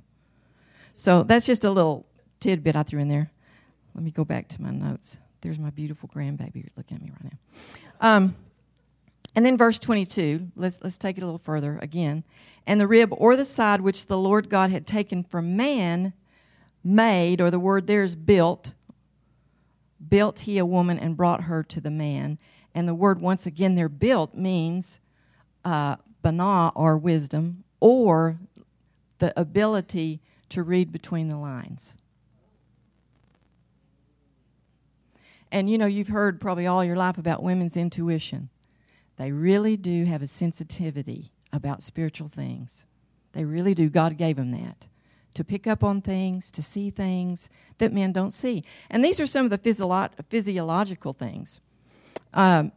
So 0.95 1.23
that's 1.23 1.47
just 1.47 1.65
a 1.65 1.71
little 1.71 2.07
tidbit 2.41 2.77
I 2.77 2.83
threw 2.83 3.01
in 3.01 3.09
there. 3.09 3.31
Let 3.95 4.05
me 4.05 4.11
go 4.11 4.25
back 4.25 4.49
to 4.49 4.63
my 4.63 4.71
notes. 4.71 5.17
There's 5.41 5.59
my 5.59 5.71
beautiful 5.71 6.09
grandbaby 6.09 6.69
looking 6.77 6.97
at 6.97 7.03
me 7.03 7.11
right 7.11 7.33
now. 7.33 7.39
Um, 8.01 8.37
and 9.35 9.47
then 9.47 9.57
verse 9.57 9.79
22, 9.79 10.49
let's, 10.57 10.79
let's 10.83 10.99
take 10.99 11.17
it 11.17 11.23
a 11.23 11.27
little 11.27 11.39
further 11.39 11.79
again. 11.81 12.25
And 12.67 12.81
the 12.81 12.87
rib 12.87 13.13
or 13.17 13.37
the 13.37 13.45
side 13.45 13.81
which 13.81 14.07
the 14.07 14.19
Lord 14.19 14.49
God 14.49 14.71
had 14.71 14.87
taken 14.87 15.25
from 15.25 15.57
man 15.57 16.13
made, 16.85 17.41
or 17.41 17.51
the 17.51 17.59
word 17.59 17.87
there 17.87 18.03
is 18.03 18.15
built, 18.15 18.75
built 20.07 20.41
he 20.41 20.59
a 20.59 20.67
woman 20.67 20.99
and 20.99 21.17
brought 21.17 21.45
her 21.45 21.63
to 21.63 21.81
the 21.81 21.91
man. 21.91 22.39
And 22.75 22.87
the 22.87 22.95
word, 22.95 23.21
once 23.21 23.47
again, 23.47 23.75
there 23.75 23.89
built 23.89 24.35
means 24.35 24.99
uh, 25.65 25.97
bana 26.23 26.71
or 26.75 26.97
wisdom 26.97 27.65
or 27.81 28.39
the 29.19 29.39
ability 29.39 30.21
to 30.49 30.63
read 30.63 30.93
between 30.93 31.29
the 31.29 31.37
lines. 31.37 31.95
And 35.51 35.71
you 35.71 35.77
know, 35.77 35.87
you've 35.87 36.09
heard 36.09 36.41
probably 36.41 36.67
all 36.67 36.85
your 36.85 36.97
life 36.97 37.19
about 37.19 37.43
women's 37.43 37.77
intuition. 37.77 38.49
They 39.17 39.33
really 39.33 39.77
do 39.77 40.07
have 40.07 40.23
a 40.23 40.27
sensitivity 40.27 41.31
about 41.53 41.83
spiritual 41.83 42.29
things. 42.29 42.87
They 43.33 43.45
really 43.45 43.75
do. 43.75 43.91
God 43.91 44.17
gave 44.17 44.37
them 44.37 44.51
that 44.53 44.89
to 45.35 45.45
pick 45.45 45.67
up 45.67 45.83
on 45.83 46.01
things, 46.01 46.51
to 46.51 46.63
see 46.63 46.91
things 46.91 47.49
that 47.79 47.93
men 47.93 48.13
don't 48.13 48.33
see. 48.33 48.65
And 48.91 49.05
these 49.05 49.21
are 49.21 49.27
some 49.27 49.45
of 49.45 49.51
the 49.51 49.59
physio- 49.59 50.11
physiological 50.29 51.13
things. 51.13 51.61
Um, 52.35 52.73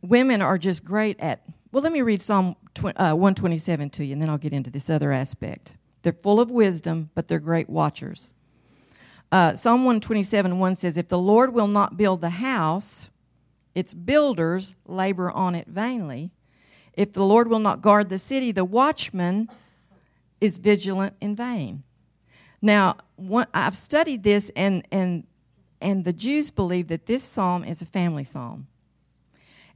women 0.00 0.42
are 0.42 0.58
just 0.58 0.84
great 0.84 1.18
at 1.20 1.42
well, 1.72 1.82
let 1.82 1.92
me 1.92 2.02
read 2.02 2.20
Psalm 2.20 2.54
uh, 2.84 3.14
127 3.14 3.90
to 3.90 4.04
you, 4.04 4.12
and 4.12 4.20
then 4.20 4.28
I'll 4.28 4.38
get 4.38 4.52
into 4.52 4.70
this 4.70 4.90
other 4.90 5.10
aspect. 5.10 5.74
They're 6.02 6.12
full 6.12 6.38
of 6.38 6.50
wisdom, 6.50 7.10
but 7.14 7.28
they're 7.28 7.40
great 7.40 7.70
watchers. 7.70 8.30
Uh, 9.30 9.54
Psalm 9.54 9.84
127 9.84 10.58
1 10.58 10.74
says, 10.74 10.98
If 10.98 11.08
the 11.08 11.18
Lord 11.18 11.54
will 11.54 11.68
not 11.68 11.96
build 11.96 12.20
the 12.20 12.30
house, 12.30 13.08
its 13.74 13.94
builders 13.94 14.74
labor 14.86 15.30
on 15.30 15.54
it 15.54 15.66
vainly. 15.66 16.30
If 16.92 17.14
the 17.14 17.24
Lord 17.24 17.48
will 17.48 17.58
not 17.58 17.80
guard 17.80 18.10
the 18.10 18.18
city, 18.18 18.52
the 18.52 18.66
watchman 18.66 19.48
is 20.42 20.58
vigilant 20.58 21.14
in 21.22 21.34
vain. 21.34 21.84
Now, 22.60 22.96
one, 23.16 23.46
I've 23.54 23.76
studied 23.76 24.22
this, 24.22 24.50
and, 24.54 24.86
and, 24.92 25.26
and 25.80 26.04
the 26.04 26.12
Jews 26.12 26.50
believe 26.50 26.88
that 26.88 27.06
this 27.06 27.22
psalm 27.22 27.64
is 27.64 27.80
a 27.80 27.86
family 27.86 28.24
psalm. 28.24 28.66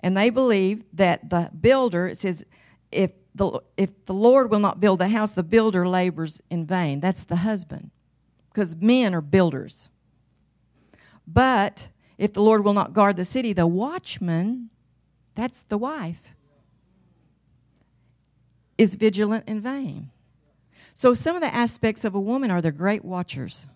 And 0.07 0.16
they 0.16 0.31
believe 0.31 0.85
that 0.92 1.31
the 1.31 1.51
builder, 1.61 2.07
it 2.07 2.16
says, 2.16 2.45
if 2.92 3.11
the, 3.35 3.61
if 3.77 3.90
the 4.05 4.14
Lord 4.14 4.53
will 4.53 4.61
not 4.61 4.79
build 4.79 5.01
the 5.01 5.09
house, 5.09 5.33
the 5.33 5.42
builder 5.42 5.88
labors 5.88 6.40
in 6.49 6.64
vain. 6.64 7.01
That's 7.01 7.25
the 7.25 7.35
husband, 7.35 7.90
because 8.49 8.77
men 8.77 9.16
are 9.16 9.21
builders. 9.21 9.90
But 11.27 11.88
if 12.19 12.33
the 12.33 12.40
Lord 12.40 12.62
will 12.62 12.73
not 12.73 12.92
guard 12.92 13.16
the 13.16 13.25
city, 13.25 13.53
the 13.53 13.66
watchman, 13.66 14.71
that's 15.35 15.62
the 15.62 15.77
wife, 15.77 16.37
is 18.79 18.95
vigilant 18.95 19.42
in 19.49 19.61
vain. 19.61 20.11
So 20.95 21.14
some 21.14 21.35
of 21.35 21.42
the 21.42 21.53
aspects 21.53 22.05
of 22.05 22.14
a 22.14 22.21
woman 22.21 22.53
are 22.53 22.62
they're 22.62 22.71
great 22.71 23.05
watchers. 23.05 23.66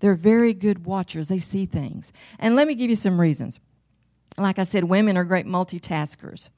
They're 0.00 0.14
very 0.14 0.54
good 0.54 0.86
watchers. 0.86 1.28
They 1.28 1.40
see 1.40 1.66
things. 1.66 2.10
And 2.38 2.56
let 2.56 2.66
me 2.66 2.74
give 2.74 2.88
you 2.88 2.96
some 2.96 3.20
reasons 3.20 3.60
like 4.36 4.58
I 4.58 4.64
said, 4.64 4.84
women 4.84 5.16
are 5.16 5.24
great 5.24 5.46
multitaskers. 5.46 6.50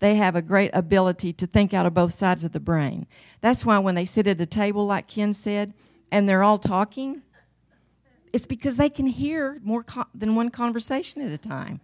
They 0.00 0.14
have 0.14 0.36
a 0.36 0.42
great 0.42 0.70
ability 0.74 1.32
to 1.34 1.46
think 1.46 1.74
out 1.74 1.86
of 1.86 1.94
both 1.94 2.14
sides 2.14 2.44
of 2.44 2.52
the 2.52 2.60
brain. 2.60 3.06
That's 3.40 3.64
why 3.64 3.78
when 3.78 3.94
they 3.96 4.04
sit 4.04 4.26
at 4.26 4.40
a 4.40 4.46
table, 4.46 4.86
like 4.86 5.08
Ken 5.08 5.34
said, 5.34 5.74
and 6.12 6.28
they're 6.28 6.44
all 6.44 6.58
talking, 6.58 7.22
it's 8.32 8.46
because 8.46 8.76
they 8.76 8.88
can 8.88 9.06
hear 9.06 9.58
more 9.62 9.82
co- 9.82 10.06
than 10.14 10.36
one 10.36 10.50
conversation 10.50 11.20
at 11.22 11.32
a 11.32 11.38
time. 11.38 11.80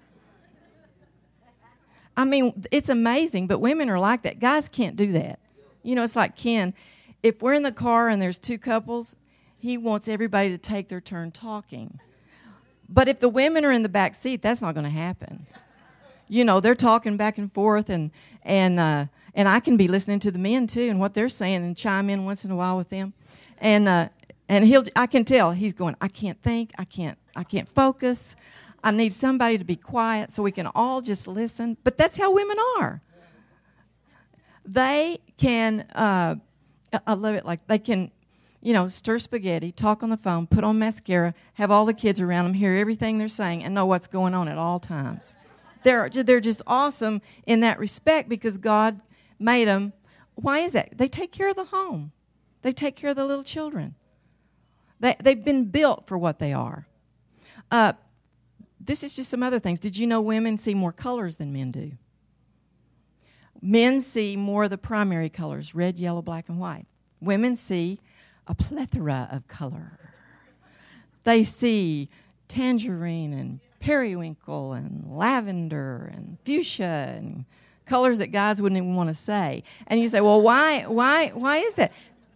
I 2.17 2.25
mean, 2.25 2.63
it's 2.71 2.89
amazing, 2.89 3.49
but 3.49 3.59
women 3.59 3.91
are 3.91 3.99
like 3.99 4.23
that. 4.23 4.39
Guys 4.39 4.69
can't 4.69 4.95
do 4.95 5.11
that. 5.13 5.41
You 5.83 5.97
know, 5.97 6.05
it's 6.05 6.15
like 6.15 6.37
Ken. 6.37 6.73
If 7.23 7.43
we're 7.43 7.55
in 7.55 7.65
the 7.65 7.73
car 7.73 8.09
and 8.09 8.23
there's 8.23 8.39
two 8.39 8.59
couples, 8.59 9.17
he 9.59 9.77
wants 9.77 10.07
everybody 10.09 10.51
to 10.51 10.59
take 10.59 10.89
their 10.89 11.01
turn 11.01 11.33
talking. 11.33 11.99
But 12.95 13.09
if 13.09 13.19
the 13.19 13.29
women 13.29 13.65
are 13.65 13.73
in 13.73 13.83
the 13.83 13.89
back 13.89 14.15
seat, 14.15 14.41
that's 14.41 14.63
not 14.63 14.75
going 14.75 14.85
to 14.85 14.91
happen. 14.91 15.47
You 16.29 16.45
know, 16.45 16.61
they're 16.61 16.77
talking 16.77 17.17
back 17.17 17.39
and 17.39 17.53
forth, 17.53 17.91
and 17.91 18.13
and 18.43 18.79
uh, 18.79 19.07
and 19.35 19.49
I 19.49 19.59
can 19.59 19.77
be 19.77 19.89
listening 19.89 20.21
to 20.21 20.31
the 20.31 20.39
men 20.39 20.69
too 20.69 20.89
and 20.89 21.01
what 21.01 21.13
they're 21.13 21.29
saying 21.29 21.65
and 21.65 21.77
chime 21.77 22.09
in 22.09 22.25
once 22.25 22.45
in 22.45 22.53
a 22.53 22.57
while 22.57 22.77
with 22.77 22.91
them, 22.91 23.13
and 23.59 23.89
uh, 23.89 24.09
and 24.49 24.65
he'll 24.65 24.85
I 24.95 25.09
can 25.09 25.25
tell 25.25 25.51
he's 25.51 25.73
going. 25.73 25.97
I 26.01 26.07
can't 26.07 26.41
think. 26.41 26.71
I 26.79 26.85
can't. 26.85 27.19
I 27.35 27.43
can't 27.43 27.69
focus. 27.69 28.37
I 28.83 28.93
need 28.93 29.13
somebody 29.13 29.59
to 29.59 29.65
be 29.65 29.77
quiet 29.77 30.31
so 30.31 30.43
we 30.43 30.53
can 30.53 30.69
all 30.69 31.01
just 31.01 31.27
listen. 31.27 31.77
But 31.83 31.97
that's 31.97 32.17
how 32.17 32.33
women 32.33 32.57
are. 32.79 33.03
They 34.65 35.19
can. 35.37 35.81
Uh, 35.95 36.37
I 37.07 37.15
love 37.15 37.35
it. 37.35 37.45
Like 37.45 37.67
they 37.67 37.81
can 37.81 38.13
you 38.65 38.73
know, 38.73 38.89
stir 38.89 39.19
spaghetti, 39.21 39.71
talk 39.71 40.03
on 40.03 40.11
the 40.11 40.17
phone, 40.17 40.49
put 40.49 40.65
on 40.65 40.79
mascara, 40.81 41.35
have 41.55 41.71
all 41.71 41.85
the 41.85 41.95
kids 41.95 42.21
around 42.21 42.47
them 42.47 42.55
hear 42.55 42.75
everything 42.75 43.19
they're 43.19 43.29
saying, 43.29 43.63
and 43.63 43.73
know 43.73 43.87
what's 43.87 44.09
going 44.09 44.35
on 44.35 44.49
at 44.49 44.59
all 44.59 44.81
times. 44.81 45.37
They're, 45.85 46.11
they're 46.11 46.41
just 46.41 46.63
awesome 46.67 47.23
in 47.47 47.61
that 47.61 47.79
respect 47.79 48.29
because 48.29 48.59
God 48.59 49.01
made 49.39 49.69
them 49.69 49.93
why 50.35 50.61
is 50.61 50.73
that? 50.73 50.97
They 50.97 51.09
take 51.09 51.33
care 51.33 51.49
of 51.49 51.57
the 51.57 51.67
home, 51.67 52.13
they 52.63 52.73
take 52.73 52.97
care 52.97 53.11
of 53.11 53.17
the 53.17 53.25
little 53.25 53.45
children. 53.45 53.95
They, 55.01 55.17
they've 55.21 55.45
been 55.45 55.67
built 55.67 56.07
for 56.07 56.17
what 56.17 56.39
they 56.39 56.53
are. 56.53 56.87
Uh, 57.71 57.95
this 58.81 59.03
is 59.03 59.17
just 59.17 59.31
some 59.31 59.43
other 59.43 59.59
things. 59.59 59.81
Did 59.81 59.99
you 59.99 60.07
know 60.07 60.21
women 60.21 60.57
see 60.57 60.73
more 60.73 60.93
colors 60.93 61.37
than 61.37 61.53
men 61.53 61.71
do? 61.71 61.93
Men 63.61 64.01
see 64.01 64.37
more 64.37 64.65
of 64.65 64.71
the 64.71 64.79
primary 64.79 65.29
colors 65.29 65.75
red, 65.75 65.99
yellow, 65.99 66.23
black, 66.23 66.49
and 66.49 66.59
white. 66.59 66.87
Women 67.21 67.55
see 67.55 67.99
a 68.47 68.55
plethora 68.55 69.29
of 69.31 69.47
color. 69.47 69.99
They 71.25 71.43
see 71.43 72.11
tangerine 72.49 73.33
and 73.33 73.61
periwinkle 73.81 74.73
and 74.73 75.05
lavender 75.07 76.11
and 76.15 76.39
fuchsia 76.45 77.15
and 77.17 77.45
colors 77.87 78.19
that 78.19 78.29
guys 78.29 78.61
wouldn't 78.61 78.79
even 78.79 78.95
want 78.95 79.09
to 79.09 79.15
say. 79.15 79.63
And 79.87 80.01
you 80.01 80.09
say, 80.09 80.21
well, 80.21 80.41
why, 80.41 80.83
why, 80.83 81.29
why 81.29 81.59
is 81.59 81.75
that? 81.75 81.93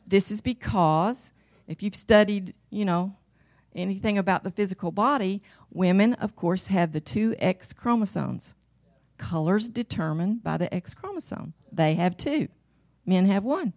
This 0.06 0.30
is 0.30 0.40
because 0.40 1.32
if 1.66 1.82
you've 1.82 1.94
studied, 1.94 2.54
you 2.70 2.84
know, 2.84 3.14
anything 3.74 4.18
about 4.18 4.44
the 4.44 4.50
physical 4.50 4.90
body, 4.90 5.42
women, 5.70 6.14
of 6.14 6.34
course, 6.34 6.68
have 6.68 6.92
the 6.92 7.00
two 7.00 7.34
X 7.38 7.72
chromosomes. 7.72 8.54
Colors 9.18 9.68
determined 9.68 10.42
by 10.42 10.56
the 10.56 10.72
X 10.72 10.94
chromosome. 10.94 11.52
They 11.72 11.94
have 11.94 12.16
two, 12.16 12.48
men 13.04 13.26
have 13.26 13.44
one. 13.44 13.72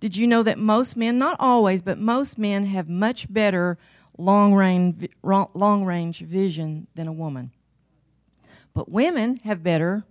Did 0.00 0.16
you 0.16 0.26
know 0.26 0.42
that 0.42 0.58
most 0.58 0.96
men, 0.96 1.18
not 1.18 1.36
always, 1.38 1.82
but 1.82 1.98
most 1.98 2.38
men 2.38 2.64
have 2.66 2.88
much 2.88 3.30
better 3.32 3.78
long 4.16 4.54
range, 4.54 5.08
long 5.22 5.84
range 5.84 6.20
vision 6.20 6.86
than 6.94 7.06
a 7.06 7.12
woman? 7.12 7.52
But 8.72 8.90
women 8.90 9.36
have 9.44 9.62
better 9.62 10.04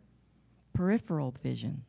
peripheral 0.74 1.34
vision. 1.42 1.84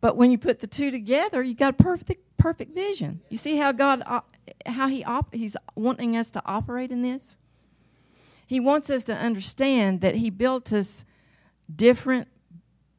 But 0.00 0.16
when 0.16 0.30
you 0.30 0.38
put 0.38 0.60
the 0.60 0.66
two 0.66 0.90
together, 0.90 1.42
you 1.42 1.54
got 1.54 1.76
perfect 1.76 2.24
perfect 2.38 2.74
vision. 2.74 3.20
You 3.28 3.36
see 3.36 3.56
how 3.58 3.72
God 3.72 4.02
uh, 4.06 4.20
how 4.64 4.88
he 4.88 5.04
op- 5.04 5.34
he's 5.34 5.56
wanting 5.74 6.16
us 6.16 6.30
to 6.30 6.42
operate 6.46 6.90
in 6.90 7.02
this? 7.02 7.36
He 8.46 8.58
wants 8.58 8.88
us 8.88 9.04
to 9.04 9.14
understand 9.14 10.00
that 10.00 10.16
he 10.16 10.30
built 10.30 10.72
us 10.72 11.04
different, 11.74 12.28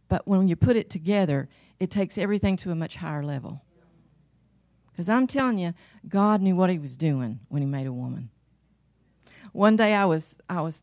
but 0.08 0.28
when 0.28 0.48
you 0.48 0.56
put 0.56 0.76
it 0.76 0.90
together, 0.90 1.50
it 1.82 1.90
takes 1.90 2.16
everything 2.16 2.58
to 2.58 2.70
a 2.70 2.76
much 2.76 2.98
higher 2.98 3.24
level. 3.24 3.64
Because 4.92 5.10
I'm 5.10 5.26
telling 5.26 5.58
you, 5.58 5.74
God 6.08 6.40
knew 6.40 6.56
what 6.56 6.70
he 6.70 6.78
was 6.78 6.96
doing 6.96 7.40
when 7.50 7.64
he 7.64 7.68
made 7.68 7.88
a 7.88 7.92
woman. 7.92 8.30
One 9.52 9.76
day 9.78 9.96
I 9.96 10.06
was 10.06 10.38
I 10.48 10.62
was 10.62 10.80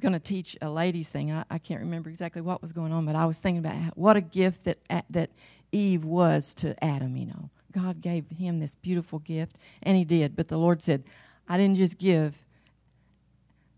going 0.00 0.14
to 0.14 0.18
teach 0.18 0.56
a 0.60 0.68
ladies 0.68 1.08
thing. 1.08 1.30
I, 1.30 1.44
I, 1.48 1.58
can't 1.58 1.80
remember 1.80 2.10
exactly 2.10 2.42
what 2.42 2.60
was 2.60 2.72
going 2.72 2.92
on, 2.92 3.06
but 3.06 3.14
I 3.14 3.24
was 3.24 3.38
thinking 3.38 3.64
about 3.64 3.96
what 3.96 4.16
a 4.16 4.20
gift 4.20 4.64
that 4.64 4.78
that 5.10 5.30
Eve 5.70 6.04
was 6.04 6.54
to 6.54 6.84
Adam. 6.84 7.16
You 7.16 7.26
know, 7.26 7.50
God 7.70 8.00
gave 8.00 8.24
him 8.36 8.58
this 8.58 8.74
beautiful 8.74 9.20
gift, 9.20 9.58
and 9.84 9.96
he 9.96 10.04
did. 10.04 10.34
But 10.34 10.48
the 10.48 10.58
Lord 10.58 10.82
said, 10.82 11.04
"I 11.48 11.56
didn't 11.56 11.76
just 11.76 11.98
give 11.98 12.44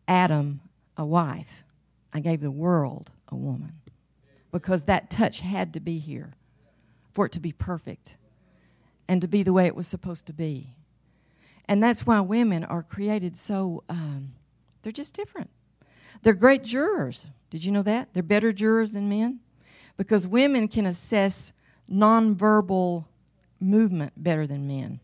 Adam 0.09 0.63
a 0.97 1.05
wife; 1.05 1.65
I 2.11 2.21
gave 2.21 2.41
the 2.41 2.51
world 2.51 3.11
a 3.29 3.37
woman, 3.37 3.75
because 4.51 4.85
that 4.85 5.11
touch 5.11 5.41
had 5.41 5.73
to 5.75 5.81
be 5.81 5.99
here 5.99 6.35
for 7.13 7.27
it 7.27 7.33
to 7.33 7.41
be 7.41 7.53
perfect 7.53 8.17
and 9.07 9.21
to 9.21 9.29
be 9.29 9.43
the 9.43 9.53
way 9.53 9.67
it 9.67 9.77
was 9.77 9.87
supposed 9.87 10.27
to 10.27 10.33
be." 10.33 10.75
And 11.67 11.83
that's 11.83 12.07
why 12.07 12.21
women 12.21 12.65
are 12.65 12.83
created 12.83 13.37
so. 13.37 13.85
Um, 13.89 14.33
they're 14.83 14.93
just 14.93 15.15
different 15.15 15.51
they're 16.23 16.35
great 16.35 16.65
jurors. 16.65 17.27
Did 17.51 17.65
you 17.65 17.73
know 17.73 17.83
that? 17.83 18.13
They're 18.13 18.23
better 18.23 18.53
jurors 18.53 18.93
than 18.93 19.09
men 19.09 19.41
because 19.97 20.27
women 20.27 20.69
can 20.69 20.87
assess 20.87 21.53
nonverbal 21.91 23.07
movement 23.61 24.13
better 24.17 24.47
than 24.47 24.67
men. 24.67 25.01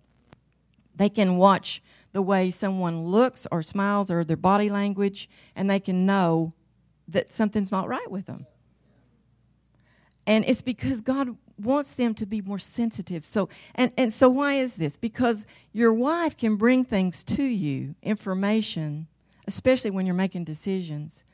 They 0.94 1.08
can 1.08 1.36
watch 1.36 1.82
the 2.12 2.22
way 2.22 2.50
someone 2.50 3.06
looks 3.06 3.46
or 3.50 3.62
smiles 3.62 4.10
or 4.10 4.22
their 4.22 4.36
body 4.36 4.70
language, 4.70 5.28
and 5.56 5.68
they 5.68 5.80
can 5.80 6.06
know 6.06 6.52
that 7.08 7.32
something's 7.32 7.72
not 7.72 7.88
right 7.88 8.10
with 8.10 8.26
them. 8.26 8.46
And 10.26 10.44
it's 10.46 10.62
because 10.62 11.00
God 11.00 11.36
wants 11.58 11.94
them 11.94 12.14
to 12.14 12.26
be 12.26 12.40
more 12.40 12.58
sensitive. 12.58 13.24
So 13.24 13.48
and, 13.74 13.92
and 13.96 14.12
so 14.12 14.28
why 14.28 14.54
is 14.54 14.76
this? 14.76 14.96
Because 14.96 15.46
your 15.72 15.92
wife 15.92 16.36
can 16.36 16.56
bring 16.56 16.84
things 16.84 17.22
to 17.24 17.42
you, 17.42 17.94
information 18.02 19.06
especially 19.46 19.90
when 19.90 20.06
you're 20.06 20.14
making 20.14 20.44
decisions 20.44 21.24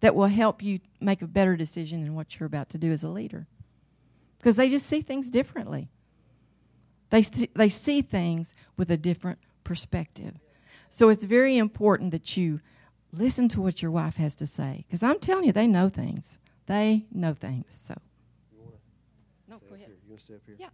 that 0.00 0.14
will 0.14 0.26
help 0.26 0.62
you 0.62 0.80
make 1.00 1.22
a 1.22 1.26
better 1.26 1.56
decision 1.56 2.02
than 2.02 2.14
what 2.14 2.38
you're 2.38 2.46
about 2.46 2.68
to 2.70 2.78
do 2.78 2.92
as 2.92 3.02
a 3.02 3.08
leader. 3.08 3.46
Because 4.38 4.56
they 4.56 4.68
just 4.68 4.86
see 4.86 5.00
things 5.00 5.30
differently. 5.30 5.88
They, 7.10 7.22
they 7.54 7.68
see 7.68 8.02
things 8.02 8.54
with 8.76 8.90
a 8.90 8.96
different 8.96 9.38
perspective. 9.64 10.34
So 10.90 11.08
it's 11.08 11.24
very 11.24 11.56
important 11.56 12.10
that 12.10 12.36
you 12.36 12.60
listen 13.12 13.48
to 13.48 13.60
what 13.60 13.82
your 13.82 13.90
wife 13.90 14.16
has 14.16 14.36
to 14.36 14.46
say. 14.46 14.84
Because 14.86 15.02
I'm 15.02 15.18
telling 15.18 15.44
you, 15.44 15.52
they 15.52 15.66
know 15.66 15.88
things. 15.88 16.38
They 16.66 17.06
know 17.12 17.32
things. 17.32 17.66
So. 17.70 17.94
No, 20.16 20.34
go 20.34 20.34
ahead. 20.34 20.36
You 20.36 20.36
step 20.36 20.40
here? 20.46 20.56
Yeah. 20.58 20.68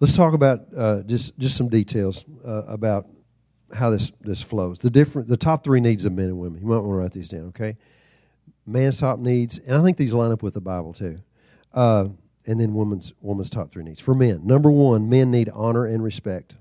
Let's 0.00 0.16
talk 0.16 0.34
about 0.34 0.60
uh, 0.76 1.02
just 1.02 1.38
just 1.38 1.56
some 1.56 1.68
details 1.68 2.24
uh, 2.44 2.64
about 2.66 3.06
how 3.74 3.90
this 3.90 4.12
this 4.20 4.42
flows. 4.42 4.78
The 4.78 4.90
different 4.90 5.28
the 5.28 5.36
top 5.36 5.64
three 5.64 5.80
needs 5.80 6.04
of 6.04 6.12
men 6.12 6.26
and 6.26 6.38
women. 6.38 6.60
You 6.60 6.66
might 6.66 6.78
want 6.78 6.86
to 6.86 6.94
write 6.94 7.12
these 7.12 7.28
down. 7.28 7.48
Okay, 7.48 7.76
man's 8.66 8.98
top 8.98 9.18
needs, 9.18 9.58
and 9.58 9.76
I 9.76 9.82
think 9.82 9.96
these 9.96 10.12
line 10.12 10.32
up 10.32 10.42
with 10.42 10.54
the 10.54 10.60
Bible 10.60 10.92
too. 10.92 11.20
Uh, 11.72 12.08
and 12.46 12.58
then 12.58 12.74
woman's 12.74 13.12
woman's 13.20 13.50
top 13.50 13.70
three 13.72 13.84
needs 13.84 14.00
for 14.00 14.14
men. 14.14 14.46
Number 14.46 14.70
one, 14.70 15.08
men 15.08 15.30
need 15.30 15.50
honor 15.50 15.84
and 15.86 16.02
respect. 16.02 16.54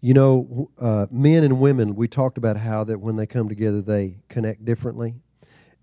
You 0.00 0.14
know, 0.14 0.70
uh, 0.80 1.06
men 1.10 1.44
and 1.44 1.60
women. 1.60 1.94
We 1.94 2.08
talked 2.08 2.36
about 2.36 2.56
how 2.56 2.82
that 2.84 3.00
when 3.00 3.14
they 3.14 3.26
come 3.26 3.48
together, 3.48 3.80
they 3.80 4.18
connect 4.28 4.64
differently. 4.64 5.14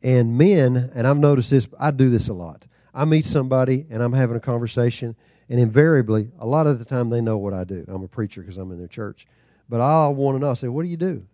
And 0.03 0.37
men, 0.37 0.91
and 0.93 1.07
I've 1.07 1.17
noticed 1.17 1.51
this. 1.51 1.67
I 1.79 1.91
do 1.91 2.09
this 2.09 2.27
a 2.27 2.33
lot. 2.33 2.67
I 2.99 3.05
meet 3.05 3.23
somebody 3.23 3.85
and 3.89 4.03
I'm 4.03 4.11
having 4.11 4.35
a 4.35 4.41
conversation, 4.41 5.15
and 5.47 5.57
invariably, 5.57 6.31
a 6.37 6.45
lot 6.45 6.67
of 6.67 6.79
the 6.79 6.85
time 6.85 7.09
they 7.09 7.21
know 7.21 7.37
what 7.37 7.53
I 7.53 7.63
do. 7.63 7.85
I'm 7.87 8.03
a 8.03 8.09
preacher 8.09 8.41
because 8.41 8.57
I'm 8.57 8.73
in 8.73 8.77
their 8.77 8.89
church. 8.89 9.25
But 9.69 9.79
I'll 9.79 10.13
want 10.13 10.35
to 10.35 10.39
know, 10.39 10.51
I 10.51 10.53
say, 10.55 10.67
what 10.67 10.83
do 10.83 10.89
you 10.89 10.97
do? 10.97 11.25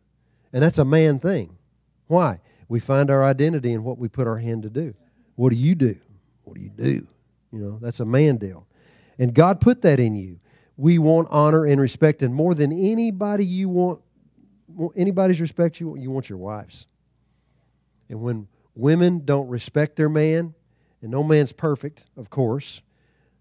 And 0.53 0.61
that's 0.61 0.77
a 0.77 0.85
man 0.85 1.17
thing. 1.17 1.57
Why? 2.05 2.39
We 2.69 2.79
find 2.79 3.09
our 3.09 3.23
identity 3.23 3.73
in 3.73 3.83
what 3.83 3.97
we 3.97 4.07
put 4.09 4.27
our 4.27 4.37
hand 4.37 4.61
to 4.61 4.69
do. 4.69 4.93
What 5.37 5.49
do 5.49 5.55
you 5.55 5.73
do? 5.73 5.97
What 6.43 6.55
do 6.55 6.61
you 6.61 6.69
do? 6.69 7.07
You 7.51 7.59
know, 7.59 7.79
that's 7.81 7.99
a 7.99 8.05
man 8.05 8.37
deal. 8.37 8.67
And 9.17 9.33
God 9.33 9.59
put 9.59 9.81
that 9.81 9.99
in 9.99 10.15
you. 10.15 10.39
We 10.77 10.99
want 10.99 11.29
honor 11.31 11.65
and 11.65 11.81
respect, 11.81 12.21
and 12.21 12.31
more 12.31 12.53
than 12.53 12.71
anybody 12.71 13.43
you 13.43 13.69
want, 13.69 14.01
anybody's 14.95 15.41
respect 15.41 15.79
you, 15.79 15.97
you 15.97 16.11
want 16.11 16.29
your 16.29 16.37
wives. 16.37 16.85
And 18.07 18.21
when 18.21 18.49
women 18.75 19.25
don't 19.25 19.47
respect 19.47 19.95
their 19.95 20.09
man, 20.09 20.53
and 21.05 21.11
no 21.11 21.23
man's 21.23 21.53
perfect, 21.53 22.07
of 22.17 22.31
course, 22.31 22.81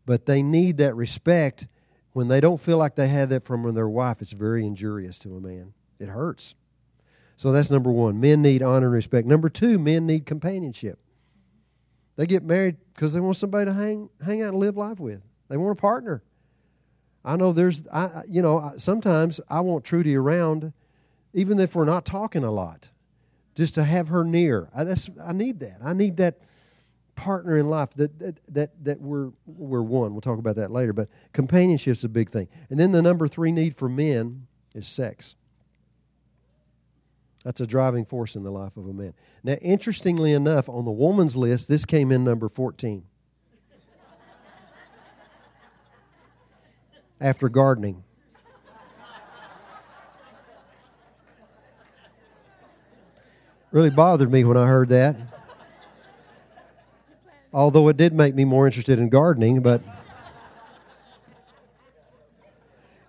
but 0.04 0.26
they 0.26 0.42
need 0.42 0.76
that 0.76 0.94
respect. 0.94 1.66
When 2.12 2.28
they 2.28 2.38
don't 2.38 2.60
feel 2.60 2.76
like 2.76 2.94
they 2.94 3.08
have 3.08 3.30
that 3.30 3.42
from 3.42 3.72
their 3.72 3.88
wife, 3.88 4.20
it's 4.20 4.32
very 4.32 4.66
injurious 4.66 5.18
to 5.20 5.34
a 5.34 5.40
man. 5.40 5.72
It 5.98 6.10
hurts. 6.10 6.54
So 7.38 7.52
that's 7.52 7.70
number 7.70 7.90
one. 7.90 8.20
Men 8.20 8.42
need 8.42 8.62
honor 8.62 8.88
and 8.88 8.94
respect. 8.94 9.26
Number 9.26 9.48
two, 9.48 9.78
men 9.78 10.04
need 10.04 10.26
companionship. 10.26 10.98
They 12.16 12.26
get 12.26 12.42
married 12.42 12.76
because 12.94 13.14
they 13.14 13.20
want 13.20 13.38
somebody 13.38 13.64
to 13.64 13.72
hang 13.72 14.10
hang 14.22 14.42
out 14.42 14.50
and 14.50 14.58
live 14.58 14.76
life 14.76 15.00
with. 15.00 15.22
They 15.48 15.56
want 15.56 15.78
a 15.78 15.80
partner. 15.80 16.22
I 17.24 17.36
know 17.36 17.52
there's, 17.52 17.82
I 17.90 18.24
you 18.28 18.42
know, 18.42 18.74
sometimes 18.76 19.40
I 19.48 19.62
want 19.62 19.84
Trudy 19.86 20.14
around, 20.14 20.74
even 21.32 21.58
if 21.58 21.74
we're 21.74 21.86
not 21.86 22.04
talking 22.04 22.44
a 22.44 22.50
lot, 22.50 22.90
just 23.54 23.74
to 23.76 23.84
have 23.84 24.08
her 24.08 24.22
near. 24.22 24.68
I, 24.74 24.84
that's 24.84 25.08
I 25.24 25.32
need 25.32 25.60
that. 25.60 25.78
I 25.82 25.94
need 25.94 26.18
that 26.18 26.40
partner 27.14 27.58
in 27.58 27.68
life 27.68 27.90
that 27.94 28.18
that 28.18 28.40
that, 28.48 28.84
that 28.84 29.00
we're 29.00 29.30
we're 29.46 29.82
one. 29.82 30.12
We'll 30.12 30.20
talk 30.20 30.38
about 30.38 30.56
that 30.56 30.70
later, 30.70 30.92
but 30.92 31.08
companionship's 31.32 32.04
a 32.04 32.08
big 32.08 32.30
thing. 32.30 32.48
And 32.70 32.78
then 32.78 32.92
the 32.92 33.02
number 33.02 33.28
3 33.28 33.52
need 33.52 33.76
for 33.76 33.88
men 33.88 34.46
is 34.74 34.86
sex. 34.86 35.36
That's 37.44 37.60
a 37.60 37.66
driving 37.66 38.04
force 38.06 38.36
in 38.36 38.42
the 38.42 38.50
life 38.50 38.76
of 38.76 38.88
a 38.88 38.92
man. 38.92 39.12
Now, 39.42 39.54
interestingly 39.54 40.32
enough, 40.32 40.68
on 40.68 40.86
the 40.86 40.90
woman's 40.90 41.36
list, 41.36 41.68
this 41.68 41.84
came 41.84 42.10
in 42.10 42.24
number 42.24 42.48
14. 42.48 43.04
After 47.20 47.48
gardening. 47.48 48.02
Really 53.70 53.90
bothered 53.90 54.30
me 54.30 54.44
when 54.44 54.56
I 54.56 54.66
heard 54.66 54.88
that 54.90 55.33
although 57.54 57.88
it 57.88 57.96
did 57.96 58.12
make 58.12 58.34
me 58.34 58.44
more 58.44 58.66
interested 58.66 58.98
in 58.98 59.08
gardening, 59.08 59.62
but. 59.62 59.80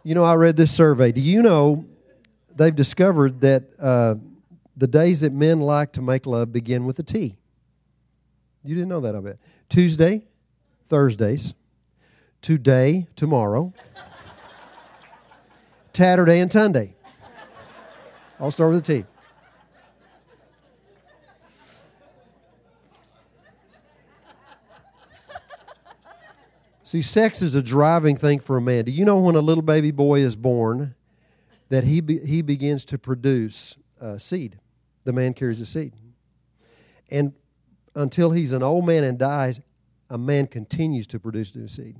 You 0.04 0.14
know, 0.14 0.24
I 0.24 0.36
read 0.36 0.56
this 0.56 0.72
survey. 0.72 1.12
Do 1.12 1.20
you 1.20 1.41
know 1.41 1.84
they've 2.56 2.76
discovered 2.76 3.41
that 3.41 3.64
uh, 3.80 4.14
the 4.78 4.86
days 4.86 5.22
that 5.22 5.34
men 5.34 5.62
like 5.62 5.93
to 5.93 6.02
make 6.04 6.28
love 6.28 6.54
begin 6.54 6.86
with 6.86 7.00
a 7.00 7.04
T? 7.04 7.36
You 8.64 8.76
didn't 8.76 8.89
know 8.89 9.00
that, 9.00 9.16
I 9.16 9.20
bet. 9.20 9.38
Tuesday, 9.68 10.28
Thursdays, 10.86 11.56
today, 12.43 13.08
tomorrow, 13.16 13.74
Tatterday, 15.91 16.39
and 16.39 16.52
Tunday. 16.52 16.93
I'll 18.39 18.52
start 18.52 18.74
with 18.74 18.86
the 18.86 19.02
T. 19.02 19.06
See, 26.86 27.02
sex 27.02 27.42
is 27.42 27.56
a 27.56 27.64
driving 27.64 28.16
thing 28.16 28.40
for 28.40 28.58
a 28.58 28.62
man. 28.62 28.86
Do 28.86 28.92
you 28.92 29.06
know 29.06 29.18
when 29.18 29.36
a 29.36 29.42
little 29.42 29.64
baby 29.64 29.90
boy 29.90 30.20
is 30.20 30.36
born 30.36 30.94
that 31.70 31.84
he, 31.84 32.00
be, 32.00 32.20
he 32.20 32.44
begins 32.44 32.86
to 32.86 33.00
produce 33.00 33.76
uh, 34.00 34.20
seed? 34.20 34.60
The 35.04 35.12
man 35.12 35.34
carries 35.34 35.60
a 35.60 35.66
seed. 35.66 35.94
And 37.10 37.34
until 37.96 38.30
he's 38.30 38.52
an 38.52 38.62
old 38.62 38.86
man 38.86 39.04
and 39.04 39.18
dies, 39.18 39.60
a 40.12 40.18
man 40.20 40.46
continues 40.46 41.08
to 41.08 41.20
produce 41.20 41.56
new 41.56 41.68
seed. 41.68 41.96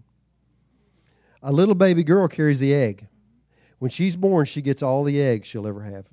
A 1.42 1.52
little 1.52 1.74
baby 1.74 2.04
girl 2.04 2.28
carries 2.28 2.60
the 2.60 2.76
egg. 2.76 3.08
When 3.80 3.90
she's 3.90 4.16
born, 4.16 4.46
she 4.46 4.62
gets 4.62 4.84
all 4.84 5.04
the 5.04 5.20
eggs 5.20 5.48
she'll 5.48 5.66
ever 5.66 5.82
have. 5.82 6.06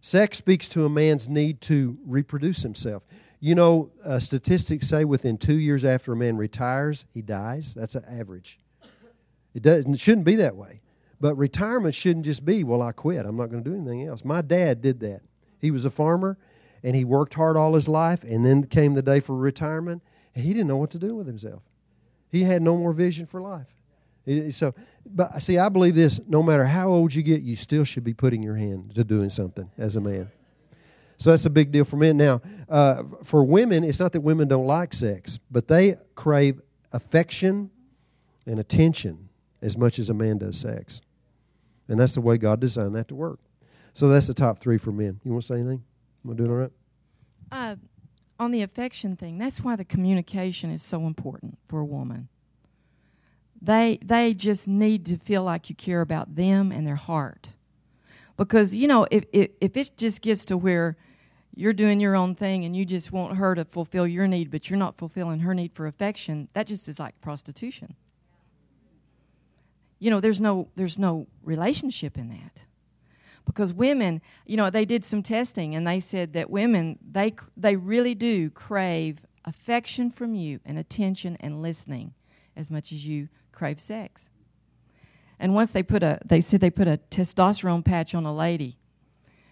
Sex 0.00 0.38
speaks 0.38 0.66
to 0.70 0.86
a 0.86 0.88
man's 0.88 1.28
need 1.28 1.60
to 1.62 1.98
reproduce 2.06 2.62
himself. 2.62 3.02
You 3.40 3.54
know, 3.54 3.90
uh, 4.04 4.18
statistics 4.18 4.88
say 4.88 5.04
within 5.04 5.38
two 5.38 5.58
years 5.58 5.84
after 5.84 6.12
a 6.12 6.16
man 6.16 6.36
retires, 6.36 7.06
he 7.14 7.22
dies. 7.22 7.74
That's 7.74 7.94
an 7.94 8.04
average. 8.08 8.58
It, 9.54 9.62
doesn't, 9.62 9.94
it 9.94 10.00
shouldn't 10.00 10.26
be 10.26 10.36
that 10.36 10.56
way. 10.56 10.80
But 11.20 11.36
retirement 11.36 11.94
shouldn't 11.94 12.24
just 12.24 12.44
be, 12.44 12.64
well, 12.64 12.82
I 12.82 12.92
quit. 12.92 13.26
I'm 13.26 13.36
not 13.36 13.50
going 13.50 13.62
to 13.62 13.70
do 13.70 13.76
anything 13.76 14.06
else. 14.06 14.24
My 14.24 14.40
dad 14.40 14.82
did 14.82 15.00
that. 15.00 15.20
He 15.60 15.70
was 15.70 15.84
a 15.84 15.90
farmer, 15.90 16.38
and 16.82 16.94
he 16.94 17.04
worked 17.04 17.34
hard 17.34 17.56
all 17.56 17.74
his 17.74 17.88
life, 17.88 18.22
and 18.22 18.46
then 18.46 18.64
came 18.64 18.94
the 18.94 19.02
day 19.02 19.20
for 19.20 19.34
retirement, 19.34 20.02
and 20.34 20.44
he 20.44 20.52
didn't 20.52 20.68
know 20.68 20.76
what 20.76 20.90
to 20.90 20.98
do 20.98 21.16
with 21.16 21.26
himself. 21.26 21.62
He 22.30 22.44
had 22.44 22.62
no 22.62 22.76
more 22.76 22.92
vision 22.92 23.26
for 23.26 23.40
life. 23.40 23.74
So, 24.50 24.74
but 25.06 25.42
see, 25.42 25.56
I 25.58 25.70
believe 25.70 25.94
this: 25.94 26.20
no 26.28 26.42
matter 26.42 26.66
how 26.66 26.90
old 26.90 27.14
you 27.14 27.22
get, 27.22 27.40
you 27.40 27.56
still 27.56 27.84
should 27.84 28.04
be 28.04 28.12
putting 28.12 28.42
your 28.42 28.56
hand 28.56 28.94
to 28.94 29.02
doing 29.02 29.30
something 29.30 29.70
as 29.78 29.96
a 29.96 30.00
man. 30.00 30.30
So 31.18 31.30
that's 31.30 31.44
a 31.44 31.50
big 31.50 31.72
deal 31.72 31.84
for 31.84 31.96
men. 31.96 32.16
Now, 32.16 32.40
uh, 32.68 33.02
for 33.24 33.44
women, 33.44 33.84
it's 33.84 34.00
not 34.00 34.12
that 34.12 34.20
women 34.20 34.48
don't 34.48 34.66
like 34.66 34.94
sex, 34.94 35.38
but 35.50 35.68
they 35.68 35.96
crave 36.14 36.60
affection 36.92 37.70
and 38.46 38.58
attention 38.58 39.28
as 39.60 39.76
much 39.76 39.98
as 39.98 40.08
a 40.08 40.14
man 40.14 40.38
does 40.38 40.56
sex, 40.56 41.00
and 41.88 41.98
that's 41.98 42.14
the 42.14 42.20
way 42.20 42.38
God 42.38 42.60
designed 42.60 42.94
that 42.94 43.08
to 43.08 43.14
work. 43.14 43.40
So 43.92 44.08
that's 44.08 44.28
the 44.28 44.34
top 44.34 44.60
three 44.60 44.78
for 44.78 44.92
men. 44.92 45.20
You 45.24 45.32
want 45.32 45.42
to 45.42 45.48
say 45.48 45.60
anything? 45.60 45.82
Am 46.24 46.30
I 46.30 46.34
doing 46.34 46.50
all 46.50 46.56
right? 46.56 46.70
Uh, 47.50 47.76
on 48.38 48.52
the 48.52 48.62
affection 48.62 49.16
thing, 49.16 49.38
that's 49.38 49.62
why 49.62 49.74
the 49.74 49.84
communication 49.84 50.70
is 50.70 50.82
so 50.82 51.06
important 51.06 51.58
for 51.66 51.80
a 51.80 51.84
woman. 51.84 52.28
They 53.60 53.98
they 54.00 54.34
just 54.34 54.68
need 54.68 55.04
to 55.06 55.16
feel 55.16 55.42
like 55.42 55.68
you 55.68 55.74
care 55.74 56.00
about 56.00 56.36
them 56.36 56.70
and 56.70 56.86
their 56.86 56.94
heart. 56.94 57.48
Because, 58.36 58.72
you 58.72 58.86
know, 58.86 59.04
if, 59.10 59.24
if, 59.32 59.50
if 59.60 59.76
it 59.76 59.90
just 59.96 60.22
gets 60.22 60.44
to 60.44 60.56
where 60.56 60.96
you're 61.58 61.72
doing 61.72 61.98
your 61.98 62.14
own 62.14 62.36
thing 62.36 62.64
and 62.64 62.76
you 62.76 62.84
just 62.84 63.10
want 63.10 63.36
her 63.36 63.56
to 63.56 63.64
fulfill 63.64 64.06
your 64.06 64.28
need, 64.28 64.48
but 64.48 64.70
you're 64.70 64.78
not 64.78 64.96
fulfilling 64.96 65.40
her 65.40 65.52
need 65.54 65.72
for 65.72 65.88
affection, 65.88 66.46
that 66.52 66.68
just 66.68 66.88
is 66.88 67.00
like 67.00 67.20
prostitution. 67.20 67.96
You 69.98 70.12
know, 70.12 70.20
there's 70.20 70.40
no 70.40 70.68
there's 70.76 71.00
no 71.00 71.26
relationship 71.42 72.16
in 72.16 72.28
that. 72.28 72.64
Because 73.44 73.74
women, 73.74 74.22
you 74.46 74.56
know, 74.56 74.70
they 74.70 74.84
did 74.84 75.04
some 75.04 75.20
testing 75.20 75.74
and 75.74 75.84
they 75.84 75.98
said 75.98 76.32
that 76.34 76.48
women 76.48 76.96
they 77.10 77.34
they 77.56 77.74
really 77.74 78.14
do 78.14 78.50
crave 78.50 79.26
affection 79.44 80.12
from 80.12 80.36
you 80.36 80.60
and 80.64 80.78
attention 80.78 81.36
and 81.40 81.60
listening 81.60 82.14
as 82.54 82.70
much 82.70 82.92
as 82.92 83.04
you 83.04 83.28
crave 83.50 83.80
sex. 83.80 84.30
And 85.40 85.56
once 85.56 85.72
they 85.72 85.82
put 85.82 86.04
a, 86.04 86.20
they 86.24 86.40
said 86.40 86.60
they 86.60 86.70
put 86.70 86.86
a 86.86 87.00
testosterone 87.10 87.84
patch 87.84 88.14
on 88.14 88.24
a 88.24 88.32
lady, 88.32 88.76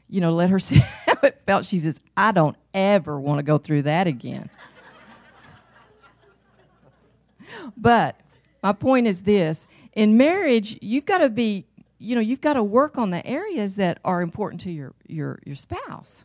you 0.09 0.21
know, 0.21 0.33
let 0.33 0.51
her 0.51 0.59
see 0.61 0.77
how 1.07 1.17
it 1.23 1.43
felt. 1.47 1.65
She 1.65 1.79
says, 1.79 2.01
I 2.17 2.33
don't 2.33 2.57
ever 2.75 3.19
want 3.21 3.41
to 3.41 3.45
go 3.45 3.59
through 3.59 3.83
that 3.83 4.07
again. 4.07 4.51
but 7.77 8.21
my 8.63 8.73
point 8.73 9.07
is 9.07 9.23
this 9.23 9.67
in 9.93 10.17
marriage, 10.17 10.79
you've 10.83 11.07
got 11.07 11.19
to 11.19 11.31
be, 11.31 11.67
you 11.99 12.15
know, 12.15 12.21
you've 12.21 12.41
got 12.41 12.55
to 12.55 12.63
work 12.63 12.99
on 12.99 13.11
the 13.11 13.27
areas 13.27 13.77
that 13.77 13.99
are 14.05 14.21
important 14.23 14.61
to 14.63 14.71
your, 14.71 14.95
your, 15.07 15.39
your 15.45 15.55
spouse. 15.55 16.25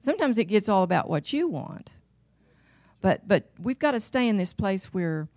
Sometimes 0.00 0.38
it 0.38 0.44
gets 0.44 0.68
all 0.68 0.82
about 0.82 1.08
what 1.10 1.32
you 1.32 1.48
want. 1.48 1.92
But, 3.00 3.26
but 3.26 3.50
we've 3.58 3.78
got 3.78 3.92
to 3.92 4.00
stay 4.00 4.28
in 4.28 4.36
this 4.36 4.52
place 4.52 4.86
where 4.86 5.28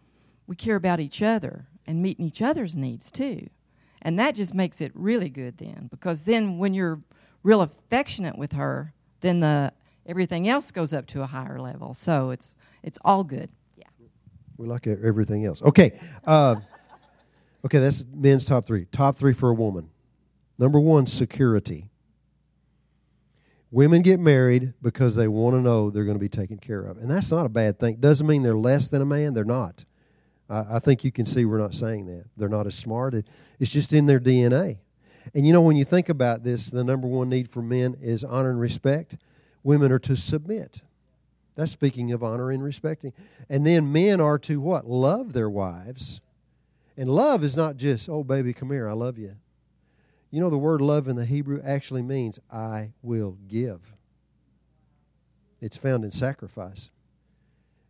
we 0.47 0.55
care 0.55 0.75
about 0.75 0.99
each 0.99 1.21
other 1.21 1.67
and 1.85 2.01
meeting 2.01 2.25
each 2.25 2.41
other's 2.41 2.75
needs 2.75 3.11
too. 3.11 3.49
And 4.01 4.17
that 4.19 4.35
just 4.35 4.53
makes 4.53 4.81
it 4.81 4.91
really 4.95 5.29
good 5.29 5.57
then 5.57 5.87
because 5.91 6.23
then 6.23 6.57
when 6.57 6.73
you're 6.73 7.01
real 7.43 7.61
affectionate 7.61 8.37
with 8.37 8.53
her, 8.53 8.93
then 9.21 9.39
the 9.39 9.73
everything 10.05 10.47
else 10.47 10.71
goes 10.71 10.93
up 10.93 11.05
to 11.07 11.21
a 11.21 11.27
higher 11.27 11.59
level. 11.59 11.93
So 11.93 12.31
it's 12.31 12.53
it's 12.83 12.97
all 13.03 13.23
good. 13.23 13.49
Yeah. 13.77 13.85
We 14.57 14.67
like 14.67 14.87
everything 14.87 15.45
else. 15.45 15.61
Okay. 15.61 15.99
Uh, 16.25 16.55
okay, 17.65 17.79
that's 17.79 18.05
men's 18.13 18.45
top 18.45 18.65
3. 18.65 18.85
Top 18.85 19.15
3 19.15 19.33
for 19.33 19.49
a 19.49 19.53
woman. 19.53 19.89
Number 20.57 20.79
1, 20.79 21.05
security. 21.05 21.89
Women 23.71 24.01
get 24.01 24.19
married 24.19 24.73
because 24.81 25.15
they 25.15 25.27
want 25.27 25.55
to 25.55 25.61
know 25.61 25.89
they're 25.89 26.03
going 26.03 26.17
to 26.17 26.21
be 26.21 26.29
taken 26.29 26.57
care 26.57 26.83
of. 26.83 26.97
And 26.97 27.09
that's 27.09 27.31
not 27.31 27.45
a 27.45 27.49
bad 27.49 27.79
thing. 27.79 27.97
Doesn't 27.97 28.27
mean 28.27 28.43
they're 28.43 28.57
less 28.57 28.89
than 28.89 29.01
a 29.01 29.05
man, 29.05 29.33
they're 29.33 29.45
not. 29.45 29.85
I, 30.49 30.75
I 30.75 30.79
think 30.79 31.03
you 31.03 31.11
can 31.11 31.25
see 31.25 31.45
we're 31.45 31.57
not 31.57 31.73
saying 31.73 32.05
that. 32.07 32.25
They're 32.35 32.49
not 32.49 32.67
as 32.67 32.75
smart. 32.75 33.13
It, 33.13 33.27
it's 33.59 33.71
just 33.71 33.93
in 33.93 34.07
their 34.07 34.19
DNA. 34.19 34.79
And 35.33 35.45
you 35.45 35.53
know, 35.53 35.61
when 35.61 35.75
you 35.75 35.85
think 35.85 36.09
about 36.09 36.43
this, 36.43 36.69
the 36.69 36.83
number 36.83 37.07
one 37.07 37.29
need 37.29 37.49
for 37.49 37.61
men 37.61 37.97
is 38.01 38.23
honor 38.23 38.49
and 38.49 38.59
respect. 38.59 39.17
Women 39.63 39.91
are 39.91 39.99
to 39.99 40.15
submit. 40.15 40.81
That's 41.55 41.71
speaking 41.71 42.11
of 42.11 42.23
honor 42.23 42.51
and 42.51 42.63
respecting. 42.63 43.13
And 43.49 43.65
then 43.65 43.91
men 43.91 44.19
are 44.19 44.39
to 44.39 44.59
what? 44.59 44.87
Love 44.87 45.33
their 45.33 45.49
wives. 45.49 46.21
And 46.97 47.09
love 47.09 47.43
is 47.43 47.55
not 47.55 47.77
just, 47.77 48.09
oh, 48.09 48.23
baby, 48.23 48.53
come 48.53 48.71
here, 48.71 48.89
I 48.89 48.93
love 48.93 49.17
you. 49.17 49.35
You 50.29 50.39
know, 50.39 50.49
the 50.49 50.57
word 50.57 50.81
love 50.81 51.07
in 51.07 51.15
the 51.15 51.25
Hebrew 51.25 51.61
actually 51.63 52.01
means, 52.01 52.39
I 52.51 52.93
will 53.01 53.37
give. 53.47 53.93
It's 55.59 55.77
found 55.77 56.03
in 56.03 56.11
sacrifice. 56.11 56.89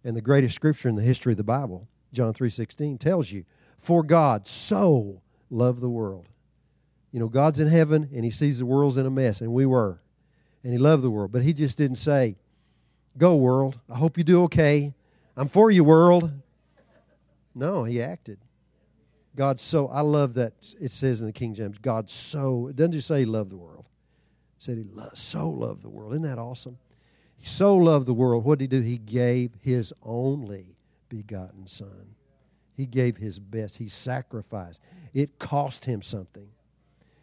And 0.03 0.17
the 0.17 0.21
greatest 0.21 0.55
scripture 0.55 0.89
in 0.89 0.95
the 0.95 1.03
history 1.03 1.33
of 1.33 1.37
the 1.37 1.43
Bible 1.43 1.87
John 2.13 2.33
3:16 2.33 2.97
tells 2.97 3.31
you, 3.31 3.45
"For 3.77 4.03
God 4.03 4.47
so 4.47 5.21
loved 5.49 5.81
the 5.81 5.89
world." 5.89 6.27
You 7.11 7.19
know, 7.19 7.27
God's 7.27 7.59
in 7.59 7.67
heaven 7.67 8.09
and 8.13 8.23
he 8.23 8.31
sees 8.31 8.59
the 8.59 8.65
world's 8.65 8.97
in 8.97 9.05
a 9.05 9.11
mess 9.11 9.41
and 9.41 9.51
we 9.53 9.65
were. 9.65 10.01
And 10.63 10.71
he 10.71 10.79
loved 10.79 11.03
the 11.03 11.09
world, 11.09 11.31
but 11.31 11.41
he 11.41 11.53
just 11.53 11.77
didn't 11.77 11.97
say, 11.97 12.35
"Go 13.17 13.35
world, 13.35 13.79
I 13.89 13.95
hope 13.97 14.17
you 14.17 14.23
do 14.23 14.43
okay. 14.43 14.93
I'm 15.35 15.47
for 15.47 15.71
you 15.71 15.83
world." 15.83 16.31
No, 17.53 17.83
he 17.83 18.01
acted. 18.01 18.39
God 19.35 19.59
so 19.59 19.87
I 19.87 20.01
love 20.01 20.35
that 20.35 20.53
it 20.79 20.91
says 20.91 21.21
in 21.21 21.27
the 21.27 21.33
King 21.33 21.53
James, 21.53 21.77
God 21.77 22.09
so 22.09 22.67
it 22.67 22.75
doesn't 22.75 22.91
just 22.93 23.07
say 23.07 23.19
he 23.19 23.25
loved 23.25 23.49
the 23.49 23.57
world. 23.57 23.85
It 24.57 24.63
said 24.63 24.77
he 24.77 24.85
so 25.13 25.49
loved 25.49 25.81
the 25.81 25.89
world. 25.89 26.13
Isn't 26.13 26.23
that 26.23 26.37
awesome? 26.37 26.77
He 27.37 27.45
so 27.45 27.75
loved 27.75 28.05
the 28.05 28.13
world. 28.13 28.45
What 28.45 28.59
did 28.59 28.71
he 28.71 28.79
do? 28.79 28.85
He 28.85 28.97
gave 28.97 29.51
his 29.61 29.93
only 30.03 30.75
begotten 31.09 31.65
Son. 31.67 32.15
He 32.73 32.85
gave 32.85 33.17
his 33.17 33.39
best, 33.39 33.77
he 33.77 33.89
sacrificed. 33.89 34.79
It 35.13 35.39
cost 35.39 35.85
him 35.85 36.01
something. 36.01 36.49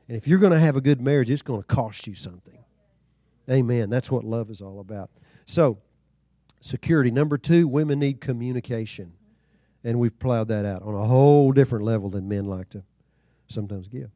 And 0.09 0.17
if 0.17 0.27
you're 0.27 0.39
going 0.39 0.53
to 0.53 0.59
have 0.59 0.77
a 0.77 0.81
good 0.81 1.01
marriage, 1.01 1.31
it's 1.31 1.43
going 1.43 1.61
to 1.61 1.67
cost 1.67 2.07
you 2.07 2.15
something. 2.15 2.59
Amen. 3.51 3.91
That's 3.91 4.11
what 4.11 4.25
love 4.25 4.51
is 4.51 4.61
all 4.61 4.81
about. 4.81 5.11
So, 5.47 5.79
security. 6.61 7.11
Number 7.11 7.39
two, 7.39 7.69
women 7.69 7.99
need 7.99 8.21
communication. 8.21 9.13
And 9.85 9.99
we've 9.99 10.19
plowed 10.19 10.49
that 10.49 10.65
out 10.65 10.83
on 10.83 10.95
a 10.95 11.05
whole 11.05 11.53
different 11.53 11.85
level 11.85 12.11
than 12.11 12.29
men 12.29 12.47
like 12.47 12.71
to 12.71 12.83
sometimes 13.47 13.89
give. 13.89 14.11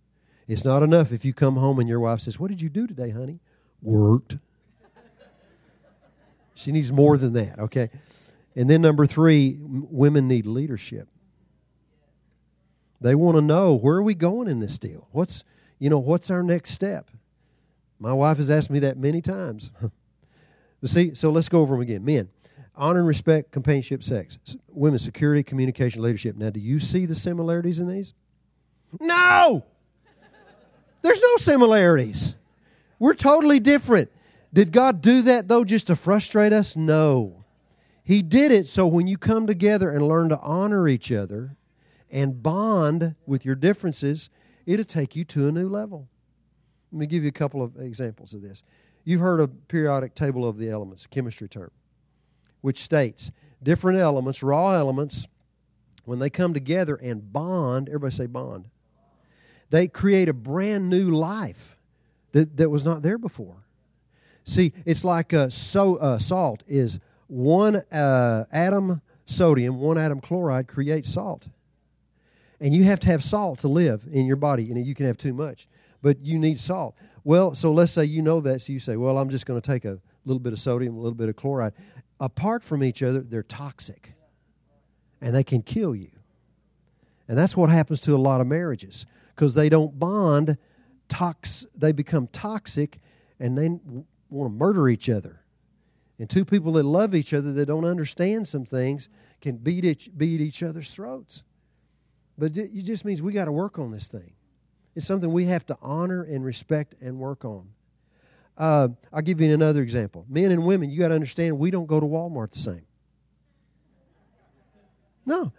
It's 0.49 0.65
not 0.65 0.83
enough 0.83 1.13
if 1.13 1.25
you 1.25 1.33
come 1.33 1.57
home 1.57 1.79
and 1.79 1.89
your 1.89 2.01
wife 2.01 2.21
says, 2.21 2.39
What 2.39 2.51
did 2.51 2.61
you 2.61 2.69
do 2.69 2.87
today, 2.87 3.11
honey? 3.11 3.41
Worked. 3.81 4.39
she 6.55 6.73
needs 6.73 6.93
more 6.93 7.17
than 7.17 7.33
that, 7.35 7.59
okay? 7.59 7.91
And 8.55 8.69
then 8.69 8.83
number 8.83 9.07
three, 9.07 9.59
women 9.61 10.29
need 10.29 10.47
leadership. 10.47 11.09
They 13.01 13.15
want 13.15 13.37
to 13.37 13.41
know 13.41 13.75
where 13.75 13.97
are 13.97 14.03
we 14.03 14.15
going 14.15 14.49
in 14.49 14.61
this 14.61 14.79
deal? 14.79 15.09
What's 15.11 15.43
you 15.83 15.91
know 15.91 15.99
what's 15.99 16.31
our 16.31 16.45
next 16.45 16.71
step? 16.71 17.11
My 17.99 18.13
wife 18.13 18.37
has 18.37 18.53
asked 18.53 18.71
me 18.71 18.79
that 18.79 18.97
many 18.97 19.21
times. 19.21 19.73
see, 20.85 21.13
so 21.17 21.33
let's 21.33 21.49
go 21.49 21.61
over 21.61 21.75
them 21.75 21.81
again. 21.81 22.05
Men, 22.05 22.29
honor 22.77 23.01
and 23.01 23.09
respect, 23.09 23.51
companionship, 23.51 24.05
sex. 24.05 24.39
Women, 24.69 25.01
security, 25.01 25.43
communication, 25.43 26.01
leadership. 26.01 26.37
Now, 26.37 26.51
do 26.51 26.61
you 26.61 26.79
see 26.79 27.05
the 27.05 27.17
similarities 27.17 27.81
in 27.81 27.89
these? 27.89 28.15
No. 29.01 29.65
There's 31.03 31.21
no 31.21 31.37
similarities. 31.39 32.37
We're 33.01 33.15
totally 33.15 33.59
different. 33.59 34.09
Did 34.55 34.71
God 34.71 35.03
do 35.03 35.23
that 35.23 35.49
though 35.49 35.65
just 35.65 35.89
to 35.89 35.97
frustrate 35.97 36.53
us? 36.53 36.77
No. 36.77 37.43
He 38.05 38.23
did 38.23 38.53
it 38.53 38.69
so 38.69 38.87
when 38.87 39.09
you 39.09 39.19
come 39.19 39.49
together 39.49 39.91
and 39.91 40.07
learn 40.07 40.29
to 40.29 40.39
honor 40.43 40.87
each 40.87 41.11
other 41.11 41.57
and 42.09 42.41
bond 42.41 43.17
with 43.27 43.45
your 43.45 43.57
differences, 43.57 44.31
it'll 44.67 44.85
take 44.85 45.17
you 45.17 45.25
to 45.25 45.49
a 45.49 45.53
new 45.53 45.69
level. 45.69 46.09
Let 46.91 47.01
me 47.01 47.07
give 47.07 47.23
you 47.23 47.29
a 47.29 47.33
couple 47.33 47.63
of 47.63 47.77
examples 47.79 48.35
of 48.35 48.43
this. 48.43 48.63
You've 49.05 49.21
heard 49.21 49.41
of 49.41 49.69
periodic 49.69 50.15
table 50.15 50.47
of 50.49 50.59
the 50.59 50.71
elements, 50.71 51.07
chemistry 51.07 51.49
term, 51.49 51.71
which 52.61 52.79
states 52.79 53.31
different 53.63 53.99
elements, 53.99 54.43
raw 54.43 54.73
elements, 54.73 55.27
when 56.05 56.19
they 56.19 56.31
come 56.31 56.53
together 56.53 56.97
and 56.97 57.33
bond, 57.33 57.89
everybody 57.89 58.15
say 58.15 58.27
bond, 58.27 58.69
they 59.71 59.89
create 59.89 60.29
a 60.29 60.35
brand 60.35 60.91
new 60.91 61.11
life 61.11 61.79
that, 62.33 62.57
that 62.57 62.71
was 62.71 62.85
not 62.85 63.03
there 63.03 63.19
before. 63.19 63.65
See, 64.45 64.73
it's 64.85 65.05
like 65.05 65.33
uh, 65.33 65.49
so, 65.49 65.97
uh, 65.97 66.19
salt 66.19 66.65
is 66.67 66.99
one 67.29 67.77
uh, 67.93 68.45
atom 68.51 69.01
sodium, 69.25 69.79
one 69.79 69.97
atom 69.97 70.21
chloride 70.21 70.67
creates 70.67 71.13
salt. 71.13 71.49
And 72.63 72.73
you 72.73 72.85
have 72.85 73.01
to 73.01 73.09
have 73.09 73.25
salt 73.25 73.59
to 73.59 73.69
live 73.69 74.07
in 74.13 74.25
your 74.25 74.37
body. 74.37 74.63
You 74.63 74.75
know, 74.75 74.81
you 74.81 74.95
can 74.95 75.07
have 75.07 75.19
too 75.19 75.35
much, 75.35 75.67
but 76.01 76.25
you 76.25 76.39
need 76.39 76.61
salt. 76.61 76.95
Well, 77.25 77.57
so 77.57 77.73
let's 77.73 77.91
say 77.91 78.05
you 78.05 78.23
know 78.23 78.41
that, 78.41 78.63
so 78.63 78.73
you 78.73 78.79
say, 78.79 78.97
well, 78.97 79.19
I'm 79.19 79.31
just 79.31 79.47
going 79.47 79.61
to 79.61 79.67
take 79.67 79.85
a 79.85 79.99
little 80.25 80.39
bit 80.39 80.53
of 80.53 80.61
sodium, 80.61 80.95
a 80.95 81.01
little 81.01 81.17
bit 81.17 81.29
of 81.29 81.35
chloride. 81.35 81.73
Apart 82.21 82.63
from 82.63 82.85
each 82.85 83.03
other, 83.03 83.19
they're 83.19 83.43
toxic, 83.43 84.15
and 85.21 85.35
they 85.35 85.43
can 85.43 85.63
kill 85.63 85.93
you. 85.97 86.13
And 87.27 87.37
that's 87.37 87.57
what 87.57 87.69
happens 87.69 88.01
to 88.03 88.15
a 88.15 88.17
lot 88.17 88.41
of 88.41 88.47
marriages 88.47 89.07
because 89.35 89.55
they 89.55 89.69
don't 89.69 89.99
bond. 89.99 90.57
Tox, 91.09 91.67
they 91.75 91.91
become 91.91 92.29
toxic, 92.29 93.01
and 93.41 93.59
they 93.59 93.69
want 94.31 94.53
to 94.53 94.57
murder 94.57 94.89
each 94.89 95.11
other. 95.11 95.41
And 96.17 96.31
two 96.31 96.45
people 96.45 96.75
that 96.75 96.85
love 96.85 97.13
each 97.13 97.35
other 97.35 97.53
that 97.55 97.67
don't 97.67 97.85
understand 97.85 98.47
some 98.47 98.65
things 98.65 99.09
can 99.41 99.57
beat 99.57 99.85
each, 99.85 100.11
beat 100.17 100.41
each 100.41 100.63
other's 100.63 100.93
throats. 100.93 101.43
But 102.39 102.57
it 102.57 102.83
just 102.83 103.05
means 103.05 103.23
we 103.23 103.33
got 103.33 103.45
to 103.45 103.53
work 103.53 103.79
on 103.79 103.91
this 103.91 104.09
thing. 104.09 104.33
It's 104.95 105.07
something 105.07 105.33
we 105.33 105.45
have 105.47 105.65
to 105.67 105.79
honor 105.81 106.23
and 106.23 106.45
respect 106.45 106.95
and 107.01 107.19
work 107.19 107.45
on. 107.45 107.69
Uh, 108.57 108.89
I'll 109.13 109.23
give 109.23 109.41
you 109.41 109.53
another 109.53 109.83
example. 109.83 110.27
Men 110.29 110.51
and 110.51 110.67
women, 110.67 110.91
you 110.91 110.99
got 110.99 111.09
to 111.09 111.15
understand 111.15 111.59
we 111.59 111.71
don't 111.71 111.87
go 111.87 112.01
to 112.01 112.07
Walmart 112.07 112.53
the 112.53 112.59
same. 112.59 112.87
No. 115.25 115.53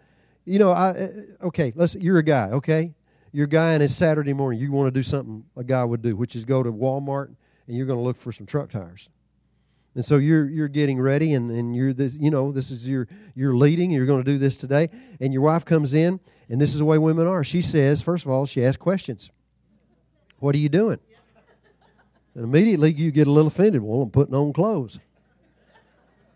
You 0.46 0.60
know, 0.60 0.72
I 0.72 0.90
uh, 0.90 1.08
okay, 1.48 1.74
let's 1.76 1.96
you're 1.96 2.18
a 2.18 2.24
guy, 2.24 2.50
okay? 2.52 2.94
You're 3.32 3.46
a 3.46 3.50
guy 3.50 3.74
and 3.74 3.82
it's 3.82 3.96
Saturday 3.96 4.34
morning. 4.34 4.60
You 4.60 4.72
want 4.72 4.88
to 4.88 4.92
do 4.92 5.02
something 5.02 5.46
a 5.56 5.64
guy 5.64 5.84
would 5.84 6.02
do, 6.02 6.16
which 6.16 6.36
is 6.36 6.46
go 6.46 6.62
to 6.62 6.72
Walmart 6.72 7.34
and 7.68 7.78
you're 7.78 7.88
going 7.88 7.98
to 7.98 8.04
look 8.04 8.18
for 8.18 8.32
some 8.32 8.46
truck 8.46 8.70
tires. 8.70 9.10
And 9.96 10.04
so 10.04 10.18
you're 10.18 10.50
you're 10.50 10.68
getting 10.68 11.00
ready 11.00 11.34
and, 11.34 11.52
and 11.52 11.76
you're 11.76 11.94
this 11.94 12.16
you 12.16 12.32
know, 12.32 12.52
this 12.52 12.72
is 12.72 12.88
your 12.88 13.08
you're 13.36 13.56
leading, 13.56 13.92
you're 13.92 14.08
going 14.08 14.24
to 14.24 14.32
do 14.32 14.38
this 14.38 14.56
today, 14.56 14.90
and 15.20 15.32
your 15.32 15.44
wife 15.44 15.66
comes 15.66 15.94
in, 15.94 16.20
and 16.50 16.60
this 16.60 16.74
is 16.74 16.80
the 16.80 16.86
way 16.86 16.98
women 16.98 17.28
are. 17.28 17.44
She 17.44 17.62
says, 17.62 18.02
first 18.02 18.26
of 18.26 18.32
all, 18.32 18.46
she 18.46 18.66
asks 18.66 18.78
questions. 18.78 19.30
What 20.40 20.56
are 20.56 20.60
you 20.60 20.70
doing? 20.70 21.00
And 22.36 22.44
immediately 22.44 22.92
you 22.92 23.12
get 23.12 23.28
a 23.28 23.32
little 23.32 23.48
offended. 23.48 23.82
Well, 23.84 24.02
I'm 24.02 24.10
putting 24.10 24.34
on 24.34 24.52
clothes. 24.54 25.00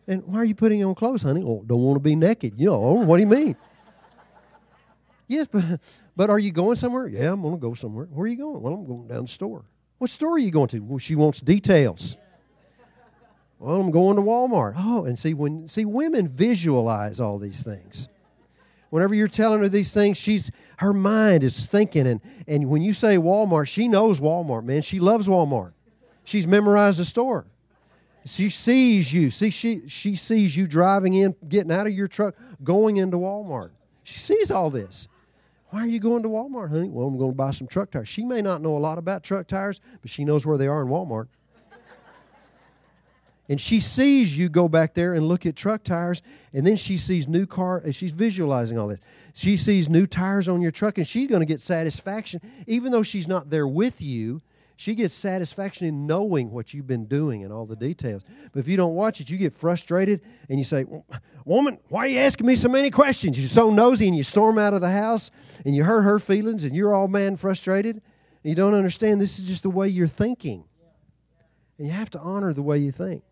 And 0.08 0.24
why 0.26 0.40
are 0.40 0.46
you 0.46 0.56
putting 0.56 0.84
on 0.86 0.96
clothes, 0.96 1.24
honey? 1.24 1.44
Oh, 1.46 1.64
don't 1.66 1.82
want 1.82 1.98
to 1.98 2.04
be 2.04 2.16
naked. 2.16 2.54
You 2.58 2.68
know, 2.68 2.76
oh, 2.76 3.06
what 3.06 3.18
do 3.18 3.22
you 3.22 3.28
mean? 3.28 3.58
yes, 5.28 5.48
but 5.52 5.82
but 6.16 6.30
are 6.30 6.40
you 6.40 6.52
going 6.52 6.76
somewhere? 6.76 7.08
Yeah, 7.08 7.34
I'm 7.34 7.42
going 7.42 7.56
to 7.56 7.60
go 7.60 7.74
somewhere. 7.74 8.06
Where 8.06 8.26
are 8.26 8.28
you 8.28 8.38
going? 8.38 8.62
Well, 8.62 8.74
I'm 8.74 8.86
going 8.86 9.08
down 9.08 9.24
the 9.24 9.28
store. 9.28 9.66
What 9.98 10.10
store 10.12 10.34
are 10.34 10.40
you 10.40 10.52
going 10.52 10.70
to? 10.70 10.80
Well, 10.80 11.00
she 11.00 11.16
wants 11.16 11.42
details. 11.42 12.16
Well, 13.60 13.82
I'm 13.82 13.92
going 13.92 14.18
to 14.18 14.22
Walmart. 14.22 14.74
Oh, 14.78 15.06
and 15.06 15.18
see 15.18 15.34
when 15.34 15.68
see 15.68 15.86
women 15.86 16.28
visualize 16.28 17.20
all 17.20 17.40
these 17.40 17.64
things. 17.64 18.08
Whenever 18.90 19.14
you're 19.16 19.28
telling 19.28 19.60
her 19.60 19.70
these 19.70 19.94
things, 19.94 20.18
she's 20.18 20.52
her 20.78 20.94
mind 20.94 21.44
is 21.44 21.66
thinking 21.66 22.08
and 22.08 22.22
and 22.48 22.70
when 22.70 22.82
you 22.82 22.94
say 22.94 23.18
Walmart, 23.18 23.68
she 23.68 23.88
knows 23.88 24.20
Walmart, 24.20 24.64
man. 24.64 24.82
She 24.82 25.00
loves 25.00 25.28
Walmart. 25.28 25.74
She's 26.24 26.46
memorized 26.46 27.00
the 27.00 27.06
store. 27.06 27.46
She 28.26 28.50
sees 28.50 29.12
you. 29.12 29.32
See, 29.32 29.50
she 29.50 29.88
she 29.88 30.16
sees 30.16 30.56
you 30.56 30.68
driving 30.68 31.14
in, 31.14 31.36
getting 31.48 31.72
out 31.72 31.88
of 31.88 31.94
your 31.94 32.08
truck, 32.08 32.36
going 32.64 32.98
into 32.98 33.18
Walmart. 33.18 33.72
She 34.04 34.20
sees 34.20 34.52
all 34.52 34.70
this. 34.70 35.08
Why 35.70 35.82
are 35.82 35.88
you 35.88 36.00
going 36.00 36.24
to 36.24 36.30
Walmart, 36.30 36.70
honey? 36.70 36.90
Well, 36.90 37.08
I'm 37.08 37.18
going 37.18 37.32
to 37.32 37.36
buy 37.36 37.52
some 37.52 37.68
truck 37.68 37.92
tires. 37.92 38.08
She 38.08 38.24
may 38.24 38.42
not 38.42 38.62
know 38.62 38.78
a 38.78 38.80
lot 38.80 38.98
about 38.98 39.24
truck 39.24 39.48
tires, 39.48 39.82
but 40.02 40.10
she 40.10 40.24
knows 40.24 40.46
where 40.46 40.58
they 40.58 40.68
are 40.68 40.82
in 40.82 40.88
Walmart. 40.88 41.28
And 43.50 43.62
she 43.62 43.80
sees 43.80 44.38
you 44.38 44.50
go 44.50 44.68
back 44.68 44.94
there 44.94 45.14
and 45.14 45.28
look 45.28 45.46
at 45.46 45.56
truck 45.56 45.84
tires, 45.84 46.22
and 46.54 46.68
then 46.68 46.76
she 46.76 46.98
sees 46.98 47.28
new 47.28 47.46
car. 47.46 47.82
Uh, 47.86 47.92
she's 47.92 48.12
visualizing 48.12 48.78
all 48.78 48.88
this. 48.88 49.00
She 49.34 49.56
sees 49.56 49.88
new 49.88 50.06
tires 50.06 50.48
on 50.48 50.62
your 50.62 50.72
truck, 50.72 50.98
and 50.98 51.08
she's 51.08 51.30
going 51.30 51.40
to 51.40 51.46
get 51.46 51.62
satisfaction, 51.62 52.42
even 52.66 52.92
though 52.92 53.04
she's 53.04 53.28
not 53.28 53.50
there 53.50 53.68
with 53.68 54.02
you. 54.02 54.42
She 54.80 54.94
gets 54.94 55.16
satisfaction 55.16 55.88
in 55.88 56.06
knowing 56.06 56.52
what 56.52 56.72
you've 56.72 56.86
been 56.86 57.06
doing 57.06 57.44
and 57.44 57.52
all 57.52 57.66
the 57.66 57.76
details. 57.76 58.22
But 58.52 58.60
if 58.60 58.68
you 58.68 58.78
don't 58.78 58.94
watch 58.94 59.20
it, 59.20 59.28
you 59.28 59.38
get 59.38 59.52
frustrated 59.52 60.22
and 60.50 60.60
you 60.60 60.64
say, 60.64 60.86
Woman, 61.46 61.80
why 61.90 62.06
are 62.06 62.08
you 62.08 62.20
asking 62.20 62.46
me 62.46 62.56
so 62.56 62.68
many 62.70 62.92
questions? 62.92 63.40
You're 63.40 63.50
so 63.50 63.72
nosy 63.72 64.08
and 64.08 64.16
you 64.16 64.24
storm 64.24 64.60
out 64.60 64.76
of 64.76 64.82
the 64.82 64.92
house 64.92 65.32
and 65.66 65.76
you 65.76 65.84
hurt 65.84 66.04
her 66.04 66.20
feelings 66.20 66.64
and 66.64 66.76
you're 66.76 66.94
all 66.94 67.08
man 67.08 67.38
frustrated. 67.38 67.96
And 67.96 68.50
you 68.52 68.54
don't 68.54 68.76
understand 68.76 69.20
this 69.20 69.40
is 69.40 69.48
just 69.48 69.64
the 69.64 69.72
way 69.72 69.88
you're 69.88 70.06
thinking. 70.06 70.66
And 71.80 71.88
you 71.88 71.94
have 71.94 72.12
to 72.12 72.20
honor 72.20 72.54
the 72.54 72.62
way 72.62 72.78
you 72.78 72.92
think. 72.92 73.24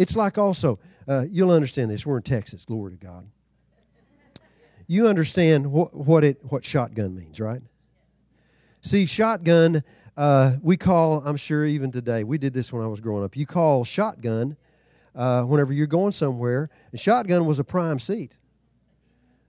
It's 0.00 0.16
like 0.16 0.38
also, 0.38 0.78
uh, 1.06 1.26
you'll 1.30 1.50
understand 1.50 1.90
this. 1.90 2.06
We're 2.06 2.16
in 2.16 2.22
Texas, 2.22 2.64
glory 2.64 2.92
to 2.92 2.96
God. 2.96 3.26
You 4.86 5.08
understand 5.08 5.70
what, 5.70 5.92
what, 5.92 6.24
it, 6.24 6.38
what 6.42 6.64
shotgun 6.64 7.14
means, 7.14 7.38
right? 7.38 7.60
See, 8.80 9.04
shotgun 9.04 9.84
uh, 10.16 10.56
we 10.62 10.78
call, 10.78 11.22
I'm 11.22 11.36
sure 11.36 11.66
even 11.66 11.92
today, 11.92 12.24
we 12.24 12.38
did 12.38 12.54
this 12.54 12.72
when 12.72 12.82
I 12.82 12.86
was 12.86 13.02
growing 13.02 13.24
up. 13.24 13.36
You 13.36 13.44
call 13.44 13.84
shotgun 13.84 14.56
uh, 15.14 15.42
whenever 15.42 15.70
you're 15.74 15.86
going 15.86 16.12
somewhere. 16.12 16.70
And 16.92 16.98
shotgun 16.98 17.44
was 17.44 17.58
a 17.58 17.64
prime 17.64 17.98
seat. 17.98 18.32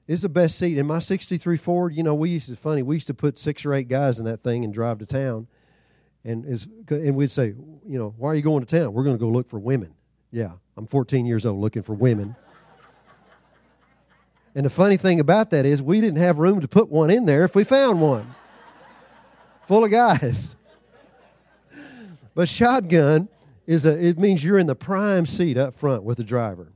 It's 0.09 0.23
the 0.23 0.29
best 0.29 0.57
seat. 0.57 0.77
In 0.77 0.85
my 0.85 0.99
63 0.99 1.55
Ford, 1.55 1.95
you 1.95 2.03
know, 2.03 2.13
we 2.13 2.29
used 2.29 2.49
to, 2.49 2.57
funny, 2.57 2.83
we 2.83 2.97
used 2.97 3.07
to 3.07 3.13
put 3.13 3.39
six 3.39 3.65
or 3.65 3.73
eight 3.73 3.87
guys 3.87 4.19
in 4.19 4.25
that 4.25 4.41
thing 4.41 4.65
and 4.65 4.73
drive 4.73 4.99
to 4.99 5.05
town. 5.05 5.47
And, 6.25 6.43
and 6.89 7.15
we'd 7.15 7.31
say, 7.31 7.53
you 7.87 7.97
know, 7.97 8.13
why 8.17 8.31
are 8.31 8.35
you 8.35 8.41
going 8.41 8.65
to 8.65 8.79
town? 8.79 8.91
We're 8.91 9.05
going 9.05 9.15
to 9.15 9.19
go 9.19 9.29
look 9.29 9.47
for 9.47 9.57
women. 9.57 9.93
Yeah, 10.31 10.53
I'm 10.77 10.87
14 10.87 11.25
years 11.25 11.45
old 11.45 11.59
looking 11.59 11.83
for 11.83 11.93
women. 11.93 12.35
and 14.55 14.65
the 14.65 14.69
funny 14.69 14.97
thing 14.97 15.19
about 15.19 15.49
that 15.49 15.65
is 15.65 15.81
we 15.81 15.99
didn't 15.99 16.19
have 16.19 16.37
room 16.37 16.61
to 16.61 16.67
put 16.67 16.89
one 16.89 17.09
in 17.09 17.25
there 17.25 17.43
if 17.43 17.55
we 17.55 17.63
found 17.63 18.01
one 18.01 18.33
full 19.71 19.85
of 19.85 19.91
guys. 19.91 20.55
But 22.33 22.49
shotgun 22.49 23.29
is 23.67 23.85
a, 23.85 24.05
it 24.05 24.17
means 24.19 24.43
you're 24.43 24.57
in 24.57 24.67
the 24.67 24.75
prime 24.75 25.25
seat 25.25 25.57
up 25.57 25.75
front 25.75 26.03
with 26.03 26.17
the 26.17 26.23
driver. 26.23 26.71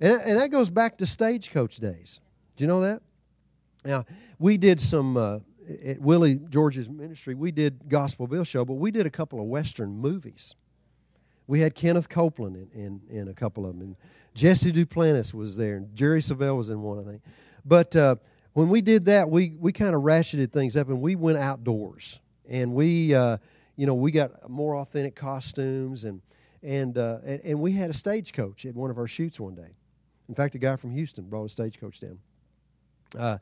And, 0.00 0.20
and 0.22 0.38
that 0.38 0.50
goes 0.50 0.70
back 0.70 0.98
to 0.98 1.06
stagecoach 1.06 1.76
days. 1.76 2.20
Do 2.56 2.64
you 2.64 2.68
know 2.68 2.80
that? 2.80 3.02
Now, 3.84 4.04
we 4.38 4.56
did 4.56 4.80
some, 4.80 5.16
uh, 5.16 5.38
at 5.84 6.00
Willie 6.00 6.36
George's 6.48 6.88
ministry, 6.88 7.34
we 7.34 7.52
did 7.52 7.88
Gospel 7.88 8.26
Bill 8.26 8.44
Show, 8.44 8.64
but 8.64 8.74
we 8.74 8.90
did 8.90 9.06
a 9.06 9.10
couple 9.10 9.40
of 9.40 9.46
Western 9.46 9.90
movies. 9.90 10.54
We 11.46 11.60
had 11.60 11.74
Kenneth 11.74 12.08
Copeland 12.08 12.56
in, 12.56 13.00
in, 13.10 13.18
in 13.20 13.28
a 13.28 13.34
couple 13.34 13.66
of 13.66 13.72
them, 13.72 13.82
and 13.82 13.96
Jesse 14.34 14.72
Duplantis 14.72 15.32
was 15.32 15.56
there, 15.56 15.76
and 15.76 15.94
Jerry 15.94 16.20
Savelle 16.20 16.56
was 16.56 16.70
in 16.70 16.82
one, 16.82 16.98
I 16.98 17.04
think. 17.04 17.22
But 17.64 17.94
uh, 17.94 18.16
when 18.52 18.68
we 18.68 18.80
did 18.80 19.04
that, 19.06 19.30
we, 19.30 19.56
we 19.58 19.72
kind 19.72 19.94
of 19.94 20.02
ratcheted 20.02 20.52
things 20.52 20.76
up, 20.76 20.88
and 20.88 21.00
we 21.00 21.14
went 21.14 21.38
outdoors. 21.38 22.20
And 22.48 22.74
we, 22.74 23.14
uh, 23.14 23.38
you 23.76 23.86
know, 23.86 23.94
we 23.94 24.10
got 24.10 24.48
more 24.48 24.76
authentic 24.76 25.14
costumes 25.16 26.04
and 26.04 26.20
and, 26.62 26.98
uh, 26.98 27.18
and, 27.24 27.40
and 27.44 27.60
we 27.60 27.72
had 27.72 27.90
a 27.90 27.92
stagecoach 27.92 28.66
at 28.66 28.74
one 28.74 28.90
of 28.90 28.98
our 28.98 29.06
shoots 29.06 29.38
one 29.38 29.54
day. 29.54 29.76
In 30.28 30.34
fact, 30.34 30.56
a 30.56 30.58
guy 30.58 30.74
from 30.74 30.90
Houston 30.90 31.28
brought 31.28 31.44
a 31.44 31.48
stagecoach 31.48 32.00
down. 32.00 32.18
Uh, 33.16 33.38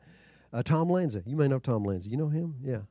uh, 0.53 0.61
Tom 0.61 0.91
Lanza, 0.91 1.23
you 1.25 1.35
may 1.35 1.47
know 1.47 1.57
Tom 1.57 1.83
Lanza. 1.83 2.09
You 2.09 2.17
know 2.17 2.29
him, 2.29 2.55
yeah. 2.63 2.81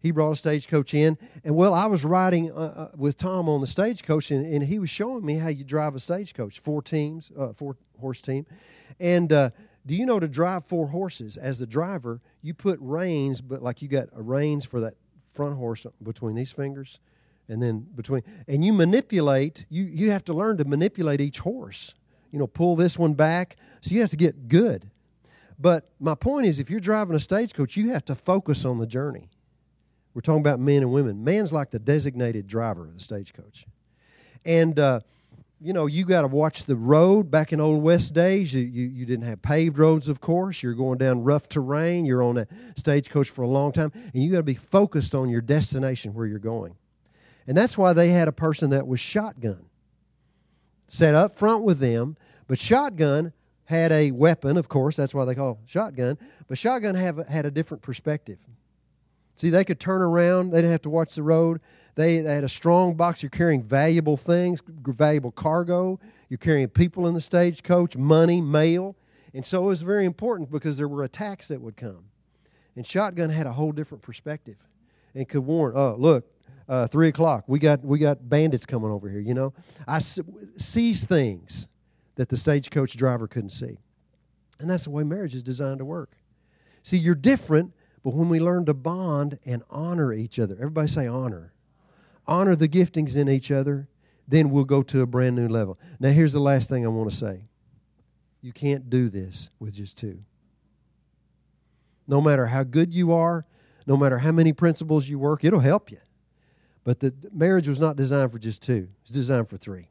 He 0.00 0.10
brought 0.12 0.32
a 0.32 0.36
stagecoach 0.36 0.94
in, 0.94 1.18
and 1.42 1.56
well, 1.56 1.74
I 1.74 1.86
was 1.86 2.04
riding 2.04 2.52
uh, 2.52 2.54
uh, 2.54 2.88
with 2.96 3.16
Tom 3.16 3.48
on 3.48 3.60
the 3.60 3.66
stagecoach, 3.66 4.30
and, 4.30 4.46
and, 4.46 4.64
he 4.64 4.78
was 4.78 4.90
showing 4.90 5.26
me 5.26 5.34
how 5.34 5.48
you 5.48 5.64
drive 5.64 5.96
a 5.96 6.00
stagecoach, 6.00 6.60
four 6.60 6.82
teams, 6.82 7.32
uh, 7.36 7.52
four 7.52 7.76
horse 7.98 8.20
team, 8.20 8.46
and 9.00 9.28
do 9.28 9.94
you 9.94 10.04
know 10.04 10.20
to 10.20 10.28
drive 10.28 10.64
four 10.66 10.88
horses 10.88 11.36
as 11.36 11.58
the 11.58 11.66
driver, 11.66 12.20
you 12.42 12.54
put 12.54 12.78
reins, 12.80 13.40
but 13.40 13.62
like 13.62 13.80
you 13.80 13.88
got 13.88 14.08
a 14.14 14.22
reins 14.22 14.64
for 14.66 14.80
that 14.80 14.94
front 15.32 15.56
horse 15.56 15.86
between 16.02 16.34
these 16.34 16.52
fingers 16.52 16.98
and 17.48 17.62
then 17.62 17.86
between 17.94 18.22
and 18.46 18.64
you 18.64 18.72
manipulate 18.72 19.66
you 19.70 19.84
you 19.84 20.10
have 20.10 20.24
to 20.24 20.32
learn 20.32 20.58
to 20.58 20.64
manipulate 20.64 21.20
each 21.20 21.38
horse. 21.40 21.94
You 22.30 22.38
know 22.38 22.46
pull 22.46 22.76
this 22.76 22.98
one 22.98 23.14
back. 23.14 23.56
So 23.80 23.94
you 23.94 24.00
have 24.02 24.10
to 24.10 24.16
get 24.16 24.48
good. 24.48 24.90
But 25.58 25.90
my 25.98 26.14
point 26.14 26.46
is 26.46 26.58
if 26.58 26.70
you're 26.70 26.80
driving 26.80 27.16
a 27.16 27.20
stagecoach 27.20 27.76
you 27.76 27.90
have 27.90 28.04
to 28.06 28.14
focus 28.14 28.64
on 28.64 28.78
the 28.78 28.86
journey 28.86 29.30
we're 30.18 30.22
talking 30.22 30.40
about 30.40 30.58
men 30.58 30.82
and 30.82 30.90
women 30.90 31.22
man's 31.22 31.52
like 31.52 31.70
the 31.70 31.78
designated 31.78 32.48
driver 32.48 32.88
of 32.88 32.94
the 32.94 32.98
stagecoach 32.98 33.66
and 34.44 34.80
uh, 34.80 34.98
you 35.60 35.72
know, 35.72 35.86
you 35.86 36.04
got 36.04 36.22
to 36.22 36.28
watch 36.28 36.64
the 36.64 36.76
road. 36.76 37.30
Back 37.30 37.52
in 37.52 37.60
old 37.60 37.82
West 37.82 38.14
days, 38.14 38.54
you, 38.54 38.62
you, 38.62 38.86
you, 38.86 39.06
didn't 39.06 39.26
have 39.26 39.42
paved 39.42 39.78
roads, 39.78 40.08
of 40.08 40.20
course. 40.20 40.62
You're 40.62 40.74
going 40.74 40.98
down 40.98 41.24
rough 41.24 41.48
terrain. 41.48 42.06
You're 42.06 42.22
on 42.22 42.38
a 42.38 42.46
stagecoach 42.76 43.30
for 43.30 43.42
a 43.42 43.48
long 43.48 43.72
time, 43.72 43.90
and 43.94 44.22
you 44.22 44.30
got 44.30 44.38
to 44.38 44.44
be 44.44 44.54
focused 44.54 45.14
on 45.14 45.28
your 45.28 45.40
destination 45.40 46.14
where 46.14 46.26
you're 46.26 46.38
going. 46.38 46.76
And 47.46 47.56
that's 47.56 47.76
why 47.76 47.92
they 47.92 48.10
had 48.10 48.28
a 48.28 48.32
person 48.32 48.70
that 48.70 48.86
was 48.86 49.00
shotgun 49.00 49.64
set 50.86 51.14
up 51.14 51.36
front 51.36 51.64
with 51.64 51.80
them. 51.80 52.16
But 52.46 52.58
shotgun 52.58 53.32
had 53.64 53.90
a 53.90 54.12
weapon, 54.12 54.56
of 54.56 54.68
course. 54.68 54.96
That's 54.96 55.14
why 55.14 55.24
they 55.24 55.34
call 55.34 55.58
shotgun. 55.66 56.18
But 56.46 56.56
shotgun 56.56 56.94
have, 56.94 57.26
had 57.26 57.46
a 57.46 57.50
different 57.50 57.82
perspective. 57.82 58.38
See, 59.38 59.50
they 59.50 59.64
could 59.64 59.78
turn 59.78 60.02
around. 60.02 60.50
They 60.50 60.58
didn't 60.58 60.72
have 60.72 60.82
to 60.82 60.90
watch 60.90 61.14
the 61.14 61.22
road. 61.22 61.60
They, 61.94 62.18
they 62.20 62.34
had 62.34 62.42
a 62.42 62.48
strong 62.48 62.94
box. 62.94 63.22
You're 63.22 63.30
carrying 63.30 63.62
valuable 63.62 64.16
things, 64.16 64.60
valuable 64.66 65.30
cargo. 65.30 66.00
You're 66.28 66.38
carrying 66.38 66.66
people 66.66 67.06
in 67.06 67.14
the 67.14 67.20
stagecoach, 67.20 67.96
money, 67.96 68.40
mail. 68.40 68.96
And 69.32 69.46
so 69.46 69.62
it 69.62 69.66
was 69.66 69.82
very 69.82 70.06
important 70.06 70.50
because 70.50 70.76
there 70.76 70.88
were 70.88 71.04
attacks 71.04 71.46
that 71.48 71.60
would 71.60 71.76
come. 71.76 72.06
And 72.74 72.84
shotgun 72.84 73.30
had 73.30 73.46
a 73.46 73.52
whole 73.52 73.70
different 73.70 74.02
perspective 74.02 74.56
and 75.14 75.28
could 75.28 75.42
warn, 75.42 75.74
oh, 75.76 75.94
look, 75.96 76.26
uh, 76.68 76.88
three 76.88 77.06
o'clock, 77.06 77.44
we 77.46 77.60
got, 77.60 77.84
we 77.84 78.00
got 78.00 78.28
bandits 78.28 78.66
coming 78.66 78.90
over 78.90 79.08
here, 79.08 79.20
you 79.20 79.34
know. 79.34 79.54
I 79.86 80.00
sees 80.00 81.04
things 81.04 81.68
that 82.16 82.28
the 82.28 82.36
stagecoach 82.36 82.96
driver 82.96 83.28
couldn't 83.28 83.50
see. 83.50 83.78
And 84.58 84.68
that's 84.68 84.84
the 84.84 84.90
way 84.90 85.04
marriage 85.04 85.36
is 85.36 85.44
designed 85.44 85.78
to 85.78 85.84
work. 85.84 86.10
See, 86.82 86.96
you're 86.96 87.14
different, 87.14 87.72
but 88.08 88.14
when 88.14 88.30
we 88.30 88.40
learn 88.40 88.64
to 88.64 88.72
bond 88.72 89.38
and 89.44 89.62
honor 89.68 90.14
each 90.14 90.38
other, 90.38 90.54
everybody 90.54 90.88
say 90.88 91.06
honor 91.06 91.52
honor 92.26 92.56
the 92.56 92.66
giftings 92.66 93.18
in 93.18 93.28
each 93.28 93.50
other, 93.50 93.86
then 94.26 94.48
we'll 94.48 94.64
go 94.64 94.82
to 94.82 95.02
a 95.02 95.06
brand 95.06 95.36
new 95.36 95.46
level. 95.46 95.78
Now, 96.00 96.08
here's 96.08 96.32
the 96.32 96.40
last 96.40 96.70
thing 96.70 96.86
I 96.86 96.88
want 96.88 97.10
to 97.10 97.14
say 97.14 97.42
you 98.40 98.50
can't 98.50 98.88
do 98.88 99.10
this 99.10 99.50
with 99.60 99.74
just 99.74 99.98
two. 99.98 100.22
No 102.06 102.22
matter 102.22 102.46
how 102.46 102.62
good 102.62 102.94
you 102.94 103.12
are, 103.12 103.44
no 103.86 103.94
matter 103.94 104.16
how 104.16 104.32
many 104.32 104.54
principles 104.54 105.06
you 105.06 105.18
work, 105.18 105.44
it'll 105.44 105.60
help 105.60 105.90
you. 105.90 105.98
But 106.84 107.00
the 107.00 107.12
marriage 107.30 107.68
was 107.68 107.78
not 107.78 107.96
designed 107.96 108.32
for 108.32 108.38
just 108.38 108.62
two, 108.62 108.88
it's 109.02 109.12
designed 109.12 109.50
for 109.50 109.58
three. 109.58 109.90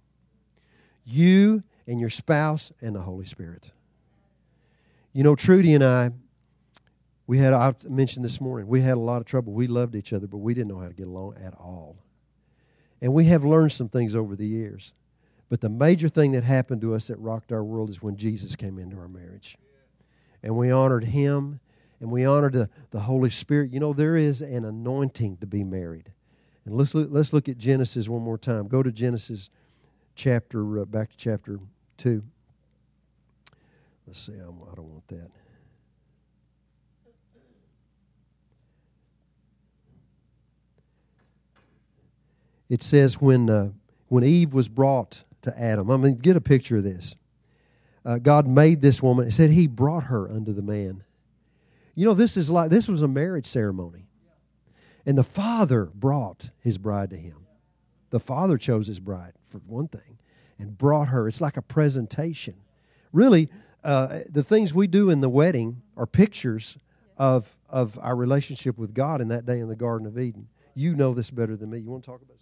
You 1.05 1.61
and 1.86 1.99
your 1.99 2.09
spouse 2.09 2.72
and 2.82 2.95
the 2.95 3.01
Holy 3.01 3.26
Spirit. 3.26 3.70
You 5.13 5.22
know, 5.22 5.36
Trudy 5.36 5.76
and 5.76 5.84
I, 5.84 6.13
we 7.28 7.38
had, 7.40 7.54
I 7.54 7.76
mentioned 7.88 8.24
this 8.24 8.40
morning, 8.40 8.68
we 8.68 8.82
had 8.82 8.94
a 8.94 9.02
lot 9.02 9.20
of 9.20 9.26
trouble. 9.26 9.52
We 9.52 9.68
loved 9.68 9.96
each 9.96 10.14
other, 10.14 10.28
but 10.28 10.38
we 10.38 10.54
didn't 10.54 10.70
know 10.70 10.80
how 10.80 10.88
to 10.88 10.94
get 10.94 11.08
along 11.08 11.36
at 11.44 11.54
all. 11.56 11.98
And 13.02 13.14
we 13.14 13.26
have 13.26 13.44
learned 13.44 13.74
some 13.74 13.90
things 13.90 14.16
over 14.16 14.36
the 14.36 14.48
years. 14.48 14.94
But 15.50 15.60
the 15.62 15.70
major 15.70 16.08
thing 16.08 16.32
that 16.32 16.46
happened 16.46 16.82
to 16.82 16.96
us 16.96 17.08
that 17.08 17.18
rocked 17.20 17.52
our 17.52 17.64
world 17.64 17.90
is 17.90 18.02
when 18.02 18.16
Jesus 18.16 18.56
came 18.56 18.80
into 18.80 18.98
our 18.98 19.10
marriage. 19.10 19.58
And 20.42 20.56
we 20.56 20.72
honored 20.72 21.04
him 21.04 21.60
and 22.00 22.12
we 22.12 22.26
honored 22.26 22.54
the, 22.54 22.70
the 22.92 23.02
Holy 23.02 23.30
Spirit. 23.30 23.72
You 23.72 23.82
know, 23.82 23.92
there 23.92 24.16
is 24.16 24.42
an 24.42 24.64
anointing 24.64 25.38
to 25.38 25.48
be 25.48 25.64
married. 25.64 26.12
And 26.66 26.76
let's 26.76 26.96
look, 26.96 27.10
let's 27.12 27.34
look 27.34 27.50
at 27.50 27.58
Genesis 27.58 28.08
one 28.08 28.22
more 28.22 28.38
time. 28.38 28.68
Go 28.68 28.84
to 28.84 28.92
Genesis 28.92 29.50
chapter, 30.16 30.80
uh, 30.80 30.86
back 30.86 31.12
to 31.12 31.18
chapter 31.18 31.60
2. 31.98 32.24
Let's 34.06 34.26
see, 34.26 34.34
I'm, 34.34 34.62
I 34.72 34.76
don't 34.76 34.90
want 34.90 35.08
that. 35.10 35.30
It 42.70 42.84
says 42.84 43.22
when, 43.22 43.49
uh, 43.49 43.72
when 44.07 44.24
Eve 44.24 44.53
was 44.53 44.68
brought 44.68 45.24
to 45.43 45.59
Adam, 45.59 45.89
I 45.89 45.97
mean, 45.97 46.18
get 46.18 46.36
a 46.36 46.41
picture 46.41 46.78
of 46.78 46.84
this. 46.84 47.15
Uh, 48.05 48.18
God 48.18 48.47
made 48.47 48.82
this 48.82 49.03
woman. 49.03 49.28
It 49.28 49.32
said 49.32 49.51
He 49.51 49.68
brought 49.68 50.05
her 50.05 50.32
unto 50.32 50.53
the 50.53 50.61
man. 50.61 51.03
You 51.93 52.05
know, 52.05 52.13
this 52.13 52.38
is 52.38 52.49
like 52.49 52.70
this 52.70 52.88
was 52.88 53.01
a 53.01 53.07
marriage 53.07 53.45
ceremony, 53.45 54.07
and 55.05 55.18
the 55.18 55.24
father 55.24 55.91
brought 55.93 56.51
his 56.59 56.78
bride 56.78 57.09
to 57.09 57.18
him. 57.18 57.47
The 58.11 58.20
father 58.20 58.57
chose 58.57 58.88
his 58.88 59.01
bride 59.01 59.34
for 59.45 59.57
one 59.57 59.89
thing, 59.89 60.20
and 60.57 60.78
brought 60.78 61.09
her. 61.09 61.28
It's 61.28 61.41
like 61.41 61.57
a 61.57 61.61
presentation. 61.61 62.55
Really, 63.11 63.49
uh, 63.84 64.20
the 64.30 64.43
things 64.43 64.74
we 64.74 64.88
do 64.88 65.09
in 65.09 65.20
the 65.20 65.30
wedding 65.30 65.82
are 65.97 66.07
pictures 66.07 66.78
of 67.18 67.57
of 67.70 67.99
our 68.01 68.15
relationship 68.15 68.78
with 68.78 68.93
God 68.93 69.20
in 69.20 69.28
that 69.30 69.45
day 69.45 69.59
in 69.59 69.68
the 69.68 69.76
Garden 69.76 70.07
of 70.07 70.18
Eden. 70.18 70.47
You 70.76 70.95
know 70.95 71.13
this 71.13 71.30
better 71.30 71.57
than 71.57 71.72
me. 71.72 71.80
You 71.80 71.89
want 71.89 72.03
to 72.05 72.11
talk 72.11 72.22
about? 72.22 72.38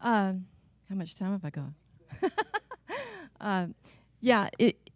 Um, 0.00 0.46
how 0.88 0.94
much 0.94 1.14
time 1.14 1.32
have 1.32 1.44
I 1.44 1.50
got? 1.50 2.32
uh, 3.40 3.66
yeah, 4.20 4.48
it 4.58 4.90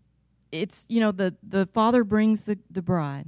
it's 0.51 0.87
you 0.89 1.01
know 1.01 1.13
the 1.13 1.35
the 1.43 1.67
father 1.67 2.05
brings 2.05 2.43
the 2.43 2.59
the 2.71 2.83
bride, 2.83 3.27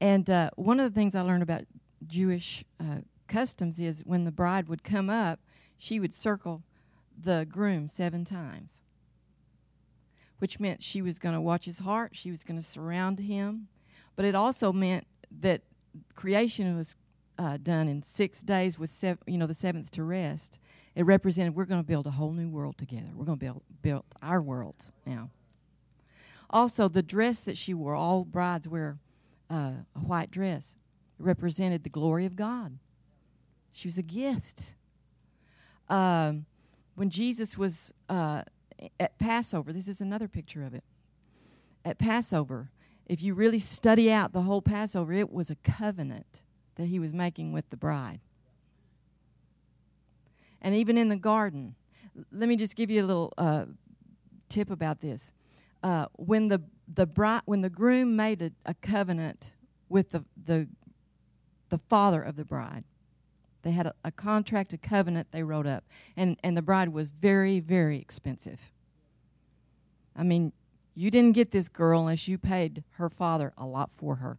and 0.00 0.28
uh, 0.30 0.50
one 0.56 0.78
of 0.78 0.92
the 0.92 0.98
things 0.98 1.14
I 1.14 1.22
learned 1.22 1.42
about 1.42 1.64
Jewish 2.06 2.64
uh, 2.80 3.00
customs 3.26 3.80
is 3.80 4.02
when 4.04 4.24
the 4.24 4.32
bride 4.32 4.68
would 4.68 4.84
come 4.84 5.10
up, 5.10 5.40
she 5.76 5.98
would 5.98 6.14
circle 6.14 6.62
the 7.20 7.46
groom 7.50 7.88
seven 7.88 8.24
times, 8.24 8.80
which 10.38 10.60
meant 10.60 10.82
she 10.82 11.02
was 11.02 11.18
going 11.18 11.34
to 11.34 11.40
watch 11.40 11.64
his 11.64 11.78
heart, 11.78 12.14
she 12.14 12.30
was 12.30 12.44
going 12.44 12.56
to 12.56 12.62
surround 12.62 13.18
him, 13.18 13.68
but 14.14 14.24
it 14.24 14.34
also 14.34 14.72
meant 14.72 15.06
that 15.40 15.62
creation 16.14 16.76
was 16.76 16.96
uh, 17.38 17.56
done 17.56 17.88
in 17.88 18.02
six 18.02 18.42
days 18.42 18.78
with 18.78 18.90
sev- 18.90 19.22
you 19.26 19.38
know 19.38 19.46
the 19.46 19.54
seventh 19.54 19.90
to 19.92 20.02
rest 20.02 20.58
it 20.98 21.04
represented 21.04 21.54
we're 21.54 21.64
going 21.64 21.80
to 21.80 21.86
build 21.86 22.08
a 22.08 22.10
whole 22.10 22.32
new 22.32 22.48
world 22.48 22.76
together. 22.76 23.06
We're 23.14 23.24
going 23.24 23.38
to 23.38 23.44
build 23.44 23.62
build 23.82 24.04
our 24.20 24.42
worlds 24.42 24.90
now. 25.06 25.30
Also, 26.50 26.88
the 26.88 27.04
dress 27.04 27.38
that 27.40 27.56
she 27.56 27.72
wore, 27.72 27.94
all 27.94 28.24
brides 28.24 28.66
wear 28.66 28.98
uh, 29.48 29.74
a 29.94 30.00
white 30.00 30.32
dress, 30.32 30.76
represented 31.20 31.84
the 31.84 31.88
glory 31.88 32.26
of 32.26 32.34
God. 32.34 32.80
She 33.70 33.86
was 33.86 33.96
a 33.96 34.02
gift. 34.02 34.74
Um, 35.88 36.46
when 36.96 37.10
Jesus 37.10 37.56
was 37.56 37.94
uh, 38.08 38.42
at 38.98 39.16
Passover, 39.20 39.72
this 39.72 39.86
is 39.86 40.00
another 40.00 40.26
picture 40.26 40.64
of 40.64 40.74
it. 40.74 40.82
At 41.84 41.98
Passover, 41.98 42.72
if 43.06 43.22
you 43.22 43.34
really 43.34 43.60
study 43.60 44.10
out 44.10 44.32
the 44.32 44.42
whole 44.42 44.62
Passover, 44.62 45.12
it 45.12 45.30
was 45.30 45.48
a 45.48 45.56
covenant 45.56 46.42
that 46.74 46.86
he 46.86 46.98
was 46.98 47.14
making 47.14 47.52
with 47.52 47.70
the 47.70 47.76
bride 47.76 48.18
and 50.60 50.74
even 50.74 50.98
in 50.98 51.08
the 51.08 51.16
garden. 51.16 51.74
Let 52.32 52.48
me 52.48 52.56
just 52.56 52.74
give 52.74 52.90
you 52.90 53.04
a 53.04 53.06
little 53.06 53.32
uh, 53.38 53.66
tip 54.48 54.70
about 54.70 55.00
this. 55.00 55.32
Uh, 55.82 56.06
when 56.16 56.48
the 56.48 56.62
the 56.92 57.06
bride, 57.06 57.42
when 57.44 57.60
the 57.60 57.70
groom 57.70 58.16
made 58.16 58.42
a, 58.42 58.50
a 58.66 58.74
covenant 58.74 59.52
with 59.88 60.10
the, 60.10 60.24
the 60.44 60.68
the 61.68 61.78
father 61.78 62.22
of 62.22 62.34
the 62.36 62.44
bride, 62.44 62.84
they 63.62 63.70
had 63.70 63.86
a, 63.86 63.94
a 64.04 64.10
contract, 64.10 64.72
a 64.72 64.78
covenant 64.78 65.28
they 65.30 65.42
wrote 65.42 65.66
up, 65.66 65.84
and 66.16 66.36
and 66.42 66.56
the 66.56 66.62
bride 66.62 66.88
was 66.88 67.12
very 67.12 67.60
very 67.60 67.98
expensive. 67.98 68.72
I 70.16 70.24
mean, 70.24 70.52
you 70.96 71.12
didn't 71.12 71.34
get 71.34 71.52
this 71.52 71.68
girl 71.68 72.00
unless 72.00 72.26
you 72.26 72.38
paid 72.38 72.82
her 72.94 73.08
father 73.08 73.52
a 73.56 73.64
lot 73.64 73.90
for 73.94 74.16
her. 74.16 74.38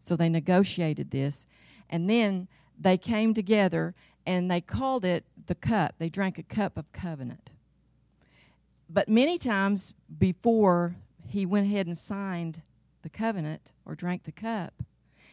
So 0.00 0.16
they 0.16 0.28
negotiated 0.28 1.12
this, 1.12 1.46
and 1.88 2.10
then 2.10 2.48
they 2.78 2.98
came 2.98 3.32
together 3.32 3.94
and 4.26 4.50
they 4.50 4.60
called 4.60 5.04
it 5.04 5.24
the 5.46 5.54
cup. 5.54 5.94
They 5.98 6.08
drank 6.08 6.38
a 6.38 6.42
cup 6.42 6.76
of 6.76 6.90
covenant. 6.92 7.50
But 8.88 9.08
many 9.08 9.38
times 9.38 9.94
before 10.18 10.96
he 11.26 11.46
went 11.46 11.66
ahead 11.66 11.86
and 11.86 11.96
signed 11.98 12.62
the 13.02 13.08
covenant 13.08 13.72
or 13.84 13.94
drank 13.94 14.24
the 14.24 14.32
cup, 14.32 14.74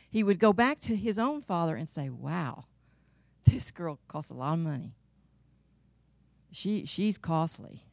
he 0.10 0.24
would 0.24 0.39
go 0.39 0.52
back 0.52 0.80
to 0.82 0.96
his 0.96 1.18
own 1.18 1.42
father 1.42 1.76
and 1.76 1.88
say, 1.88 2.10
Wow, 2.10 2.66
this 3.46 3.72
girl 3.72 4.00
costs 4.08 4.32
a 4.32 4.34
lot 4.34 4.54
of 4.54 4.60
money. 4.60 4.94
She 6.52 6.86
she's 6.86 7.18
costly. 7.18 7.86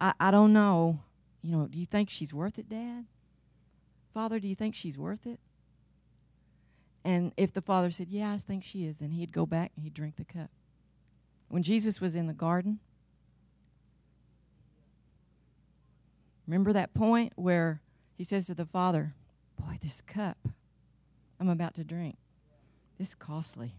I, 0.00 0.12
I 0.20 0.30
don't 0.30 0.52
know. 0.52 1.00
You 1.42 1.56
know, 1.56 1.66
do 1.66 1.78
you 1.78 1.86
think 1.86 2.10
she's 2.10 2.32
worth 2.32 2.58
it, 2.58 2.68
Dad? 2.68 3.06
Father, 4.14 4.38
do 4.38 4.48
you 4.48 4.54
think 4.54 4.74
she's 4.74 4.98
worth 4.98 5.26
it? 5.26 5.40
And 7.08 7.32
if 7.38 7.54
the 7.54 7.62
father 7.62 7.90
said, 7.90 8.08
Yeah, 8.10 8.34
I 8.34 8.36
think 8.36 8.62
she 8.62 8.84
is, 8.84 8.98
then 8.98 9.12
he'd 9.12 9.32
go 9.32 9.46
back 9.46 9.72
and 9.74 9.82
he'd 9.82 9.94
drink 9.94 10.16
the 10.16 10.26
cup. 10.26 10.50
When 11.48 11.62
Jesus 11.62 12.02
was 12.02 12.14
in 12.14 12.26
the 12.26 12.34
garden, 12.34 12.80
remember 16.46 16.70
that 16.74 16.92
point 16.92 17.32
where 17.34 17.80
he 18.18 18.24
says 18.24 18.46
to 18.48 18.54
the 18.54 18.66
father, 18.66 19.14
Boy, 19.58 19.78
this 19.82 20.02
cup 20.02 20.36
I'm 21.40 21.48
about 21.48 21.72
to 21.76 21.84
drink, 21.84 22.18
this 22.98 23.08
is 23.08 23.14
costly. 23.14 23.72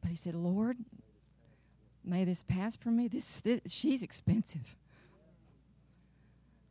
But 0.00 0.10
he 0.10 0.16
said, 0.16 0.34
Lord, 0.34 0.78
may 2.04 2.24
this 2.24 2.42
pass 2.42 2.76
from 2.76 2.96
me. 2.96 3.06
This, 3.06 3.38
this 3.42 3.60
she's 3.68 4.02
expensive. 4.02 4.74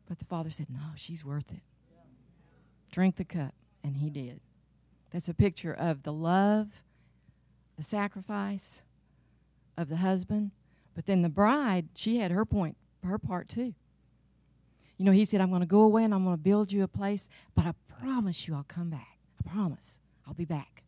But 0.09 0.19
the 0.19 0.25
father 0.25 0.49
said, 0.49 0.67
No, 0.69 0.91
she's 0.97 1.23
worth 1.23 1.53
it. 1.53 1.61
Drink 2.89 3.15
the 3.15 3.25
cup. 3.25 3.53
And 3.83 3.97
he 3.97 4.09
did. 4.09 4.41
That's 5.11 5.29
a 5.29 5.33
picture 5.33 5.73
of 5.73 6.03
the 6.03 6.13
love, 6.13 6.83
the 7.77 7.83
sacrifice, 7.83 8.83
of 9.77 9.87
the 9.87 9.97
husband, 9.97 10.51
but 10.93 11.05
then 11.05 11.21
the 11.21 11.29
bride, 11.29 11.87
she 11.95 12.17
had 12.17 12.31
her 12.31 12.43
point, 12.43 12.75
her 13.03 13.17
part 13.17 13.47
too. 13.47 13.73
You 14.97 15.05
know, 15.05 15.13
he 15.13 15.23
said, 15.23 15.39
I'm 15.39 15.49
going 15.49 15.61
to 15.61 15.65
go 15.65 15.81
away 15.81 16.03
and 16.03 16.13
I'm 16.13 16.25
going 16.25 16.35
to 16.35 16.41
build 16.41 16.73
you 16.73 16.83
a 16.83 16.87
place, 16.87 17.29
but 17.55 17.65
I 17.65 17.73
promise 18.01 18.47
you 18.47 18.55
I'll 18.55 18.63
come 18.63 18.89
back. 18.89 19.17
I 19.39 19.49
promise 19.49 19.99
I'll 20.27 20.33
be 20.33 20.43
back. 20.43 20.83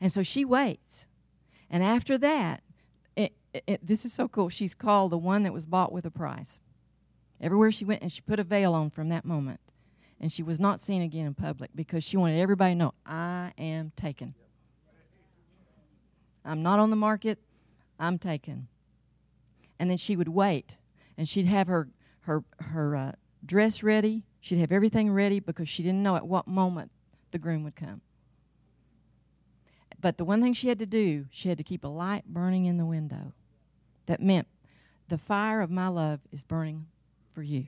And 0.00 0.12
so 0.12 0.22
she 0.22 0.44
waits. 0.44 1.06
And 1.68 1.82
after 1.82 2.16
that, 2.18 2.62
it, 3.16 3.34
it, 3.66 3.84
this 3.84 4.04
is 4.04 4.12
so 4.12 4.28
cool. 4.28 4.48
She's 4.48 4.74
called 4.74 5.10
the 5.10 5.18
one 5.18 5.42
that 5.42 5.52
was 5.52 5.66
bought 5.66 5.92
with 5.92 6.06
a 6.06 6.10
price. 6.10 6.60
Everywhere 7.40 7.72
she 7.72 7.84
went, 7.84 8.02
and 8.02 8.12
she 8.12 8.20
put 8.20 8.38
a 8.38 8.44
veil 8.44 8.74
on 8.74 8.90
from 8.90 9.08
that 9.08 9.24
moment. 9.24 9.60
And 10.20 10.30
she 10.30 10.42
was 10.42 10.60
not 10.60 10.80
seen 10.80 11.00
again 11.02 11.26
in 11.26 11.34
public 11.34 11.70
because 11.74 12.04
she 12.04 12.16
wanted 12.16 12.38
everybody 12.38 12.74
to 12.74 12.78
know, 12.78 12.94
I 13.06 13.52
am 13.56 13.92
taken. 13.96 14.34
I'm 16.44 16.62
not 16.62 16.78
on 16.78 16.90
the 16.90 16.96
market, 16.96 17.38
I'm 17.98 18.18
taken. 18.18 18.68
And 19.78 19.88
then 19.88 19.96
she 19.96 20.16
would 20.16 20.28
wait, 20.28 20.76
and 21.16 21.28
she'd 21.28 21.46
have 21.46 21.68
her, 21.68 21.88
her, 22.22 22.44
her 22.58 22.96
uh, 22.96 23.12
dress 23.44 23.82
ready. 23.82 24.24
She'd 24.40 24.58
have 24.58 24.72
everything 24.72 25.10
ready 25.10 25.40
because 25.40 25.68
she 25.68 25.82
didn't 25.82 26.02
know 26.02 26.16
at 26.16 26.26
what 26.26 26.46
moment 26.46 26.90
the 27.30 27.38
groom 27.38 27.64
would 27.64 27.76
come. 27.76 28.02
But 30.00 30.16
the 30.16 30.24
one 30.24 30.40
thing 30.40 30.54
she 30.54 30.68
had 30.68 30.78
to 30.78 30.86
do, 30.86 31.26
she 31.30 31.48
had 31.48 31.58
to 31.58 31.64
keep 31.64 31.84
a 31.84 31.88
light 31.88 32.24
burning 32.26 32.66
in 32.66 32.78
the 32.78 32.86
window. 32.86 33.32
That 34.06 34.20
meant 34.20 34.48
the 35.08 35.18
fire 35.18 35.60
of 35.60 35.70
my 35.70 35.88
love 35.88 36.20
is 36.32 36.42
burning 36.42 36.86
for 37.34 37.42
you. 37.42 37.66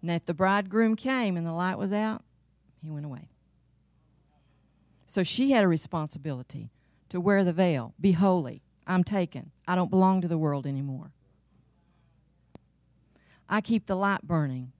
Now, 0.00 0.14
if 0.14 0.26
the 0.26 0.34
bridegroom 0.34 0.96
came 0.96 1.36
and 1.36 1.46
the 1.46 1.52
light 1.52 1.76
was 1.76 1.92
out, 1.92 2.22
he 2.82 2.90
went 2.90 3.04
away. 3.06 3.30
So 5.06 5.22
she 5.22 5.52
had 5.52 5.64
a 5.64 5.68
responsibility 5.68 6.70
to 7.08 7.20
wear 7.20 7.42
the 7.42 7.52
veil, 7.52 7.94
be 8.00 8.12
holy. 8.12 8.62
I'm 8.86 9.04
taken. 9.04 9.50
I 9.66 9.74
don't 9.74 9.90
belong 9.90 10.20
to 10.20 10.28
the 10.28 10.38
world 10.38 10.66
anymore. 10.66 11.12
I 13.48 13.60
keep 13.60 13.86
the 13.86 13.96
light 13.96 14.22
burning, 14.22 14.72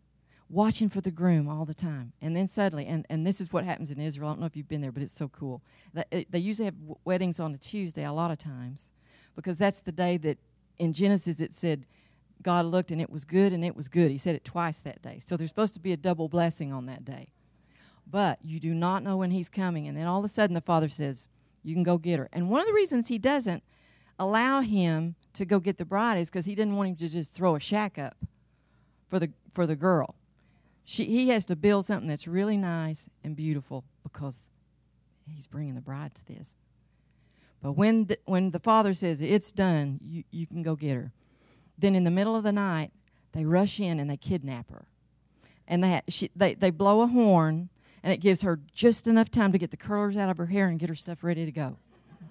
watching 0.51 0.89
for 0.89 1.01
the 1.01 1.11
groom 1.11 1.49
all 1.49 1.65
the 1.65 1.75
time. 1.75 2.13
And 2.21 2.37
then 2.37 2.47
suddenly, 2.47 2.87
and, 2.87 3.07
and 3.09 3.27
this 3.27 3.41
is 3.41 3.53
what 3.53 3.65
happens 3.65 3.91
in 3.91 3.99
Israel. 3.99 4.29
I 4.29 4.33
don't 4.33 4.41
know 4.41 4.47
if 4.47 4.57
you've 4.57 4.69
been 4.69 4.83
there, 4.83 4.93
but 4.93 5.03
it's 5.03 5.15
so 5.15 5.29
cool. 5.29 5.63
They 5.95 6.39
usually 6.39 6.67
have 6.67 6.75
weddings 7.05 7.41
on 7.41 7.55
a 7.55 7.59
Tuesday 7.59 8.05
a 8.05 8.13
lot 8.13 8.31
of 8.31 8.39
times 8.39 8.91
because 9.35 9.57
that's 9.57 9.81
the 9.81 9.93
day 9.93 10.17
that 10.19 10.39
in 10.79 10.93
Genesis 10.93 11.41
it 11.41 11.53
said 11.53 11.87
God 12.43 12.67
looked 12.67 12.91
and 12.91 13.01
it 13.01 13.11
was 13.11 13.25
good 13.25 13.53
and 13.53 13.65
it 13.65 13.77
was 13.77 13.89
good. 13.89 14.11
He 14.11 14.19
said 14.19 14.35
it 14.35 14.45
twice 14.45 14.79
that 14.79 15.03
day. 15.03 15.21
So 15.25 15.37
there's 15.37 15.51
supposed 15.51 15.75
to 15.75 15.81
be 15.81 15.93
a 15.93 15.97
double 15.97 16.29
blessing 16.29 16.73
on 16.73 16.87
that 16.87 17.05
day. 17.05 17.29
But 18.11 18.39
you 18.43 18.61
do 18.61 18.75
not 18.75 19.03
know 19.03 19.17
when 19.17 19.31
he's 19.31 19.49
coming. 19.49 19.87
And 19.87 19.97
then 19.97 20.07
all 20.07 20.19
of 20.19 20.25
a 20.25 20.29
sudden 20.29 20.55
the 20.55 20.61
father 20.61 20.89
says, 20.89 21.29
You 21.63 21.75
can 21.75 21.83
go 21.83 21.99
get 21.99 22.19
her. 22.19 22.29
And 22.33 22.49
one 22.49 22.61
of 22.61 22.67
the 22.67 22.73
reasons 22.73 23.09
he 23.09 23.19
doesn't 23.19 23.63
allow 24.19 24.61
him 24.61 25.15
to 25.35 25.45
go 25.45 25.61
get 25.61 25.77
the 25.77 25.85
bride 25.85 26.19
is 26.19 26.31
because 26.31 26.47
he 26.47 26.55
didn't 26.55 26.77
want 26.77 26.89
him 26.91 26.97
to 26.97 27.09
just 27.09 27.33
throw 27.33 27.55
a 27.55 27.61
shack 27.61 27.99
up 27.99 28.17
for 29.09 29.19
the 29.19 29.31
for 29.53 29.67
the 29.67 29.77
girl. 29.77 30.15
She, 30.85 31.05
he 31.05 31.29
has 31.29 31.45
to 31.47 31.57
build 31.57 31.85
something 31.85 32.09
that's 32.09 32.27
really 32.27 32.57
nice 32.57 33.11
and 33.23 33.37
beautiful 33.37 33.85
because 34.03 34.49
he's 35.27 35.47
bringing 35.47 35.75
the 35.75 35.83
bride 35.83 36.15
to 36.15 36.25
this. 36.27 36.55
But 37.63 37.73
when 37.73 38.07
the, 38.07 38.19
when 38.25 38.53
the 38.53 38.59
father 38.59 38.95
says 38.95 39.21
it's 39.21 39.53
done, 39.53 40.01
you, 40.03 40.25
you 40.31 40.47
can 40.47 40.63
go 40.63 40.77
get 40.77 40.95
her. 40.95 41.13
Then 41.79 41.95
in 41.95 42.05
the 42.05 42.11
middle 42.11 42.35
of 42.35 42.43
the 42.43 42.53
night, 42.53 42.91
they 43.33 43.45
rush 43.45 43.79
in 43.79 44.01
and 44.01 44.11
they 44.11 44.17
kidnap 44.17 44.71
her. 44.71 44.87
And 45.67 45.85
they, 45.85 46.01
she, 46.09 46.31
they, 46.35 46.55
they 46.55 46.71
blow 46.71 47.03
a 47.03 47.07
horn, 47.07 47.69
and 48.03 48.13
it 48.13 48.19
gives 48.19 48.43
her 48.43 48.59
just 48.73 49.07
enough 49.07 49.31
time 49.31 49.53
to 49.53 49.59
get 49.59 49.71
the 49.71 49.77
curlers 49.77 50.17
out 50.17 50.31
of 50.31 50.39
her 50.39 50.47
hair 50.47 50.69
and 50.69 50.79
get 50.79 50.89
her 50.89 50.95
stuff 50.95 51.23
ready 51.23 51.45
to 51.45 51.53
go. 51.53 51.77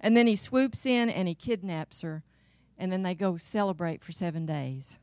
and 0.00 0.16
then 0.16 0.26
he 0.26 0.36
swoops 0.36 0.86
in 0.86 1.10
and 1.10 1.28
he 1.28 1.34
kidnaps 1.34 2.00
her, 2.00 2.24
and 2.78 2.90
then 2.90 3.02
they 3.02 3.14
go 3.14 3.36
celebrate 3.36 4.02
for 4.02 4.12
seven 4.12 4.46
days 4.46 4.98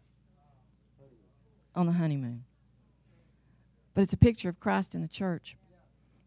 on 1.75 1.85
the 1.85 1.93
honeymoon. 1.93 2.43
But 3.93 4.01
it's 4.01 4.13
a 4.13 4.17
picture 4.17 4.49
of 4.49 4.59
Christ 4.59 4.93
in 4.93 5.01
the 5.01 5.07
church. 5.07 5.55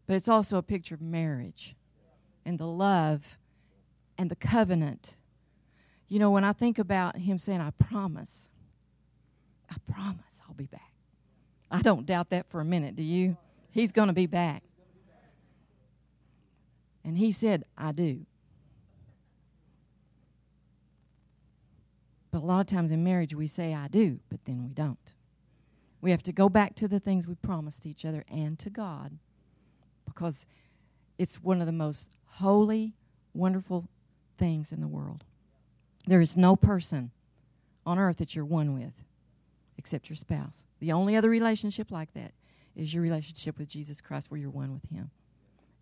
But 0.07 0.15
it's 0.15 0.27
also 0.27 0.57
a 0.57 0.63
picture 0.63 0.95
of 0.95 1.01
marriage 1.01 1.75
and 2.43 2.57
the 2.57 2.65
love 2.65 3.37
and 4.17 4.31
the 4.31 4.35
covenant 4.35 5.15
you 6.09 6.17
know, 6.17 6.31
when 6.31 6.43
I 6.43 6.53
think 6.53 6.79
about 6.79 7.17
him 7.17 7.37
saying, 7.37 7.61
I 7.61 7.69
promise, 7.71 8.49
I 9.69 9.75
promise 9.91 10.41
I'll 10.47 10.55
be 10.55 10.65
back. 10.65 10.91
I 11.71 11.83
don't 11.83 12.05
doubt 12.05 12.31
that 12.31 12.49
for 12.49 12.59
a 12.59 12.65
minute, 12.65 12.95
do 12.95 13.03
you? 13.03 13.37
He's 13.69 13.91
going 13.91 14.07
to 14.07 14.13
be 14.13 14.25
back. 14.25 14.63
And 17.05 17.17
he 17.17 17.31
said, 17.31 17.63
I 17.77 17.91
do. 17.91 18.25
But 22.31 22.41
a 22.41 22.45
lot 22.45 22.59
of 22.59 22.67
times 22.67 22.91
in 22.91 23.03
marriage, 23.03 23.33
we 23.33 23.47
say, 23.47 23.73
I 23.73 23.87
do, 23.87 24.19
but 24.29 24.45
then 24.45 24.63
we 24.63 24.73
don't. 24.73 25.13
We 26.01 26.11
have 26.11 26.23
to 26.23 26.31
go 26.31 26.49
back 26.49 26.75
to 26.75 26.87
the 26.87 26.99
things 26.99 27.27
we 27.27 27.35
promised 27.35 27.85
each 27.85 28.03
other 28.03 28.23
and 28.29 28.57
to 28.59 28.69
God 28.69 29.17
because 30.05 30.45
it's 31.17 31.43
one 31.43 31.59
of 31.61 31.67
the 31.67 31.71
most 31.71 32.09
holy, 32.25 32.93
wonderful 33.33 33.87
things 34.37 34.71
in 34.71 34.81
the 34.81 34.87
world. 34.87 35.23
There 36.05 36.21
is 36.21 36.37
no 36.37 36.55
person 36.55 37.11
on 37.85 37.99
earth 37.99 38.17
that 38.17 38.35
you're 38.35 38.45
one 38.45 38.73
with 38.73 38.93
except 39.77 40.09
your 40.09 40.15
spouse. 40.15 40.65
The 40.79 40.91
only 40.91 41.15
other 41.15 41.29
relationship 41.29 41.91
like 41.91 42.13
that 42.13 42.33
is 42.75 42.93
your 42.93 43.03
relationship 43.03 43.57
with 43.57 43.69
Jesus 43.69 44.01
Christ 44.01 44.29
where 44.29 44.39
you're 44.39 44.49
one 44.49 44.73
with 44.73 44.89
Him. 44.89 45.11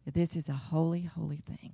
This 0.05 0.36
is 0.36 0.47
a 0.47 0.53
holy, 0.53 1.01
holy 1.01 1.38
thing. 1.38 1.74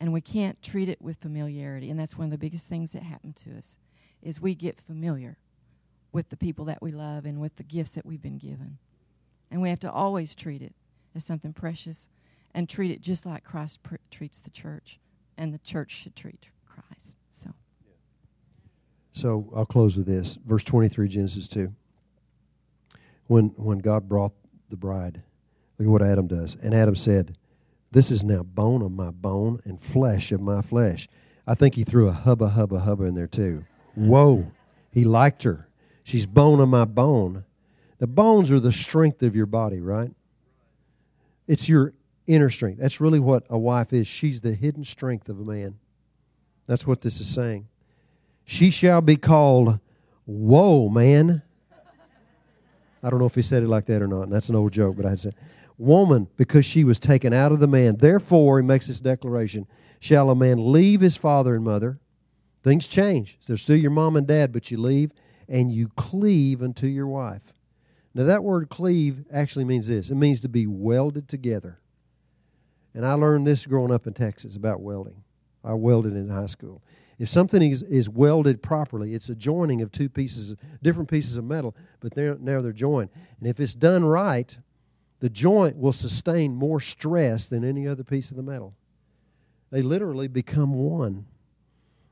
And 0.00 0.12
we 0.12 0.20
can't 0.20 0.60
treat 0.62 0.88
it 0.88 1.00
with 1.00 1.18
familiarity. 1.18 1.90
And 1.90 2.00
that's 2.00 2.16
one 2.16 2.24
of 2.24 2.30
the 2.30 2.38
biggest 2.38 2.66
things 2.66 2.92
that 2.92 3.02
happen 3.02 3.34
to 3.44 3.56
us 3.56 3.76
is 4.22 4.40
we 4.40 4.54
get 4.54 4.78
familiar 4.78 5.36
with 6.12 6.30
the 6.30 6.36
people 6.36 6.64
that 6.64 6.82
we 6.82 6.90
love 6.90 7.24
and 7.24 7.40
with 7.40 7.56
the 7.56 7.62
gifts 7.62 7.92
that 7.92 8.06
we've 8.06 8.22
been 8.22 8.38
given. 8.38 8.78
And 9.50 9.62
we 9.62 9.68
have 9.68 9.80
to 9.80 9.92
always 9.92 10.34
treat 10.34 10.62
it 10.62 10.74
as 11.14 11.24
something 11.24 11.52
precious 11.52 12.08
and 12.54 12.68
treat 12.68 12.90
it 12.90 13.00
just 13.00 13.26
like 13.26 13.44
Christ 13.44 13.82
pr- 13.82 13.96
treats 14.10 14.40
the 14.40 14.50
church 14.50 14.98
and 15.36 15.54
the 15.54 15.58
church 15.58 15.92
should 15.92 16.16
treat. 16.16 16.48
So 19.12 19.50
I'll 19.54 19.66
close 19.66 19.96
with 19.96 20.06
this. 20.06 20.38
Verse 20.44 20.64
23, 20.64 21.08
Genesis 21.08 21.48
2. 21.48 21.72
When, 23.26 23.46
when 23.56 23.78
God 23.78 24.08
brought 24.08 24.32
the 24.68 24.76
bride, 24.76 25.22
look 25.78 25.86
at 25.86 25.90
what 25.90 26.02
Adam 26.02 26.26
does. 26.26 26.56
And 26.62 26.74
Adam 26.74 26.96
said, 26.96 27.36
This 27.90 28.10
is 28.10 28.24
now 28.24 28.42
bone 28.42 28.82
of 28.82 28.92
my 28.92 29.10
bone 29.10 29.60
and 29.64 29.80
flesh 29.80 30.32
of 30.32 30.40
my 30.40 30.62
flesh. 30.62 31.08
I 31.46 31.54
think 31.54 31.74
he 31.74 31.84
threw 31.84 32.08
a 32.08 32.12
hubba, 32.12 32.50
hubba, 32.50 32.80
hubba 32.80 33.04
in 33.04 33.14
there 33.14 33.26
too. 33.26 33.64
Whoa. 33.94 34.50
He 34.92 35.04
liked 35.04 35.42
her. 35.44 35.68
She's 36.02 36.26
bone 36.26 36.60
of 36.60 36.68
my 36.68 36.84
bone. 36.84 37.44
The 37.98 38.06
bones 38.06 38.50
are 38.50 38.60
the 38.60 38.72
strength 38.72 39.22
of 39.22 39.36
your 39.36 39.46
body, 39.46 39.80
right? 39.80 40.10
It's 41.46 41.68
your 41.68 41.92
inner 42.26 42.50
strength. 42.50 42.80
That's 42.80 43.00
really 43.00 43.20
what 43.20 43.44
a 43.50 43.58
wife 43.58 43.92
is. 43.92 44.06
She's 44.06 44.40
the 44.40 44.54
hidden 44.54 44.84
strength 44.84 45.28
of 45.28 45.40
a 45.40 45.44
man. 45.44 45.78
That's 46.66 46.86
what 46.86 47.00
this 47.00 47.20
is 47.20 47.28
saying. 47.28 47.68
She 48.50 48.72
shall 48.72 49.00
be 49.00 49.14
called, 49.14 49.78
Whoa, 50.26 50.88
man. 50.88 51.42
I 53.00 53.08
don't 53.08 53.20
know 53.20 53.26
if 53.26 53.36
he 53.36 53.42
said 53.42 53.62
it 53.62 53.68
like 53.68 53.86
that 53.86 54.02
or 54.02 54.08
not, 54.08 54.22
and 54.22 54.32
that's 54.32 54.48
an 54.48 54.56
old 54.56 54.72
joke, 54.72 54.96
but 54.96 55.06
I 55.06 55.10
had 55.10 55.20
said, 55.20 55.36
Woman, 55.78 56.26
because 56.36 56.64
she 56.64 56.82
was 56.82 56.98
taken 56.98 57.32
out 57.32 57.52
of 57.52 57.60
the 57.60 57.68
man. 57.68 57.98
Therefore, 57.98 58.60
he 58.60 58.66
makes 58.66 58.88
this 58.88 58.98
declaration 58.98 59.68
Shall 60.00 60.30
a 60.30 60.34
man 60.34 60.72
leave 60.72 61.00
his 61.00 61.16
father 61.16 61.54
and 61.54 61.62
mother? 61.62 62.00
Things 62.64 62.88
change. 62.88 63.38
They're 63.46 63.56
still 63.56 63.76
your 63.76 63.92
mom 63.92 64.16
and 64.16 64.26
dad, 64.26 64.52
but 64.52 64.68
you 64.68 64.78
leave 64.78 65.12
and 65.48 65.70
you 65.70 65.86
cleave 65.94 66.60
unto 66.60 66.88
your 66.88 67.06
wife. 67.06 67.52
Now, 68.14 68.24
that 68.24 68.42
word 68.42 68.68
cleave 68.68 69.26
actually 69.32 69.64
means 69.64 69.86
this 69.86 70.10
it 70.10 70.16
means 70.16 70.40
to 70.40 70.48
be 70.48 70.66
welded 70.66 71.28
together. 71.28 71.78
And 72.94 73.06
I 73.06 73.12
learned 73.12 73.46
this 73.46 73.64
growing 73.64 73.92
up 73.92 74.08
in 74.08 74.12
Texas 74.12 74.56
about 74.56 74.80
welding. 74.80 75.22
I 75.62 75.74
welded 75.74 76.16
in 76.16 76.30
high 76.30 76.46
school. 76.46 76.82
If 77.20 77.28
something 77.28 77.60
is, 77.70 77.82
is 77.82 78.08
welded 78.08 78.62
properly, 78.62 79.12
it's 79.12 79.28
a 79.28 79.34
joining 79.34 79.82
of 79.82 79.92
two 79.92 80.08
pieces, 80.08 80.56
different 80.82 81.10
pieces 81.10 81.36
of 81.36 81.44
metal, 81.44 81.76
but 82.00 82.14
they're, 82.14 82.36
now 82.36 82.62
they're 82.62 82.72
joined. 82.72 83.10
And 83.38 83.46
if 83.46 83.60
it's 83.60 83.74
done 83.74 84.06
right, 84.06 84.56
the 85.20 85.28
joint 85.28 85.76
will 85.76 85.92
sustain 85.92 86.54
more 86.54 86.80
stress 86.80 87.46
than 87.46 87.62
any 87.62 87.86
other 87.86 88.02
piece 88.02 88.30
of 88.30 88.38
the 88.38 88.42
metal. 88.42 88.74
They 89.70 89.82
literally 89.82 90.28
become 90.28 90.72
one. 90.72 91.26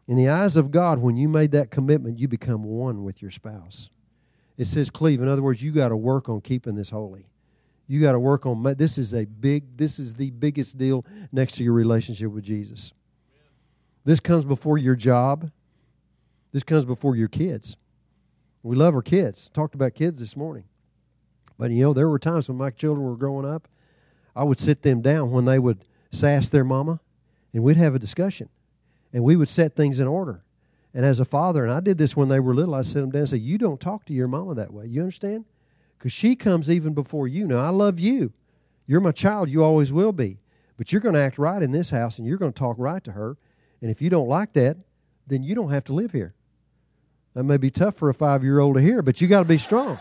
In 0.07 0.17
the 0.17 0.29
eyes 0.29 0.57
of 0.57 0.71
God, 0.71 0.99
when 0.99 1.17
you 1.17 1.27
made 1.27 1.53
that 1.53 1.71
commitment, 1.71 2.19
you 2.19 2.29
become 2.29 2.63
one 2.63 3.03
with 3.03 3.23
your 3.23 3.31
spouse. 3.31 3.89
It 4.59 4.67
says 4.67 4.91
cleave. 4.91 5.23
In 5.23 5.29
other 5.29 5.43
words, 5.43 5.63
you 5.63 5.73
got 5.73 5.89
to 5.89 5.97
work 5.97 6.29
on 6.29 6.43
keeping 6.43 6.75
this 6.75 6.91
holy. 6.91 7.31
You 7.87 8.03
got 8.03 8.13
to 8.13 8.21
work 8.21 8.45
on 8.45 8.63
this 8.77 8.99
is 8.99 9.15
a 9.15 9.25
big 9.25 9.79
this 9.79 9.99
is 9.99 10.13
the 10.15 10.31
biggest 10.33 10.77
deal 10.77 11.07
next 11.33 11.55
to 11.55 11.65
your 11.65 11.73
relationship 11.73 12.31
with 12.31 12.45
Jesus. 12.45 12.93
This 14.09 14.21
comes 14.21 14.47
before 14.47 14.79
your 14.79 14.97
job. 14.97 15.51
This 16.51 16.63
comes 16.63 16.87
before 16.87 17.15
your 17.15 17.29
kids. 17.29 17.77
We 18.63 18.75
love 18.75 18.95
our 18.95 19.03
kids. 19.03 19.51
Talked 19.53 19.75
about 19.75 19.93
kids 19.93 20.19
this 20.19 20.35
morning. 20.35 20.65
But 21.59 21.73
you 21.73 21.83
know, 21.83 21.93
there 21.93 22.09
were 22.09 22.19
times 22.19 22.49
when 22.49 22.57
my 22.57 22.71
children 22.71 23.07
were 23.07 23.19
growing 23.19 23.45
up, 23.45 23.69
I 24.35 24.45
would 24.45 24.59
sit 24.59 24.81
them 24.81 25.03
down 25.03 25.31
when 25.31 25.45
they 25.45 25.59
would 25.59 25.85
sass 26.11 26.49
their 26.49 26.65
mama, 26.65 27.01
and 27.53 27.63
we'd 27.63 27.77
have 27.77 27.95
a 27.95 27.99
discussion, 27.99 28.49
and 29.13 29.25
we 29.25 29.37
would 29.37 29.51
set 29.51 29.77
things 29.77 30.01
in 30.01 30.07
order. 30.07 30.43
And 30.95 31.05
as 31.05 31.21
a 31.21 31.27
father, 31.27 31.63
and 31.63 31.71
I 31.71 31.81
did 31.81 31.99
this 31.99 32.17
when 32.17 32.31
they 32.31 32.41
were 32.41 32.55
little, 32.55 32.77
I 32.77 32.83
set 32.83 33.01
them 33.01 33.11
down 33.11 33.21
and 33.21 33.29
said, 33.29 33.41
You 33.41 33.59
don't 33.59 33.79
talk 33.79 34.07
to 34.07 34.15
your 34.15 34.27
mama 34.27 34.55
that 34.55 34.73
way. 34.73 34.87
You 34.87 35.03
understand? 35.03 35.45
Because 35.99 36.15
she 36.15 36.35
comes 36.35 36.71
even 36.71 36.95
before 36.95 37.29
you. 37.29 37.47
Now, 37.47 37.59
I 37.59 37.69
love 37.69 38.01
you. 38.01 38.33
You're 38.87 39.03
my 39.03 39.13
child. 39.13 39.51
You 39.51 39.63
always 39.63 39.93
will 39.93 40.13
be. 40.13 40.39
But 40.79 40.93
you're 40.93 41.03
going 41.03 41.15
to 41.15 41.21
act 41.21 41.37
right 41.37 41.63
in 41.63 41.73
this 41.73 41.91
house, 41.91 42.17
and 42.17 42.27
you're 42.27 42.39
going 42.39 42.55
to 42.55 42.59
talk 42.59 42.77
right 42.79 43.05
to 43.05 43.13
her. 43.13 43.37
And 43.81 43.91
if 43.91 44.03
you 44.03 44.11
don't 44.11 44.29
like 44.29 44.53
that, 44.55 44.77
then 45.27 45.43
you 45.43 45.55
don't 45.55 45.71
have 45.71 45.85
to 45.85 45.93
live 45.93 46.13
here. 46.13 46.35
That 47.35 47.45
may 47.45 47.57
be 47.57 47.71
tough 47.71 47.95
for 47.95 48.09
a 48.09 48.15
five 48.15 48.43
year 48.43 48.59
old 48.59 48.77
to 48.77 48.81
hear, 48.81 49.03
but 49.03 49.21
you 49.21 49.29
got 49.29 49.41
to 49.41 49.45
be 49.45 49.59
strong. 49.59 49.99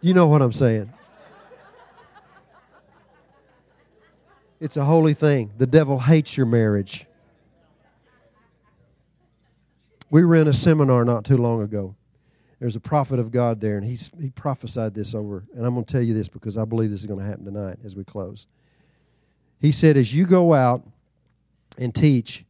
You 0.00 0.12
know 0.12 0.26
what 0.26 0.42
I'm 0.42 0.52
saying. 0.52 0.92
It's 4.60 4.76
a 4.76 4.84
holy 4.84 5.14
thing. 5.14 5.52
The 5.56 5.66
devil 5.66 6.00
hates 6.00 6.36
your 6.36 6.46
marriage. 6.46 7.06
We 10.10 10.24
were 10.24 10.36
in 10.36 10.46
a 10.46 10.52
seminar 10.52 11.04
not 11.04 11.24
too 11.24 11.36
long 11.36 11.62
ago. 11.62 11.96
There's 12.60 12.76
a 12.76 12.80
prophet 12.80 13.18
of 13.18 13.30
God 13.30 13.60
there, 13.60 13.76
and 13.76 13.84
he's, 13.84 14.10
he 14.20 14.30
prophesied 14.30 14.94
this 14.94 15.14
over. 15.14 15.44
And 15.54 15.66
I'm 15.66 15.74
going 15.74 15.84
to 15.84 15.92
tell 15.92 16.02
you 16.02 16.14
this 16.14 16.28
because 16.28 16.56
I 16.56 16.64
believe 16.64 16.90
this 16.90 17.00
is 17.00 17.06
going 17.06 17.20
to 17.20 17.26
happen 17.26 17.44
tonight 17.44 17.78
as 17.84 17.96
we 17.96 18.04
close. 18.04 18.46
He 19.60 19.72
said, 19.72 19.96
As 19.96 20.14
you 20.14 20.26
go 20.26 20.54
out 20.54 20.86
and 21.76 21.94
teach, 21.94 22.44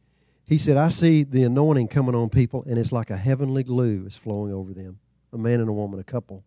he 0.45 0.57
said, 0.57 0.77
I 0.77 0.89
see 0.89 1.23
the 1.23 1.43
anointing 1.43 1.87
coming 1.87 2.15
on 2.15 2.29
people, 2.29 2.63
and 2.67 2.77
it's 2.77 2.91
like 2.91 3.09
a 3.09 3.17
heavenly 3.17 3.63
glue 3.63 4.05
is 4.05 4.15
flowing 4.15 4.53
over 4.53 4.73
them 4.73 4.99
a 5.33 5.37
man 5.37 5.59
and 5.59 5.67
a 5.67 5.73
woman, 5.73 5.99
a 5.99 6.03
couple 6.03 6.43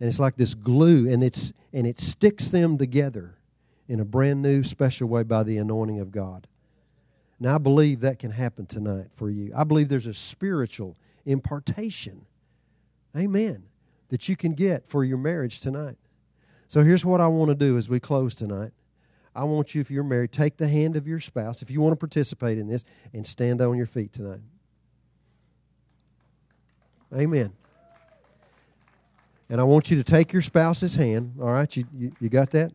and 0.00 0.08
it's 0.08 0.18
like 0.18 0.36
this 0.36 0.54
glue 0.54 1.10
and 1.10 1.22
it's 1.22 1.52
and 1.72 1.86
it 1.86 1.98
sticks 1.98 2.50
them 2.50 2.78
together 2.78 3.34
in 3.88 4.00
a 4.00 4.04
brand 4.04 4.42
new 4.42 4.62
special 4.62 5.08
way 5.08 5.22
by 5.22 5.42
the 5.42 5.58
anointing 5.58 6.00
of 6.00 6.10
God. 6.10 6.46
Now 7.40 7.56
I 7.56 7.58
believe 7.58 8.00
that 8.00 8.18
can 8.18 8.30
happen 8.30 8.66
tonight 8.66 9.08
for 9.12 9.30
you. 9.30 9.52
I 9.56 9.64
believe 9.64 9.88
there's 9.88 10.06
a 10.06 10.14
spiritual 10.14 10.96
impartation. 11.24 12.26
Amen. 13.16 13.64
That 14.08 14.28
you 14.28 14.36
can 14.36 14.54
get 14.54 14.86
for 14.86 15.04
your 15.04 15.18
marriage 15.18 15.60
tonight. 15.60 15.96
So 16.66 16.82
here's 16.82 17.04
what 17.04 17.20
I 17.20 17.26
want 17.26 17.50
to 17.50 17.54
do 17.54 17.78
as 17.78 17.88
we 17.88 18.00
close 18.00 18.34
tonight. 18.34 18.72
I 19.34 19.44
want 19.44 19.74
you, 19.74 19.80
if 19.80 19.90
you're 19.90 20.04
married, 20.04 20.32
take 20.32 20.56
the 20.56 20.68
hand 20.68 20.96
of 20.96 21.06
your 21.06 21.20
spouse, 21.20 21.62
if 21.62 21.70
you 21.70 21.80
want 21.80 21.92
to 21.92 21.96
participate 21.96 22.58
in 22.58 22.66
this, 22.66 22.84
and 23.12 23.26
stand 23.26 23.62
on 23.62 23.76
your 23.76 23.86
feet 23.86 24.12
tonight. 24.12 24.40
Amen. 27.14 27.52
And 29.48 29.60
I 29.60 29.64
want 29.64 29.90
you 29.90 29.96
to 29.96 30.04
take 30.04 30.32
your 30.32 30.42
spouse's 30.42 30.96
hand. 30.96 31.34
All 31.40 31.52
right, 31.52 31.74
you, 31.74 31.84
you, 31.96 32.12
you 32.20 32.28
got 32.28 32.50
that? 32.50 32.72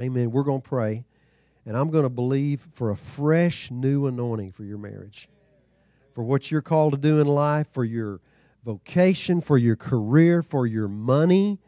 Amen. 0.00 0.30
We're 0.30 0.44
going 0.44 0.60
to 0.60 0.68
pray. 0.68 1.04
And 1.64 1.76
I'm 1.76 1.90
going 1.90 2.04
to 2.04 2.10
believe 2.10 2.68
for 2.72 2.90
a 2.90 2.96
fresh 2.96 3.70
new 3.72 4.06
anointing 4.06 4.52
for 4.52 4.62
your 4.62 4.78
marriage, 4.78 5.28
for 6.14 6.22
what 6.22 6.50
you're 6.50 6.62
called 6.62 6.92
to 6.92 6.98
do 6.98 7.20
in 7.20 7.26
life, 7.26 7.66
for 7.72 7.84
your 7.84 8.20
vocation, 8.66 9.40
for 9.40 9.56
your 9.56 9.76
career, 9.76 10.42
for 10.42 10.66
your 10.66 10.88
money. 10.88 11.60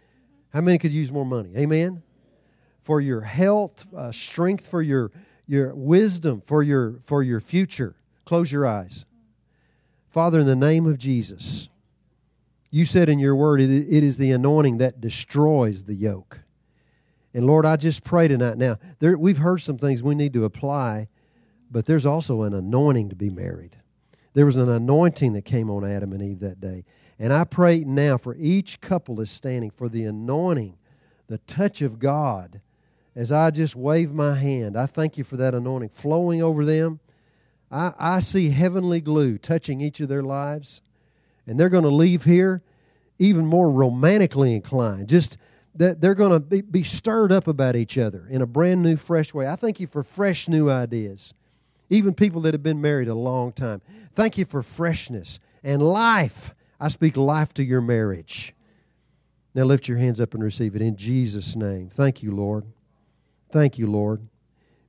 How 0.53 0.61
many 0.61 0.79
could 0.79 0.93
use 0.93 1.13
more 1.13 1.25
money? 1.25 1.53
Amen. 1.57 2.03
For 2.83 3.01
your 3.01 3.21
health, 3.21 3.87
uh, 3.95 4.11
strength, 4.11 4.67
for 4.67 4.83
your 4.83 5.13
your 5.47 5.75
wisdom, 5.75 6.43
for 6.45 6.63
your 6.63 6.99
for 7.05 7.23
your 7.23 7.41
future. 7.41 7.95
Close 8.25 8.51
your 8.51 8.67
eyes. 8.67 9.05
Father, 10.09 10.41
in 10.41 10.47
the 10.47 10.57
name 10.57 10.87
of 10.87 10.99
Jesus, 10.99 11.69
you 12.71 12.85
said 12.85 13.09
in 13.09 13.21
your 13.21 13.37
word, 13.37 13.61
it, 13.61 13.71
it 13.71 14.03
is 14.03 14.17
the 14.17 14.33
anointing 14.33 14.79
that 14.79 15.01
destroys 15.01 15.85
the 15.85 15.95
yoke. 15.95 16.41
And 17.33 17.47
Lord, 17.47 17.65
I 17.65 17.77
just 17.77 18.03
pray 18.03 18.27
tonight. 18.27 18.59
Now, 18.59 18.79
there, 18.99 19.17
we've 19.17 19.39
heard 19.39 19.59
some 19.59 19.79
things 19.79 20.03
we 20.03 20.17
need 20.17 20.33
to 20.33 20.45
apply, 20.45 21.09
but 21.71 21.87
there's 21.87 22.07
also 22.07 22.43
an 22.43 22.55
anointing 22.55 23.11
to 23.11 23.17
be 23.17 23.31
married. 23.31 23.77
There 24.35 24.47
was 24.47 24.57
an 24.57 24.69
anointing 24.69 25.33
that 25.33 25.45
came 25.45 25.71
on 25.71 25.85
Adam 25.85 26.13
and 26.13 26.23
Eve 26.23 26.41
that 26.41 26.61
day. 26.61 26.85
And 27.19 27.33
I 27.33 27.45
pray 27.45 27.81
now 27.81 28.17
for 28.17 28.37
each 28.37 28.81
couple 28.81 29.17
that's 29.17 29.31
standing 29.31 29.71
for 29.71 29.89
the 29.89 30.05
anointing, 30.05 30.77
the 31.27 31.39
touch 31.39 31.83
of 31.83 31.99
God. 31.99 32.61
As 33.17 33.33
I 33.33 33.51
just 33.51 33.75
wave 33.75 34.13
my 34.13 34.37
hand, 34.37 34.77
I 34.77 34.87
thank 34.87 35.19
you 35.19 35.25
for 35.25 35.37
that 35.37 35.55
anointing 35.55 35.89
flowing 35.89 36.43
over 36.43 36.65
them. 36.65 37.01
I, 37.71 37.93
I 37.99 38.21
see 38.21 38.51
heavenly 38.51 39.01
glue 39.01 39.39
touching 39.39 39.81
each 39.81 40.01
of 40.01 40.09
their 40.09 40.23
lives 40.23 40.81
and 41.49 41.59
they're 41.59 41.71
going 41.71 41.85
to 41.85 41.91
leave 41.91 42.25
here 42.25 42.63
even 43.19 43.47
more 43.47 43.71
romantically 43.71 44.55
inclined. 44.55 45.09
Just 45.09 45.39
that 45.75 46.01
they're 46.01 46.15
going 46.15 46.33
to 46.33 46.41
be, 46.41 46.61
be 46.61 46.83
stirred 46.83 47.33
up 47.33 47.49
about 47.49 47.75
each 47.75 47.97
other 47.97 48.27
in 48.31 48.43
a 48.43 48.47
brand 48.47 48.83
new, 48.83 48.97
fresh 48.97 49.33
way. 49.33 49.49
I 49.49 49.57
thank 49.57 49.81
you 49.81 49.87
for 49.87 50.03
fresh 50.03 50.49
new 50.49 50.71
ideas. 50.71 51.35
Even 51.91 52.15
people 52.15 52.41
that 52.43 52.55
have 52.55 52.63
been 52.63 52.81
married 52.81 53.09
a 53.09 53.15
long 53.15 53.53
time. 53.53 53.81
Thank 54.15 54.37
you 54.37 54.45
for 54.45 54.63
freshness 54.63 55.41
and 55.63 55.83
life. 55.83 56.55
I 56.79 56.89
speak 56.89 57.17
life 57.17 57.55
to 57.55 57.65
your 57.65 57.81
marriage. 57.81 58.55
Now 59.55 59.65
lift 59.65 59.89
your 59.89 59.99
hands 59.99 60.21
up 60.21 60.35
and 60.35 60.43
receive 60.43 60.77
it 60.77 60.83
in 60.83 60.97
Jesus' 60.97 61.57
name. 61.57 61.89
Thank 61.89 62.23
you, 62.23 62.31
Lord. 62.35 62.67
Thank 63.51 63.79
you, 63.79 63.87
Lord. 63.87 64.29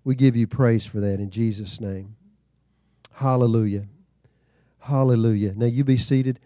We 0.03 0.15
give 0.15 0.35
you 0.35 0.47
praise 0.47 0.85
for 0.85 0.99
that 0.99 1.19
in 1.19 1.29
Jesus' 1.29 1.79
name. 1.79 2.15
Hallelujah. 3.13 3.85
Hallelujah. 4.79 5.53
Now 5.55 5.65
you 5.65 5.83
be 5.83 5.97
seated 5.97 6.39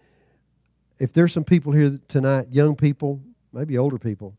if 0.98 1.12
there's 1.12 1.32
some 1.32 1.44
people 1.44 1.72
here 1.72 1.98
tonight, 2.08 2.48
young 2.50 2.76
people, 2.76 3.20
maybe 3.52 3.76
older 3.76 3.98
people, 3.98 4.36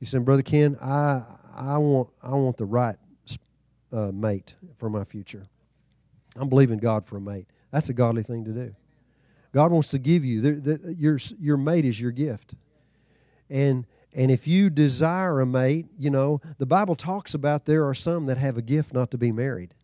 you 0.00 0.06
say, 0.06 0.18
Brother 0.18 0.42
Ken, 0.42 0.76
I, 0.80 1.22
I, 1.54 1.78
want, 1.78 2.08
I 2.22 2.30
want 2.30 2.56
the 2.56 2.64
right 2.64 2.96
uh, 3.92 4.10
mate 4.12 4.56
for 4.76 4.90
my 4.90 5.04
future. 5.04 5.46
I'm 6.36 6.48
believing 6.48 6.78
God 6.78 7.04
for 7.04 7.16
a 7.16 7.20
mate. 7.20 7.46
That's 7.70 7.88
a 7.88 7.92
godly 7.92 8.22
thing 8.22 8.44
to 8.44 8.52
do. 8.52 8.74
God 9.52 9.70
wants 9.70 9.88
to 9.90 9.98
give 9.98 10.24
you, 10.24 10.40
the, 10.40 10.52
the, 10.52 10.94
your, 10.94 11.18
your 11.40 11.56
mate 11.56 11.84
is 11.84 12.00
your 12.00 12.10
gift. 12.10 12.54
And, 13.48 13.86
and 14.12 14.30
if 14.30 14.48
you 14.48 14.68
desire 14.68 15.40
a 15.40 15.46
mate, 15.46 15.86
you 15.98 16.10
know, 16.10 16.40
the 16.58 16.66
Bible 16.66 16.96
talks 16.96 17.34
about 17.34 17.64
there 17.64 17.86
are 17.86 17.94
some 17.94 18.26
that 18.26 18.38
have 18.38 18.56
a 18.56 18.62
gift 18.62 18.92
not 18.92 19.10
to 19.12 19.18
be 19.18 19.30
married. 19.30 19.74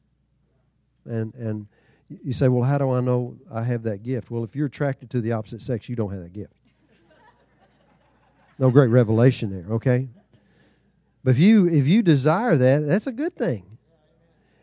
And, 1.05 1.34
and 1.34 1.66
you 2.09 2.32
say, 2.32 2.48
well, 2.48 2.64
how 2.64 2.78
do 2.78 2.90
I 2.90 3.01
know 3.01 3.36
I 3.51 3.62
have 3.62 3.84
that 3.84 4.03
gift? 4.03 4.30
Well, 4.30 4.42
if 4.42 4.57
you're 4.57 4.66
attracted 4.66 5.09
to 5.11 5.20
the 5.20 5.32
opposite 5.32 5.62
sex, 5.62 5.88
you 5.88 5.94
don't 5.94 6.11
have 6.11 6.22
that 6.22 6.32
gift. 6.32 6.55
No 8.59 8.70
great 8.70 8.88
revelation 8.88 9.51
there, 9.51 9.72
okay? 9.74 10.09
But 11.24 11.30
if 11.30 11.38
you 11.38 11.66
if 11.66 11.86
you 11.86 12.03
desire 12.03 12.57
that, 12.57 12.86
that's 12.86 13.07
a 13.07 13.12
good 13.12 13.34
thing. 13.34 13.78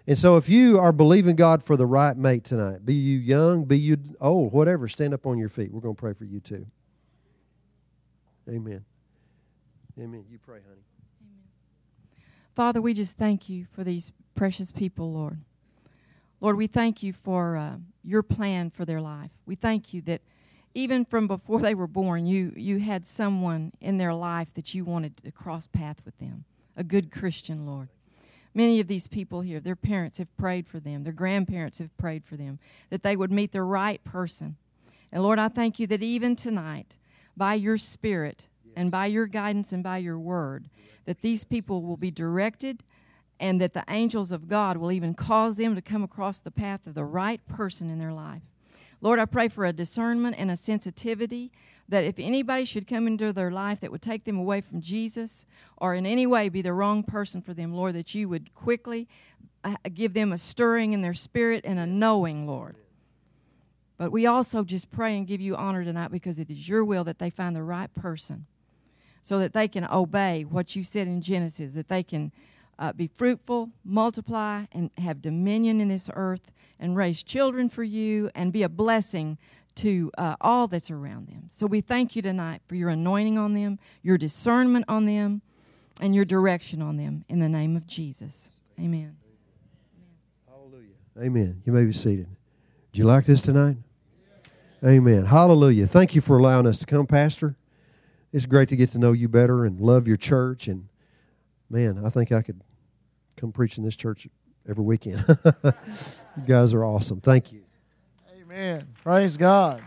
And 0.08 0.18
so 0.18 0.38
if 0.38 0.48
you 0.48 0.80
are 0.80 0.94
believing 0.94 1.36
God 1.36 1.62
for 1.62 1.76
the 1.76 1.86
right 1.86 2.16
mate 2.16 2.46
tonight, 2.46 2.86
be 2.86 2.94
you 2.94 3.18
young, 3.18 3.66
be 3.66 3.78
you 3.78 3.98
old, 4.22 4.54
whatever, 4.54 4.88
stand 4.88 5.14
up 5.14 5.26
on 5.28 5.38
your 5.38 5.50
feet. 5.50 5.72
We're 5.72 5.82
going 5.82 5.96
to 5.96 6.00
pray 6.00 6.14
for 6.14 6.24
you 6.24 6.40
too. 6.40 6.66
Amen. 8.48 8.86
Amen. 10.00 10.24
You 10.32 10.38
pray, 10.38 10.60
honey. 10.66 10.82
Amen. 11.22 11.44
Father, 12.56 12.82
we 12.82 12.94
just 12.94 13.18
thank 13.18 13.50
you 13.50 13.68
for 13.74 13.84
these 13.84 14.14
precious 14.34 14.72
people, 14.72 15.12
Lord. 15.12 15.42
Lord, 16.40 16.56
we 16.56 16.68
thank 16.68 17.04
you 17.04 17.12
for 17.12 17.58
uh, 17.58 17.76
your 18.02 18.24
plan 18.24 18.70
for 18.70 18.86
their 18.86 19.02
life. 19.02 19.32
We 19.46 19.56
thank 19.56 19.94
you 19.94 20.02
that 20.04 20.22
even 20.74 21.04
from 21.04 21.28
before 21.28 21.60
they 21.60 21.76
were 21.76 21.88
born, 21.88 22.26
you, 22.26 22.54
you 22.56 22.80
had 22.80 23.06
someone 23.06 23.74
in 23.82 23.98
their 23.98 24.14
life 24.14 24.54
that 24.54 24.74
you 24.74 24.86
wanted 24.86 25.18
to 25.18 25.32
cross 25.32 25.68
path 25.68 25.98
with 26.06 26.18
them, 26.20 26.46
a 26.78 26.84
good 26.84 27.12
Christian, 27.12 27.66
Lord. 27.66 27.90
Many 28.58 28.80
of 28.80 28.88
these 28.88 29.08
people 29.08 29.42
here, 29.42 29.60
their 29.60 29.76
parents 29.76 30.18
have 30.18 30.36
prayed 30.36 30.68
for 30.68 30.80
them, 30.80 31.04
their 31.04 31.14
grandparents 31.14 31.78
have 31.78 31.96
prayed 31.96 32.26
for 32.26 32.36
them, 32.36 32.58
that 32.90 33.04
they 33.04 33.16
would 33.16 33.32
meet 33.32 33.52
the 33.52 33.62
right 33.62 34.04
person. 34.04 34.56
And 35.12 35.22
Lord, 35.22 35.38
I 35.38 35.48
thank 35.48 35.78
you 35.78 35.86
that 35.86 36.02
even 36.02 36.36
tonight, 36.36 36.96
by 37.38 37.54
your 37.54 37.78
Spirit 37.78 38.48
and 38.76 38.90
by 38.90 39.06
your 39.06 39.28
guidance 39.28 39.72
and 39.72 39.84
by 39.84 40.00
your 40.00 40.18
word, 40.18 40.72
that 41.06 41.22
these 41.22 41.44
people 41.44 41.84
will 41.84 41.98
be 41.98 42.10
directed 42.10 42.82
and 43.40 43.62
that 43.62 43.74
the 43.74 43.84
angels 43.90 44.32
of 44.32 44.48
God 44.48 44.78
will 44.78 44.92
even 44.92 45.14
cause 45.14 45.58
them 45.58 45.76
to 45.76 45.82
come 45.84 46.02
across 46.02 46.40
the 46.40 46.50
path 46.50 46.88
of 46.88 46.96
the 46.96 47.06
right 47.06 47.46
person 47.46 47.92
in 47.92 48.00
their 48.00 48.12
life. 48.12 48.42
Lord, 49.02 49.20
I 49.20 49.26
pray 49.26 49.50
for 49.50 49.66
a 49.66 49.72
discernment 49.72 50.36
and 50.40 50.50
a 50.50 50.58
sensitivity 50.58 51.52
that 51.90 52.04
if 52.04 52.20
anybody 52.20 52.66
should 52.66 52.88
come 52.88 53.08
into 53.08 53.32
their 53.32 53.52
life 53.52 53.80
that 53.80 53.92
would 53.92 54.02
take 54.02 54.26
them 54.26 54.38
away 54.38 54.62
from 54.62 54.82
Jesus 54.82 55.46
or 55.78 55.96
in 55.96 56.06
any 56.06 56.28
way 56.28 56.50
be 56.50 56.62
the 56.62 56.74
wrong 56.74 57.04
person 57.04 57.42
for 57.42 57.54
them, 57.54 57.74
Lord, 57.74 57.96
that 57.96 58.14
you 58.14 58.28
would 58.30 58.54
quickly 58.54 59.08
uh, 59.64 59.76
give 59.94 60.14
them 60.14 60.34
a 60.34 60.38
stirring 60.38 60.94
in 60.94 61.02
their 61.02 61.14
spirit 61.14 61.64
and 61.66 61.80
a 61.80 61.86
knowing, 61.86 62.46
Lord. 62.46 62.76
But 63.98 64.12
we 64.12 64.26
also 64.26 64.64
just 64.64 64.92
pray 64.92 65.18
and 65.18 65.26
give 65.26 65.42
you 65.42 65.56
honor 65.56 65.84
tonight 65.84 66.12
because 66.12 66.38
it 66.40 66.50
is 66.50 66.70
your 66.70 66.86
will 66.86 67.04
that 67.06 67.20
they 67.20 67.30
find 67.30 67.56
the 67.56 67.64
right 67.64 67.94
person 67.94 68.46
so 69.24 69.40
that 69.40 69.54
they 69.54 69.68
can 69.68 69.86
obey 69.92 70.44
what 70.44 70.76
you 70.76 70.84
said 70.84 71.08
in 71.08 71.22
Genesis, 71.22 71.74
that 71.74 71.90
they 71.90 72.04
can 72.04 72.32
uh, 72.80 72.94
be 72.94 73.08
fruitful, 73.08 73.72
multiply, 73.84 74.66
and 74.72 74.92
have 75.00 75.22
dominion 75.22 75.82
in 75.82 75.88
this 75.88 76.10
earth, 76.14 76.52
and 76.80 76.96
raise 76.96 77.24
children 77.24 77.70
for 77.70 77.84
you, 77.84 78.30
and 78.36 78.54
be 78.54 78.62
a 78.62 78.70
blessing 78.70 79.38
to 79.78 80.12
uh, 80.18 80.36
all 80.42 80.68
that's 80.68 80.92
around 80.92 81.28
them. 81.28 81.50
So 81.52 81.66
we 81.66 81.82
thank 81.82 82.16
you 82.16 82.22
tonight 82.22 82.62
for 82.68 82.76
your 82.76 82.90
anointing 82.90 83.38
on 83.38 83.54
them, 83.54 83.80
your 84.02 84.18
discernment 84.18 84.86
on 84.88 85.06
them, 85.06 85.42
and 86.02 86.14
your 86.14 86.26
direction 86.26 86.82
on 86.82 86.98
them 86.98 87.26
in 87.28 87.40
the 87.40 87.50
name 87.50 87.76
of 87.76 87.88
Jesus. 87.88 88.50
Amen. 88.80 89.18
Hallelujah. 90.48 90.94
Amen. 91.20 91.62
You 91.66 91.74
may 91.74 91.86
be 91.86 91.94
seated. 91.94 92.28
Did 92.92 93.00
you 93.00 93.06
like 93.06 93.26
this 93.26 93.42
tonight? 93.42 93.78
Amen. 94.86 95.26
Hallelujah. 95.26 95.88
Thank 95.88 96.14
you 96.14 96.22
for 96.22 96.38
allowing 96.38 96.68
us 96.68 96.78
to 96.80 96.86
come, 96.86 97.08
Pastor. 97.08 97.56
It's 98.32 98.46
great 98.46 98.70
to 98.70 98.76
get 98.76 98.92
to 98.92 99.00
know 99.00 99.12
you 99.12 99.28
better 99.28 99.66
and 99.66 99.80
love 99.80 100.08
your 100.08 100.18
church. 100.18 100.68
And 100.68 100.88
man, 101.70 102.04
I 102.06 102.10
think 102.10 102.32
I 102.32 102.42
could 102.42 102.62
come 103.36 103.52
preach 103.52 103.78
in 103.78 103.84
this 103.84 103.96
church 103.96 104.28
every 104.70 104.84
weekend. 104.84 105.24
you 105.64 106.44
guys 106.46 106.74
are 106.74 106.86
awesome. 106.86 107.22
Thank 107.22 107.52
you. 107.52 107.67
Amen. 108.58 108.88
Praise 109.04 109.38
God. 109.38 109.84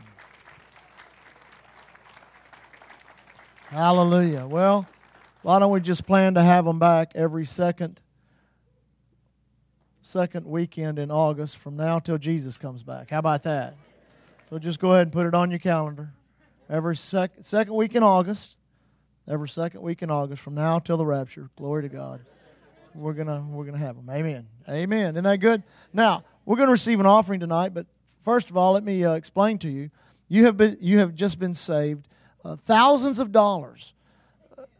Hallelujah. 3.66 4.46
Well, 4.46 4.86
why 5.42 5.58
don't 5.58 5.72
we 5.72 5.80
just 5.80 6.06
plan 6.06 6.34
to 6.34 6.42
have 6.44 6.66
them 6.66 6.78
back 6.78 7.10
every 7.16 7.44
second 7.46 8.00
second 10.02 10.46
weekend 10.46 11.00
in 11.00 11.10
August 11.10 11.56
from 11.56 11.76
now 11.76 11.98
till 11.98 12.16
Jesus 12.16 12.56
comes 12.56 12.84
back? 12.84 13.10
How 13.10 13.18
about 13.18 13.42
that? 13.42 13.74
So 14.48 14.56
just 14.60 14.78
go 14.78 14.92
ahead 14.92 15.08
and 15.08 15.12
put 15.12 15.26
it 15.26 15.34
on 15.34 15.50
your 15.50 15.58
calendar. 15.58 16.10
Every 16.68 16.94
sec- 16.94 17.38
second 17.40 17.74
week 17.74 17.96
in 17.96 18.04
August, 18.04 18.56
every 19.26 19.48
second 19.48 19.82
week 19.82 20.00
in 20.00 20.12
August 20.12 20.42
from 20.42 20.54
now 20.54 20.78
till 20.78 20.96
the 20.96 21.06
rapture. 21.06 21.50
Glory 21.56 21.82
to 21.82 21.88
God. 21.88 22.20
We're 22.94 23.14
gonna 23.14 23.44
we're 23.50 23.64
gonna 23.64 23.78
have 23.78 23.96
them. 23.96 24.08
Amen. 24.08 24.46
Amen. 24.68 25.14
Isn't 25.14 25.24
that 25.24 25.38
good? 25.38 25.64
Now 25.92 26.22
we're 26.44 26.56
gonna 26.56 26.70
receive 26.70 27.00
an 27.00 27.06
offering 27.06 27.40
tonight, 27.40 27.74
but 27.74 27.86
first 28.24 28.50
of 28.50 28.56
all, 28.56 28.72
let 28.72 28.84
me 28.84 29.04
uh, 29.04 29.14
explain 29.14 29.58
to 29.58 29.68
you. 29.68 29.90
You 30.28 30.44
have 30.44 30.56
been 30.56 30.76
you 30.80 30.98
have 30.98 31.14
just 31.14 31.38
been 31.38 31.54
saved 31.54 32.06
uh, 32.44 32.56
thousands 32.56 33.18
of 33.18 33.32
dollars, 33.32 33.94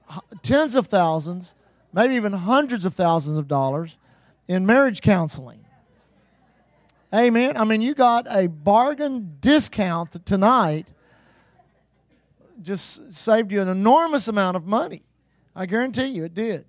uh, 0.09 0.21
tens 0.43 0.75
of 0.75 0.87
thousands, 0.87 1.55
maybe 1.93 2.15
even 2.15 2.33
hundreds 2.33 2.85
of 2.85 2.95
thousands 2.95 3.37
of 3.37 3.49
dollars 3.49 3.97
in 4.49 4.67
marriage 4.67 5.01
counseling. 5.01 5.65
Amen. 7.13 7.57
I 7.57 7.65
mean, 7.65 7.81
you 7.81 7.95
got 7.95 8.27
a 8.29 8.47
bargain 8.47 9.37
discount 9.41 10.25
tonight. 10.25 10.93
Just 12.63 13.13
saved 13.13 13.51
you 13.51 13.61
an 13.61 13.69
enormous 13.69 14.29
amount 14.29 14.57
of 14.57 14.67
money. 14.67 15.03
I 15.57 15.67
guarantee 15.67 16.07
you 16.07 16.25
it 16.25 16.35
did. 16.35 16.67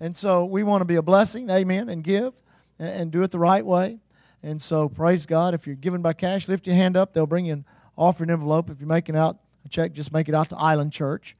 And 0.00 0.16
so 0.16 0.44
we 0.44 0.64
want 0.64 0.80
to 0.80 0.84
be 0.84 0.96
a 0.96 1.02
blessing, 1.02 1.48
amen, 1.48 1.88
and 1.88 2.02
give 2.02 2.34
and, 2.78 2.88
and 2.88 3.10
do 3.12 3.22
it 3.22 3.30
the 3.30 3.38
right 3.38 3.64
way. 3.64 3.98
And 4.44 4.60
so 4.60 4.90
praise 4.90 5.24
God. 5.24 5.54
If 5.54 5.66
you're 5.66 5.74
giving 5.74 6.02
by 6.02 6.12
cash, 6.12 6.48
lift 6.48 6.66
your 6.66 6.76
hand 6.76 6.98
up. 6.98 7.14
They'll 7.14 7.26
bring 7.26 7.46
you 7.46 7.54
an 7.54 7.64
offering 7.96 8.28
envelope. 8.28 8.68
If 8.68 8.78
you're 8.78 8.86
making 8.86 9.16
out 9.16 9.38
a 9.64 9.70
check, 9.70 9.94
just 9.94 10.12
make 10.12 10.28
it 10.28 10.34
out 10.34 10.50
to 10.50 10.56
Island 10.58 10.92
Church. 10.92 11.34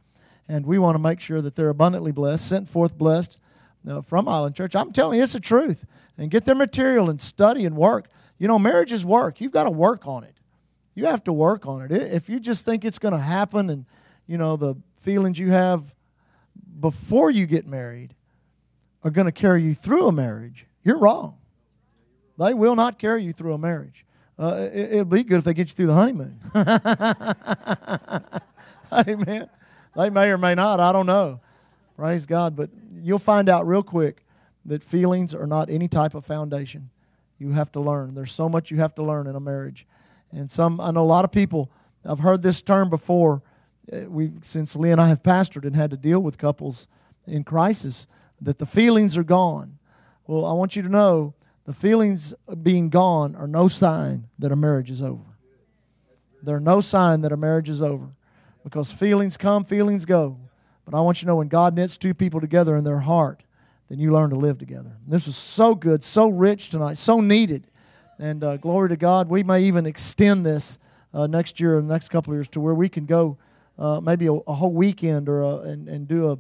And 0.49 0.65
we 0.65 0.79
want 0.79 0.95
to 0.95 0.99
make 0.99 1.21
sure 1.21 1.43
that 1.43 1.55
they're 1.55 1.69
abundantly 1.69 2.13
blessed, 2.13 2.49
sent 2.49 2.67
forth 2.67 2.97
blessed 2.97 3.39
uh, 3.87 4.01
from 4.01 4.27
Island 4.27 4.57
Church. 4.57 4.75
I'm 4.75 4.91
telling 4.91 5.19
you, 5.19 5.23
it's 5.23 5.35
the 5.35 5.41
truth. 5.41 5.85
And 6.17 6.31
get 6.31 6.47
their 6.47 6.55
material 6.55 7.11
and 7.11 7.21
study 7.21 7.67
and 7.67 7.77
work. 7.77 8.07
You 8.39 8.49
know, 8.49 8.59
marriage 8.59 8.91
is 8.91 9.05
work. 9.05 9.39
You've 9.39 9.53
got 9.53 9.65
to 9.65 9.71
work 9.71 10.07
on 10.07 10.25
it. 10.25 10.37
You 10.95 11.05
have 11.05 11.25
to 11.25 11.33
work 11.33 11.67
on 11.67 11.83
it. 11.83 11.93
If 11.93 12.31
you 12.31 12.41
just 12.41 12.65
think 12.65 12.87
it's 12.87 12.99
going 12.99 13.13
to 13.13 13.21
happen 13.21 13.69
and, 13.69 13.85
you 14.27 14.39
know, 14.39 14.57
the 14.57 14.77
feelings 15.01 15.39
you 15.39 15.51
have 15.51 15.95
before 16.81 17.31
you 17.31 17.45
get 17.45 17.67
married 17.67 18.15
are 19.03 19.11
going 19.11 19.27
to 19.27 19.33
carry 19.33 19.63
you 19.63 19.75
through 19.75 20.09
a 20.09 20.13
marriage, 20.13 20.65
you're 20.83 20.99
wrong. 20.99 21.37
They 22.39 22.55
will 22.55 22.75
not 22.75 22.99
carry 22.99 23.23
you 23.23 23.33
through 23.33 23.55
a 23.55 23.59
marriage. 23.59 24.05
Uh, 24.39 24.69
it, 24.73 24.97
will 24.97 25.05
be 25.05 25.23
good 25.23 25.39
if 25.39 25.45
they 25.45 25.55
get 25.55 25.69
you 25.69 25.75
through 25.75 25.87
the 25.87 25.95
honeymoon. 25.95 26.41
Amen. 28.93 29.49
They 29.97 30.11
may 30.11 30.31
or 30.31 30.39
may 30.39 30.55
not. 30.55 30.81
I 30.81 30.93
don't 30.93 31.07
know. 31.07 31.41
Praise 31.97 32.27
God. 32.27 32.57
But 32.57 32.71
you'll 33.01 33.21
find 33.21 33.49
out 33.49 33.67
real 33.67 33.83
quick 33.83 34.25
that 34.65 34.83
feelings 34.83 35.35
are 35.35 35.47
not 35.47 35.71
any 35.71 35.87
type 35.87 36.15
of 36.15 36.25
foundation. 36.25 36.91
You 37.39 37.51
have 37.51 37.71
to 37.73 37.81
learn. 37.81 38.15
There's 38.15 38.33
so 38.33 38.49
much 38.49 38.71
you 38.71 38.79
have 38.79 38.95
to 38.97 39.03
learn 39.03 39.27
in 39.27 39.37
a 39.37 39.41
marriage. 39.41 39.87
And 40.33 40.51
some, 40.51 40.81
I 40.81 40.91
know 40.91 41.03
a 41.03 41.05
lot 41.05 41.25
of 41.25 41.31
people, 41.31 41.71
I've 42.05 42.21
heard 42.21 42.43
this 42.43 42.63
term 42.63 42.91
before. 42.91 43.43
Uh, 43.93 44.09
we, 44.09 44.33
since 44.43 44.75
Lee 44.75 44.91
and 44.91 45.01
I 45.01 45.09
have 45.09 45.23
pastored 45.23 45.65
and 45.65 45.77
had 45.77 45.91
to 45.91 45.97
deal 45.97 46.21
with 46.21 46.39
couples 46.39 46.89
in 47.27 47.45
crisis, 47.45 48.07
that 48.41 48.59
the 48.59 48.67
feelings 48.67 49.17
are 49.17 49.25
gone. 49.25 49.79
Well, 50.27 50.45
I 50.45 50.53
want 50.53 50.75
you 50.75 50.83
to 50.83 50.89
know 50.89 51.35
the 51.65 51.73
feelings 51.73 52.35
being 52.63 52.91
gone 52.91 53.35
are 53.37 53.47
no 53.47 53.69
sign 53.69 54.29
that 54.39 54.53
a 54.53 54.57
marriage 54.57 54.91
is 54.91 55.03
over. 55.03 55.25
They're 56.43 56.61
no 56.61 56.81
sign 56.81 57.23
that 57.23 57.33
a 57.33 57.37
marriage 57.37 57.71
is 57.71 57.81
over. 57.81 58.09
Because 58.63 58.93
feelings 58.93 59.37
come, 59.37 59.65
feelings 59.65 60.05
go. 60.05 60.39
But 60.85 60.95
I 60.95 61.01
want 61.01 61.19
you 61.19 61.27
to 61.27 61.29
know 61.29 61.37
when 61.37 61.49
God 61.49 61.75
knits 61.75 61.97
two 61.97 62.13
people 62.13 62.41
together 62.41 62.77
in 62.77 62.85
their 62.85 63.01
heart, 63.01 63.43
then 63.89 63.99
you 63.99 64.13
learn 64.13 64.31
to 64.31 64.37
live 64.37 64.59
together. 64.59 64.93
This 65.07 65.27
was 65.27 65.37
so 65.37 65.75
good, 65.75 66.05
so 66.05 66.29
rich 66.29 66.71
tonight, 66.71 66.99
so 66.99 67.21
needed. 67.21 67.67
And 68.19 68.45
uh, 68.45 68.59
glory 68.59 68.91
to 68.91 68.97
God, 68.97 69.29
we 69.29 69.43
may 69.43 69.63
even 69.65 69.87
extend 69.87 70.45
this 70.45 70.79
uh, 71.13 71.27
next 71.27 71.61
year 71.61 71.79
or 71.79 71.83
the 71.83 71.93
next 71.93 72.11
couple 72.11 72.33
of 72.33 72.37
years 72.37 72.49
to 72.49 72.61
where 72.61 72.75
we 72.75 72.89
can 72.89 73.07
go 73.07 73.39
uh, 73.79 74.01
maybe 74.01 74.27
a, 74.27 74.33
a, 74.33 74.55
whole 74.55 74.73
weekend 74.73 75.29
or 75.29 75.43
a, 75.43 75.57
and, 75.59 75.89
and 75.89 76.07
do 76.07 76.31
a 76.31 76.39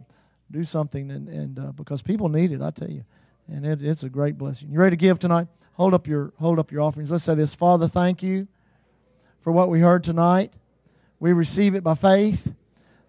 do 0.50 0.62
something 0.62 1.10
and, 1.10 1.28
and 1.28 1.58
uh, 1.58 1.72
because 1.72 2.00
people 2.00 2.28
need 2.28 2.52
it, 2.52 2.62
I 2.62 2.70
tell 2.70 2.90
you 2.90 3.04
and 3.49 3.66
it, 3.66 3.82
it's 3.82 4.03
a 4.03 4.09
great 4.09 4.38
blessing. 4.38 4.70
You 4.70 4.78
ready 4.78 4.97
to 4.97 5.01
give 5.01 5.18
tonight? 5.18 5.49
Hold 5.74 5.95
up 5.95 6.07
your 6.07 6.32
hold 6.38 6.59
up 6.59 6.70
your 6.70 6.82
offerings. 6.82 7.11
Let's 7.11 7.24
say 7.24 7.34
this, 7.34 7.55
Father, 7.55 7.88
thank 7.88 8.22
you 8.22 8.49
for 9.40 9.53
what 9.53 9.68
we 9.68 9.80
heard 9.80 10.05
tonight. 10.05 10.55
We 11.20 11.32
receive 11.32 11.74
it 11.74 11.82
by 11.82 11.95
faith. 11.95 12.55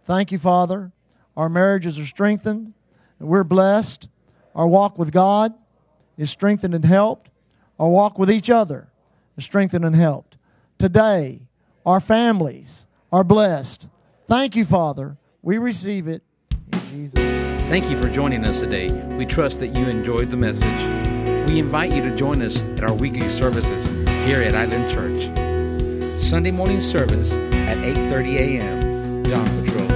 Thank 0.05 0.31
you, 0.31 0.37
Father. 0.37 0.91
Our 1.37 1.49
marriages 1.49 1.99
are 1.99 2.05
strengthened, 2.05 2.73
and 3.19 3.27
we're 3.27 3.43
blessed. 3.43 4.07
Our 4.53 4.67
walk 4.67 4.97
with 4.97 5.11
God 5.11 5.53
is 6.17 6.29
strengthened 6.29 6.73
and 6.73 6.85
helped. 6.85 7.29
Our 7.79 7.89
walk 7.89 8.17
with 8.17 8.31
each 8.31 8.49
other 8.49 8.87
is 9.37 9.43
strengthened 9.45 9.83
and 9.83 9.95
helped. 9.95 10.37
Today, 10.77 11.41
our 11.85 11.99
families 11.99 12.87
are 13.11 13.23
blessed. 13.23 13.89
Thank 14.27 14.55
you, 14.55 14.65
Father. 14.65 15.17
We 15.41 15.57
receive 15.57 16.07
it 16.07 16.23
in 16.71 16.79
Jesus' 16.89 17.34
Thank 17.67 17.89
you 17.89 17.99
for 17.99 18.07
joining 18.07 18.45
us 18.45 18.59
today. 18.59 18.91
We 19.17 19.25
trust 19.25 19.59
that 19.59 19.69
you 19.69 19.87
enjoyed 19.87 20.29
the 20.29 20.37
message. 20.37 21.49
We 21.49 21.57
invite 21.57 21.91
you 21.91 22.01
to 22.03 22.15
join 22.15 22.43
us 22.43 22.61
at 22.61 22.83
our 22.83 22.93
weekly 22.93 23.27
services 23.27 23.87
here 24.27 24.39
at 24.43 24.53
Island 24.53 24.91
Church. 24.93 26.21
Sunday 26.21 26.51
morning 26.51 26.79
service 26.79 27.31
at 27.33 27.77
8:30 27.79 28.35
a.m. 28.37 29.23
Dawn 29.23 29.65
Patrol. 29.65 29.89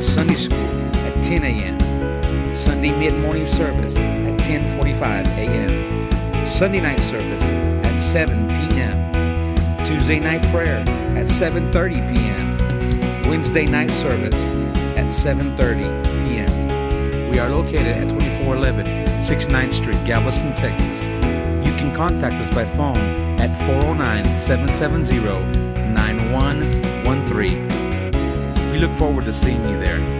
Sunday 0.00 0.36
school 0.36 0.68
at 1.06 1.24
10 1.24 1.42
a.m. 1.42 2.54
Sunday 2.54 2.96
mid-morning 2.96 3.48
service 3.48 3.96
at 3.96 4.38
10:45 4.38 5.26
a.m. 5.38 6.46
Sunday 6.46 6.80
night 6.80 7.00
service 7.00 7.42
at 7.84 7.98
7 7.98 8.46
p.m. 8.46 9.84
Tuesday 9.84 10.20
night 10.20 10.42
prayer 10.52 10.84
at 11.18 11.26
7:30 11.26 12.14
p.m. 12.14 13.28
Wednesday 13.28 13.66
night 13.66 13.90
service 13.90 14.40
at 14.96 15.10
7:30 15.10 16.17
we 17.38 17.44
are 17.44 17.50
located 17.50 17.86
at 17.86 18.08
2411 18.08 19.06
69th 19.22 19.72
Street, 19.72 20.04
Galveston, 20.04 20.52
Texas. 20.56 21.04
You 21.64 21.72
can 21.78 21.94
contact 21.94 22.34
us 22.34 22.52
by 22.52 22.64
phone 22.64 22.98
at 23.38 23.56
409 23.64 24.24
770 24.36 25.20
9113. 25.94 28.72
We 28.72 28.78
look 28.78 28.90
forward 28.96 29.24
to 29.26 29.32
seeing 29.32 29.68
you 29.68 29.78
there. 29.78 30.17